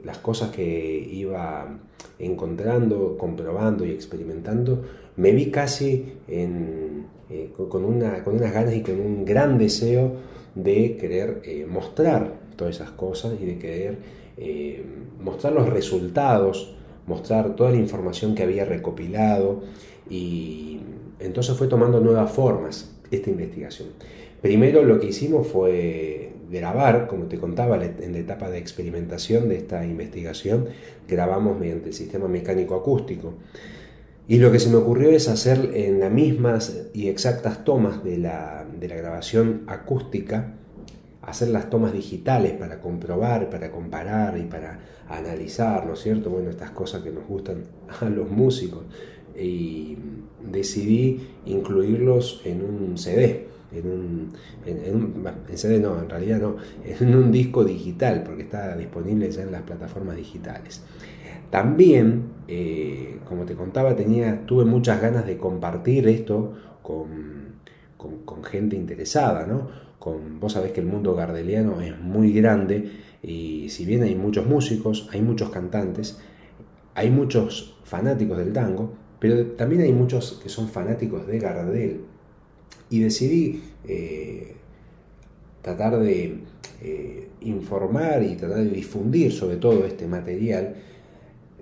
las 0.03 0.17
cosas 0.17 0.51
que 0.51 1.09
iba 1.11 1.79
encontrando, 2.19 3.17
comprobando 3.17 3.85
y 3.85 3.91
experimentando, 3.91 4.83
me 5.15 5.31
vi 5.31 5.49
casi 5.49 6.13
eh, 6.27 7.49
con, 7.69 7.85
una, 7.85 8.23
con 8.23 8.35
unas 8.35 8.53
ganas 8.53 8.75
y 8.75 8.81
con 8.81 8.99
un 8.99 9.23
gran 9.23 9.57
deseo 9.57 10.36
de 10.63 10.97
querer 10.97 11.41
eh, 11.43 11.65
mostrar 11.69 12.33
todas 12.55 12.75
esas 12.75 12.91
cosas 12.91 13.33
y 13.39 13.45
de 13.45 13.57
querer 13.57 13.97
eh, 14.37 14.83
mostrar 15.21 15.53
los 15.53 15.69
resultados, 15.69 16.75
mostrar 17.05 17.55
toda 17.55 17.71
la 17.71 17.77
información 17.77 18.35
que 18.35 18.43
había 18.43 18.65
recopilado 18.65 19.61
y 20.09 20.79
entonces 21.19 21.55
fue 21.55 21.67
tomando 21.67 21.99
nuevas 21.99 22.31
formas 22.31 22.91
esta 23.11 23.29
investigación. 23.29 23.89
Primero 24.41 24.83
lo 24.83 24.99
que 24.99 25.07
hicimos 25.07 25.47
fue 25.47 26.31
grabar, 26.49 27.07
como 27.07 27.25
te 27.25 27.37
contaba, 27.37 27.83
en 27.83 28.13
la 28.13 28.19
etapa 28.19 28.49
de 28.49 28.57
experimentación 28.57 29.49
de 29.49 29.57
esta 29.57 29.85
investigación, 29.85 30.67
grabamos 31.07 31.59
mediante 31.59 31.89
el 31.89 31.93
sistema 31.93 32.27
mecánico 32.27 32.75
acústico. 32.75 33.33
Y 34.27 34.39
lo 34.39 34.51
que 34.51 34.59
se 34.59 34.69
me 34.69 34.75
ocurrió 34.75 35.09
es 35.09 35.27
hacer 35.29 35.71
en 35.73 35.99
las 35.99 36.11
mismas 36.11 36.87
y 36.93 37.07
exactas 37.07 37.63
tomas 37.63 38.03
de 38.03 38.17
la, 38.17 38.66
de 38.79 38.87
la 38.87 38.95
grabación 38.95 39.63
acústica, 39.67 40.53
hacer 41.21 41.49
las 41.49 41.69
tomas 41.69 41.91
digitales 41.91 42.53
para 42.53 42.79
comprobar, 42.79 43.49
para 43.49 43.69
comparar 43.69 44.37
y 44.37 44.43
para 44.43 44.79
analizar, 45.09 45.85
¿no 45.85 45.93
es 45.93 45.99
cierto? 45.99 46.29
Bueno, 46.29 46.49
estas 46.49 46.71
cosas 46.71 47.03
que 47.03 47.11
nos 47.11 47.27
gustan 47.27 47.63
a 48.01 48.09
los 48.09 48.29
músicos. 48.29 48.83
Y 49.37 49.97
decidí 50.49 51.27
incluirlos 51.45 52.41
en 52.43 52.63
un 52.63 52.97
CD, 52.97 53.47
en 53.71 53.87
un, 53.87 54.33
en, 54.65 55.57
CD 55.57 55.79
no, 55.79 55.99
en 55.99 56.09
realidad 56.09 56.39
no, 56.39 56.55
en 56.83 57.15
un 57.15 57.31
disco 57.31 57.63
digital, 57.63 58.23
porque 58.23 58.43
está 58.43 58.75
disponible 58.75 59.29
ya 59.29 59.43
en 59.43 59.51
las 59.51 59.61
plataformas 59.63 60.15
digitales. 60.15 60.81
También, 61.49 62.23
eh, 62.47 63.19
como 63.25 63.45
te 63.45 63.55
contaba, 63.55 63.95
tenía, 63.95 64.45
tuve 64.45 64.65
muchas 64.65 65.01
ganas 65.01 65.25
de 65.25 65.37
compartir 65.37 66.07
esto 66.07 66.53
con, 66.81 67.57
con, 67.97 68.43
gente 68.43 68.75
interesada, 68.75 69.45
¿no? 69.45 69.67
Con, 69.99 70.39
vos 70.39 70.53
sabés 70.53 70.71
que 70.71 70.81
el 70.81 70.85
mundo 70.87 71.15
gardeliano 71.15 71.81
es 71.81 71.99
muy 71.99 72.31
grande 72.31 72.91
y 73.23 73.69
si 73.69 73.85
bien 73.85 74.03
hay 74.03 74.15
muchos 74.15 74.45
músicos, 74.45 75.09
hay 75.11 75.21
muchos 75.21 75.49
cantantes, 75.49 76.19
hay 76.93 77.09
muchos 77.09 77.77
fanáticos 77.83 78.37
del 78.37 78.53
tango, 78.53 78.93
pero 79.19 79.45
también 79.51 79.81
hay 79.81 79.93
muchos 79.93 80.39
que 80.41 80.49
son 80.49 80.67
fanáticos 80.67 81.27
de 81.27 81.39
Gardel. 81.39 82.01
Y 82.89 82.99
decidí 82.99 83.63
eh, 83.87 84.55
tratar 85.61 85.99
de 85.99 86.39
eh, 86.81 87.27
informar 87.41 88.23
y 88.23 88.35
tratar 88.35 88.59
de 88.59 88.69
difundir 88.69 89.31
sobre 89.31 89.57
todo 89.57 89.85
este 89.85 90.07
material. 90.07 90.75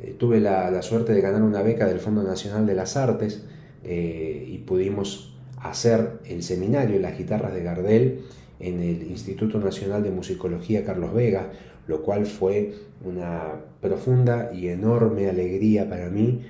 Eh, 0.02 0.16
tuve 0.18 0.40
la, 0.40 0.82
suerte 0.82 1.14
de 1.14 1.22
ganar 1.22 1.42
una 1.42 1.62
beca 1.62 1.88
del 1.88 2.00
Fondo 2.00 2.24
Nacional 2.24 2.66
de 2.66 2.76
las 2.76 2.98
Artes 2.98 3.46
y 3.88 4.58
pudimos 4.66 5.35
hacer 5.70 6.20
el 6.26 6.43
seminario 6.43 6.99
Las 6.99 7.18
guitarras 7.18 7.53
de 7.53 7.63
Gardel 7.63 8.22
en 8.59 8.82
el 8.82 9.03
Instituto 9.03 9.59
Nacional 9.59 10.03
de 10.03 10.11
Musicología 10.11 10.86
Carlos 10.86 11.13
Vega, 11.13 11.51
lo 11.88 12.01
cual 12.01 12.26
fue 12.26 12.74
una 13.03 13.53
profunda 13.82 14.51
y 14.53 14.68
enorme 14.70 15.30
alegría 15.30 15.89
para 15.89 16.09
mí 16.09 16.41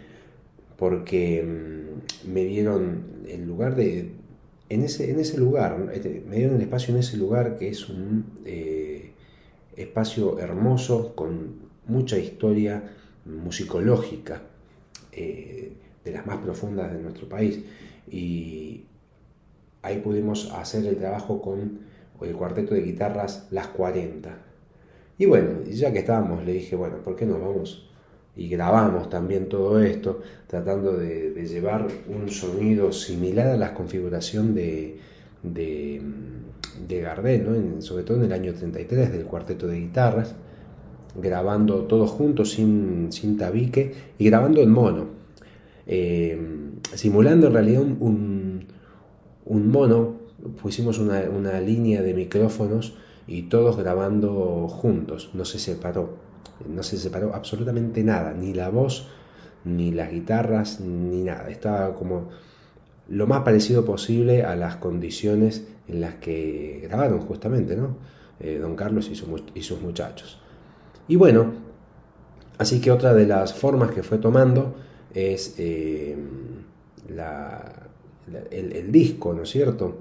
porque 0.78 1.44
mm, 1.44 2.32
me 2.32 2.44
dieron 2.44 3.04
el 3.28 3.46
lugar 3.46 3.76
de, 3.76 4.12
en 4.70 4.84
ese, 4.84 5.12
en 5.12 5.20
ese 5.20 5.38
lugar, 5.38 5.90
este, 5.94 6.24
me 6.28 6.38
dieron 6.38 6.56
el 6.56 6.62
espacio 6.62 6.94
en 6.94 7.00
ese 7.00 7.18
lugar 7.18 7.58
que 7.58 7.70
es 7.70 7.90
un 7.90 8.26
eh, 8.46 9.12
espacio 9.76 10.40
hermoso 10.40 11.16
con 11.16 11.66
mucha 11.88 12.18
historia 12.18 12.84
musicológica 13.26 14.42
eh, 15.12 15.74
de 16.04 16.12
las 16.12 16.26
más 16.26 16.38
profundas 16.38 16.92
de 16.92 17.00
nuestro 17.00 17.28
país. 17.28 17.60
Y 18.10 18.84
ahí 19.86 20.00
pudimos 20.00 20.52
hacer 20.52 20.86
el 20.86 20.98
trabajo 20.98 21.42
con 21.42 21.80
el 22.22 22.36
cuarteto 22.36 22.74
de 22.74 22.82
guitarras 22.82 23.48
Las 23.52 23.68
40. 23.68 24.38
Y 25.18 25.26
bueno, 25.26 25.64
ya 25.64 25.94
que 25.94 26.00
estábamos, 26.00 26.44
le 26.46 26.54
dije, 26.54 26.76
bueno, 26.76 26.98
¿por 27.04 27.16
qué 27.16 27.26
no 27.26 27.40
vamos 27.40 27.86
y 28.38 28.50
grabamos 28.50 29.10
también 29.10 29.48
todo 29.48 29.82
esto, 29.82 30.22
tratando 30.48 30.98
de, 30.98 31.32
llevar 31.46 31.88
un 32.10 32.30
sonido 32.30 32.92
similar 32.92 33.48
a 33.48 33.58
la 33.58 33.74
configuración 33.74 34.54
de, 34.54 34.98
de, 35.42 36.02
de 36.88 37.02
Gardel, 37.02 37.76
sobre 37.80 38.04
todo 38.04 38.18
en 38.18 38.26
el 38.26 38.34
año 38.34 38.54
33 38.54 39.12
del 39.14 39.24
cuarteto 39.24 39.68
de 39.68 39.80
guitarras, 39.80 40.36
grabando 41.16 41.84
todos 41.86 42.12
juntos 42.12 42.52
sin, 42.52 43.12
sin 43.12 43.38
tabique 43.38 43.94
y 44.18 44.26
grabando 44.26 44.62
en 44.62 44.70
mono, 44.70 45.06
eh, 45.88 46.38
simulando 46.94 47.48
en 47.48 47.54
realidad 47.54 47.82
un, 47.84 48.35
mono, 49.46 50.16
pusimos 50.62 51.00
una, 51.00 51.22
una 51.22 51.60
línea 51.60 52.02
de 52.02 52.14
micrófonos 52.14 52.96
y 53.28 53.44
todos 53.44 53.78
grabando 53.78 54.68
juntos, 54.68 55.32
no 55.34 55.46
se 55.46 55.60
separó, 55.60 56.18
no 56.68 56.84
se 56.84 56.98
separó 56.98 57.34
absolutamente 57.34 58.04
nada, 58.04 58.34
ni 58.34 58.54
la 58.54 58.70
voz, 58.70 59.08
ni 59.64 59.92
las 59.92 60.12
guitarras, 60.12 60.80
ni 60.80 61.24
nada, 61.24 61.50
estaba 61.50 61.94
como 61.96 62.30
lo 63.08 63.28
más 63.28 63.42
parecido 63.42 63.86
posible 63.86 64.44
a 64.44 64.56
las 64.56 64.78
condiciones 64.78 65.68
en 65.88 66.02
las 66.02 66.16
que 66.16 66.82
grabaron 66.84 67.20
justamente, 67.22 67.76
¿no? 67.76 67.98
Eh, 68.40 68.58
don 68.60 68.76
Carlos 68.76 69.10
y, 69.10 69.14
y, 69.58 69.64
sus 69.64 69.82
muchachos. 69.82 70.40
Y 71.08 71.16
bueno, 71.16 71.54
así 72.58 72.82
que 72.82 72.92
otra 72.92 73.14
de 73.14 73.26
las 73.26 73.54
formas 73.54 73.92
que 73.92 74.04
fue 74.04 74.18
tomando 74.18 74.76
es 75.14 75.56
eh, 75.58 76.18
el, 78.52 78.92
disco, 78.92 79.34
¿no 79.34 79.44
es 79.44 79.50
cierto? 79.50 80.00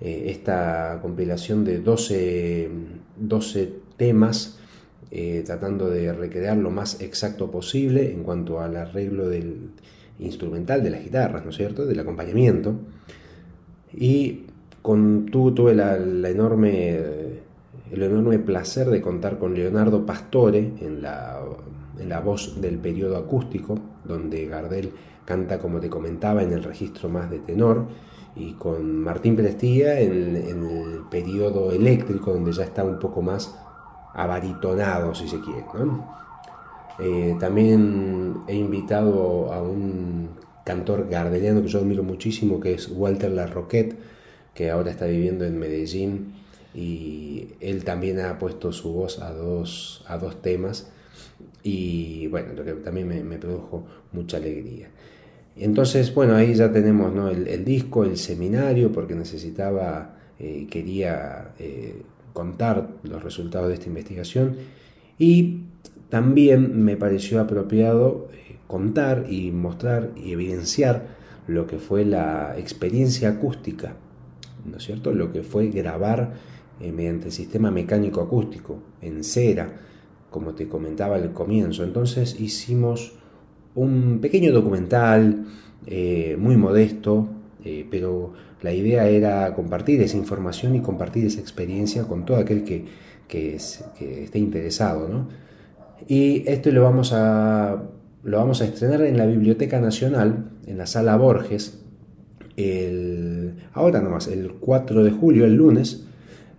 Eh, 0.00 0.24
esta 0.30 0.98
compilación 1.02 1.64
de 1.64 1.80
12, 1.80 2.70
12 3.16 3.72
temas 3.96 4.56
tratando 5.44 5.90
de 5.90 6.12
recrear 6.12 6.56
lo 6.56 6.70
más 6.70 7.00
exacto 7.00 7.50
posible 7.50 8.12
en 8.12 8.22
cuanto 8.22 8.60
al 8.60 8.76
arreglo 8.76 9.28
del 9.28 9.70
instrumental 10.20 10.82
de 10.82 10.90
las 10.90 11.02
guitarras, 11.02 11.44
¿no 11.44 11.50
es 11.50 11.56
cierto?, 11.56 11.84
del 11.84 11.98
acompañamiento. 11.98 12.76
Y 13.92 14.44
con, 14.82 15.26
tuve 15.26 15.74
la, 15.74 15.96
enorme, 15.96 16.98
el 17.90 18.02
enorme 18.02 18.38
placer 18.38 18.88
de 18.88 19.00
contar 19.00 19.38
con 19.38 19.54
Leonardo 19.54 20.06
Pastore 20.06 20.72
en 20.80 21.02
la, 21.02 21.40
la 22.04 22.20
voz 22.20 22.60
del 22.60 22.78
periodo 22.78 23.16
acústico, 23.16 23.78
donde 24.04 24.46
Gardel 24.46 24.92
canta, 25.24 25.58
como 25.58 25.80
te 25.80 25.88
comentaba, 25.88 26.42
en 26.42 26.52
el 26.52 26.62
registro 26.62 27.08
más 27.08 27.30
de 27.30 27.38
tenor, 27.38 27.86
y 28.36 28.52
con 28.54 29.02
Martín 29.02 29.36
Prestía 29.36 30.00
en, 30.00 30.36
el 30.36 31.00
periodo 31.10 31.72
eléctrico, 31.72 32.32
donde 32.32 32.52
ya 32.52 32.64
está 32.64 32.84
un 32.84 32.98
poco 32.98 33.22
más 33.22 33.54
abaritonado, 34.14 35.14
si 35.14 35.28
se 35.28 35.40
quiere. 35.40 35.64
Eh, 36.98 37.36
también 37.40 38.42
he 38.46 38.54
invitado 38.54 39.52
a 39.52 39.62
un 39.62 40.30
cantor 40.64 41.08
gardeliano 41.08 41.62
que 41.62 41.68
yo 41.68 41.80
admiro 41.80 42.02
muchísimo, 42.02 42.60
que 42.60 42.74
es 42.74 42.88
Walter 42.88 43.30
Larroquette, 43.30 43.98
que 44.54 44.70
ahora 44.70 44.90
está 44.90 45.06
viviendo 45.06 45.44
en 45.44 45.58
Medellín 45.58 46.34
y 46.74 47.54
él 47.60 47.84
también 47.84 48.20
ha 48.20 48.38
puesto 48.38 48.72
su 48.72 48.92
voz 48.92 49.20
a 49.20 49.32
dos, 49.32 50.04
a 50.06 50.18
dos 50.18 50.40
temas 50.42 50.92
y 51.62 52.26
bueno, 52.28 52.54
lo 52.54 52.64
que 52.64 52.72
también 52.74 53.08
me, 53.28 53.38
produjo 53.38 53.84
mucha 54.12 54.36
alegría. 54.36 54.88
Entonces, 55.56 56.14
bueno, 56.14 56.34
ahí 56.36 56.54
ya 56.54 56.72
tenemos 56.72 57.12
el, 57.36 57.64
disco, 57.64 58.04
el 58.04 58.16
seminario, 58.16 58.92
porque 58.92 59.14
necesitaba, 59.14 60.16
eh, 60.38 60.66
quería 60.70 61.52
eh, 61.58 62.02
contar 62.32 62.88
los 63.02 63.22
resultados 63.22 63.68
de 63.68 63.74
esta 63.74 63.88
investigación 63.88 64.56
y 65.18 65.64
también 66.08 66.82
me 66.82 66.96
pareció 66.96 67.40
apropiado 67.40 68.28
eh, 68.32 68.56
contar 68.66 69.26
y 69.28 69.50
mostrar 69.50 70.10
y 70.16 70.32
evidenciar 70.32 71.20
lo 71.46 71.66
que 71.66 71.78
fue 71.78 72.04
la 72.04 72.54
experiencia 72.58 73.28
acústica, 73.30 73.94
¿no 74.64 74.76
es 74.76 74.84
cierto? 74.84 75.12
Lo 75.12 75.32
que 75.32 75.42
fue 75.42 75.68
grabar 75.68 76.34
eh, 76.80 76.92
mediante 76.92 77.26
el 77.26 77.32
sistema 77.32 77.70
mecánico 77.70 78.20
acústico 78.20 78.78
en 79.02 79.24
cera, 79.24 79.72
como 80.30 80.54
te 80.54 80.68
comentaba 80.68 81.16
al 81.16 81.32
comienzo. 81.32 81.84
Entonces 81.84 82.40
hicimos 82.40 83.12
un 83.74 84.20
pequeño 84.20 84.52
documental 84.52 85.46
eh, 85.86 86.36
muy 86.38 86.56
modesto, 86.56 87.28
pero 87.90 88.32
la 88.62 88.72
idea 88.72 89.06
era 89.06 89.54
compartir 89.54 90.00
esa 90.00 90.16
información 90.16 90.74
y 90.74 90.80
compartir 90.80 91.26
esa 91.26 91.40
experiencia 91.40 92.04
con 92.04 92.24
todo 92.24 92.38
aquel 92.38 92.64
que, 92.64 92.86
que 93.28 93.56
esté 93.56 94.38
interesado, 94.38 95.08
¿no? 95.08 95.28
Y 96.08 96.48
esto 96.48 96.70
lo 96.70 96.82
vamos 96.82 97.12
a, 97.12 97.82
lo 98.24 98.36
vamos 98.38 98.62
a 98.62 98.64
estrenar 98.64 99.02
en 99.02 99.16
la 99.16 99.26
Biblioteca 99.26 99.80
Nacional, 99.80 100.50
en 100.66 100.78
la 100.78 100.86
Sala 100.86 101.16
Borges, 101.16 101.82
el, 102.56 103.54
ahora 103.72 104.00
nomás, 104.00 104.28
el 104.28 104.52
4 104.54 105.04
de 105.04 105.10
julio, 105.10 105.44
el 105.44 105.54
lunes, 105.54 106.06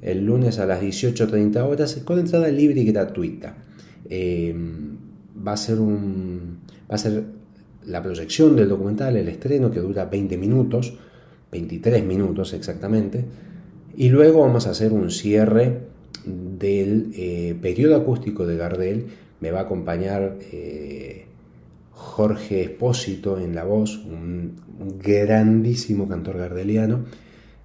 el 0.01 0.25
lunes 0.25 0.59
a 0.59 0.65
las 0.65 0.81
18.30 0.81 1.57
horas, 1.61 1.95
con 2.03 2.19
entrada 2.19 2.47
libre 2.49 2.81
y 2.81 2.85
gratuita. 2.85 3.55
Eh, 4.09 4.55
va, 5.47 5.53
a 5.53 5.57
ser 5.57 5.79
un, 5.79 6.59
va 6.89 6.95
a 6.95 6.97
ser 6.97 7.23
la 7.85 8.01
proyección 8.01 8.55
del 8.55 8.69
documental, 8.69 9.15
el 9.17 9.27
estreno, 9.27 9.71
que 9.71 9.79
dura 9.79 10.05
20 10.05 10.37
minutos, 10.37 10.93
23 11.51 12.03
minutos 12.03 12.53
exactamente, 12.53 13.25
y 13.95 14.09
luego 14.09 14.41
vamos 14.41 14.67
a 14.67 14.71
hacer 14.71 14.93
un 14.93 15.11
cierre 15.11 15.79
del 16.25 17.11
eh, 17.15 17.55
periodo 17.61 17.95
acústico 17.95 18.45
de 18.45 18.57
Gardel 18.57 19.05
me 19.41 19.51
va 19.51 19.59
a 19.59 19.63
acompañar 19.63 20.37
eh, 20.51 21.25
Jorge 21.91 22.61
Espósito 22.61 23.39
en 23.39 23.55
la 23.55 23.65
voz, 23.65 23.97
un, 23.97 24.55
grandísimo 25.03 26.07
cantor 26.07 26.37
gardeliano, 26.37 27.05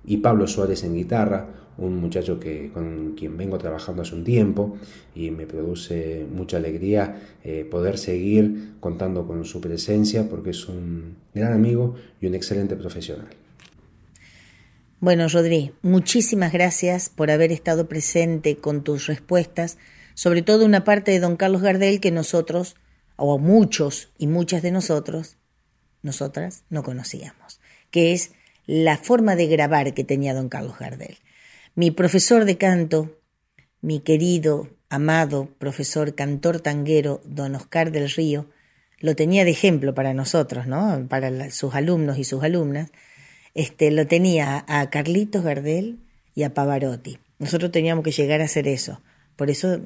y 0.05 0.19
Pablo 0.19 0.47
Suárez 0.47 0.85
en 0.85 0.95
guitarra, 0.95 1.47
un 1.79 1.97
muchacho 2.01 2.41
que, 2.41 2.71
con 2.73 3.15
quien 3.17 3.37
vengo 3.37 3.59
trabajando 3.59 4.03
hace 4.03 4.15
un 4.15 4.25
tiempo 4.25 4.77
y 5.15 5.31
me 5.31 5.47
produce 5.47 6.27
mucha 6.31 6.57
alegría 6.57 7.21
eh, 7.45 7.67
poder 7.71 7.99
seguir 7.99 8.75
contando 8.81 9.27
con 9.27 9.45
su 9.45 9.61
presencia 9.61 10.29
porque 10.29 10.51
es 10.51 10.69
un 10.69 11.17
gran 11.35 11.53
amigo 11.53 11.97
y 12.21 12.27
un 12.27 12.35
excelente 12.35 12.77
profesional. 12.77 13.29
Bueno, 15.01 15.29
Rodri, 15.29 15.73
muchísimas 15.83 16.53
gracias 16.53 17.11
por 17.11 17.31
haber 17.31 17.53
estado 17.53 17.87
presente 17.87 18.57
con 18.57 18.83
tus 18.83 19.07
respuestas 19.07 19.77
sobre 20.17 20.41
todo 20.41 20.65
una 20.65 20.83
parte 20.83 21.11
de 21.11 21.21
don 21.21 21.37
Carlos 21.37 21.61
Gardel 21.61 22.01
que 22.01 22.11
nosotros, 22.11 22.75
o 23.17 23.39
muchos 23.39 24.09
y 24.17 24.27
muchas 24.27 24.63
de 24.63 24.73
nosotros, 24.73 25.37
nosotras, 26.03 26.65
no 26.71 26.83
conocíamos, 26.83 27.61
que 27.91 28.15
es 28.15 28.33
la 28.65 28.97
forma 28.97 29.37
de 29.37 29.47
grabar 29.47 29.93
que 29.93 30.05
tenía 30.05 30.33
don 30.33 30.49
Carlos 30.49 30.79
Gardel. 30.79 31.19
Mi 31.79 31.91
profesor 31.91 32.47
de 32.47 32.57
canto, 32.57 33.21
mi 33.83 34.01
querido, 34.01 34.71
amado 34.89 35.51
profesor 35.59 36.15
cantor 36.15 36.61
tanguero, 36.61 37.21
don 37.27 37.55
Oscar 37.55 37.93
del 37.93 38.09
Río, 38.09 38.47
lo 38.99 39.15
tenía 39.15 39.45
de 39.45 39.51
ejemplo 39.51 39.95
para 39.95 40.15
nosotros, 40.15 40.67
¿no? 40.67 41.07
Para 41.07 41.51
sus 41.51 41.75
alumnos 41.75 42.17
y 42.17 42.25
sus 42.25 42.43
alumnas. 42.43 42.93
Este, 43.53 43.91
lo 43.91 44.07
tenía 44.07 44.65
a 44.67 44.89
Carlitos 44.89 45.45
Gardel 45.45 45.99
y 46.35 46.45
a 46.45 46.55
Pavarotti. 46.55 47.19
Nosotros 47.39 47.71
teníamos 47.73 48.05
que 48.05 48.13
llegar 48.13 48.41
a 48.41 48.47
hacer 48.47 48.69
eso. 48.69 49.03
Por 49.37 49.51
eso 49.51 49.79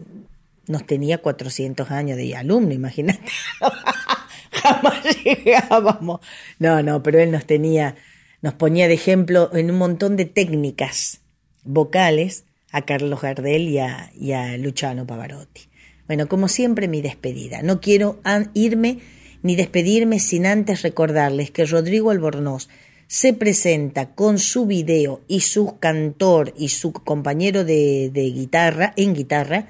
nos 0.68 0.86
tenía 0.86 1.18
400 1.18 1.90
años 1.90 2.16
de 2.16 2.36
alumno, 2.36 2.72
imagínate. 2.72 3.24
Jamás 4.52 5.02
llegábamos. 5.24 6.20
No, 6.60 6.84
no, 6.84 7.02
pero 7.02 7.18
él 7.18 7.32
nos 7.32 7.46
tenía, 7.46 7.96
nos 8.42 8.54
ponía 8.54 8.86
de 8.86 8.94
ejemplo 8.94 9.50
en 9.52 9.72
un 9.72 9.78
montón 9.78 10.16
de 10.16 10.26
técnicas 10.26 11.19
vocales 11.64 12.44
a 12.72 12.82
Carlos 12.82 13.20
Gardel 13.20 13.68
y 13.68 13.78
a, 13.78 14.10
y 14.14 14.32
Luciano 14.58 15.06
Pavarotti. 15.06 15.62
Bueno, 16.06 16.28
como 16.28 16.48
siempre, 16.48 16.88
mi 16.88 17.02
despedida. 17.02 17.62
No 17.62 17.80
quiero 17.80 18.20
irme 18.54 18.98
ni 19.42 19.56
despedirme 19.56 20.18
sin 20.18 20.46
antes 20.46 20.82
recordarles 20.82 21.50
que 21.50 21.64
Rodrigo 21.64 22.10
Albornoz 22.10 22.68
se 23.06 23.32
presenta 23.32 24.14
con 24.14 24.38
su 24.38 24.66
video 24.66 25.22
y 25.26 25.40
su 25.40 25.78
cantor 25.78 26.54
y 26.56 26.68
su 26.68 26.92
compañero 26.92 27.64
de, 27.64 28.10
guitarra, 28.14 28.92
en 28.96 29.14
guitarra, 29.14 29.68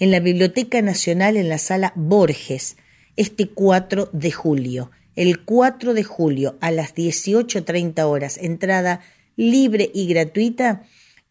en 0.00 0.10
la 0.10 0.18
Biblioteca 0.18 0.82
Nacional 0.82 1.36
en 1.36 1.48
la 1.48 1.58
sala 1.58 1.92
Borges, 1.94 2.76
este 3.16 3.48
4 3.48 4.10
de 4.12 4.32
julio. 4.32 4.90
El 5.14 5.44
4 5.44 5.94
de 5.94 6.02
julio 6.02 6.56
a 6.60 6.70
las 6.70 6.94
18.30 6.94 8.02
horas, 8.04 8.38
entrada 8.38 9.02
libre 9.36 9.90
y 9.94 10.06
gratuita, 10.06 10.82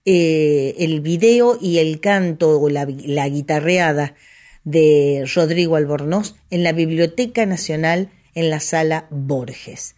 eh, 0.06 0.76
el 0.80 1.02
video 1.02 1.58
y 1.60 1.80
el 1.80 2.00
canto 2.00 2.60
o 2.60 2.70
la, 2.70 2.86
guitarreada 2.86 4.16
de 4.64 5.30
Rodrigo 5.36 5.76
Albornoz 5.76 6.36
en 6.50 6.64
la 6.64 6.72
Biblioteca 6.72 7.46
Nacional 7.46 8.12
en 8.34 8.50
la 8.50 8.60
sala 8.60 9.08
Borges. 9.10 9.96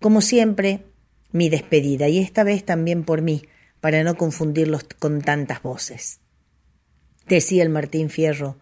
Como 0.00 0.20
siempre, 0.20 0.84
mi 1.32 1.48
despedida, 1.48 2.08
y 2.08 2.18
esta 2.18 2.44
vez 2.44 2.64
también 2.64 3.04
por 3.04 3.22
mí, 3.22 3.42
para 3.80 4.04
no 4.04 4.16
confundirlos 4.16 4.84
con 4.98 5.20
tantas 5.20 5.62
voces. 5.62 6.20
Decía 7.26 7.62
el 7.62 7.70
Martín 7.70 8.10
Fierro, 8.10 8.58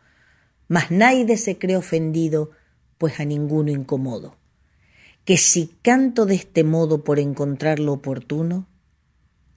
mas 0.69 0.91
nadie 0.91 1.37
se 1.37 1.59
cree 1.59 1.77
ofendido, 1.77 2.51
pues 2.97 3.21
a 3.21 3.25
ninguno 3.25 3.71
incomodo. 3.71 4.39
Que 5.25 5.37
si 5.37 5.77
canto 5.83 6.25
de 6.25 6.35
este 6.37 6.65
modo 6.65 7.05
por 7.05 7.19
encontrar 7.19 7.79
lo 7.79 7.93
oportuno, 7.93 8.67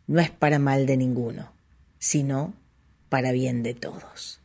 no 0.08 0.20
es 0.20 0.30
para 0.30 0.60
mal 0.60 0.86
de 0.86 0.97
ninguno, 0.97 1.51
sino 1.99 2.53
para 3.10 3.32
bien 3.32 3.64
de 3.64 3.74
todos. 3.74 4.39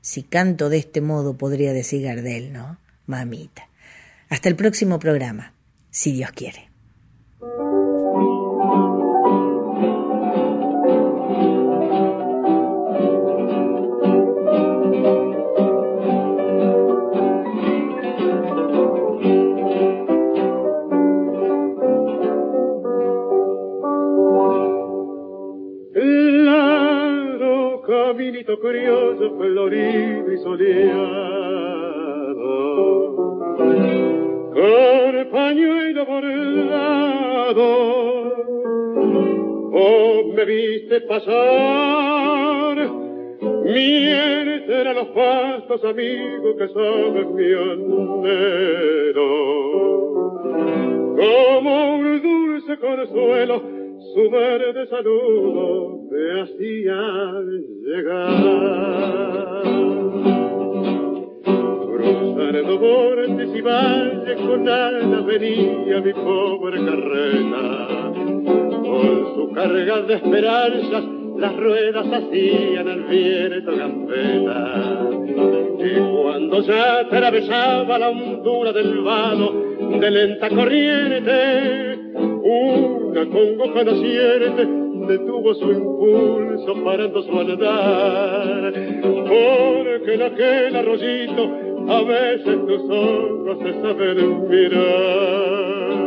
Si 0.00 0.22
canto 0.22 0.68
de 0.68 0.78
este 0.78 1.00
modo, 1.00 1.36
podría 1.36 1.72
decir 1.72 2.02
Gardel, 2.02 2.52
¿no? 2.52 2.78
Mamita. 3.06 3.68
Hasta 4.28 4.48
el 4.48 4.56
próximo 4.56 4.98
programa, 4.98 5.54
si 5.90 6.12
Dios 6.12 6.30
quiere. 6.32 6.73
Caminito 28.44 28.60
curioso, 28.60 29.36
florido 29.36 30.32
y 30.32 30.38
soleado, 30.38 31.14
con 34.52 35.30
pañuelo 35.30 36.06
bordado, 36.06 37.66
oh, 39.72 40.32
me 40.34 40.44
viste 40.44 41.00
pasar, 41.02 42.76
miel 43.64 44.64
a 44.86 44.92
los 44.92 45.08
pastos 45.08 45.84
amigos 45.84 46.56
que 46.58 46.68
saben 46.68 47.34
mi 47.34 47.52
anhelo, 47.52 49.28
como 51.16 51.96
un 51.96 52.22
dulce 52.22 52.78
consuelo, 52.78 53.83
su 54.14 54.30
verde 54.30 54.86
saludo 54.86 55.98
me 56.08 56.42
hacía 56.42 57.00
llegar. 57.84 59.62
Cruzando 61.44 62.78
bordes 62.78 63.56
y 63.56 63.60
valles 63.60 64.40
con 64.40 64.68
alas 64.68 65.26
venía 65.26 66.00
mi 66.00 66.12
pobre 66.12 66.84
carreta, 66.84 68.12
con 68.84 69.34
su 69.34 69.52
carga 69.52 70.02
de 70.02 70.14
esperanzas 70.14 71.04
las 71.36 71.56
ruedas 71.56 72.06
hacían 72.06 72.88
el 72.88 73.02
viento 73.04 73.76
gambeta. 73.76 75.10
Y 75.80 76.22
cuando 76.22 76.60
ya 76.62 77.00
atravesaba 77.00 77.98
la 77.98 78.10
hondura 78.10 78.72
del 78.72 79.00
vado 79.00 79.52
de 80.00 80.10
lenta 80.10 80.48
corriente, 80.50 81.93
una 82.44 83.24
congoja 83.30 83.84
naciente 83.84 84.66
detuvo 85.06 85.54
su 85.54 85.70
impulso 85.70 86.84
parando 86.84 87.22
su 87.22 87.40
andar. 87.40 88.72
Porque 89.02 90.14
en 90.14 90.22
aquel 90.22 90.76
arroyito 90.76 91.50
a 91.88 92.02
veces 92.02 92.66
tus 92.66 92.90
ojos 92.90 93.58
se 93.62 93.72
saben 93.80 94.48
mirar. 94.48 96.03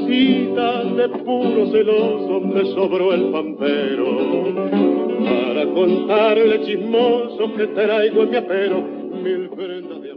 De 0.00 1.08
puro 1.24 1.66
celoso 1.70 2.40
me 2.40 2.64
sobró 2.72 3.12
el 3.12 3.24
pampero 3.30 4.06
para 5.22 5.66
contarle 5.66 6.62
chismoso 6.64 7.54
que 7.54 7.66
traigo 7.68 8.22
en 8.22 8.30
mi 8.30 8.36
apero 8.36 8.80
mil 9.22 9.50
prendas 9.50 10.00
de 10.00 10.11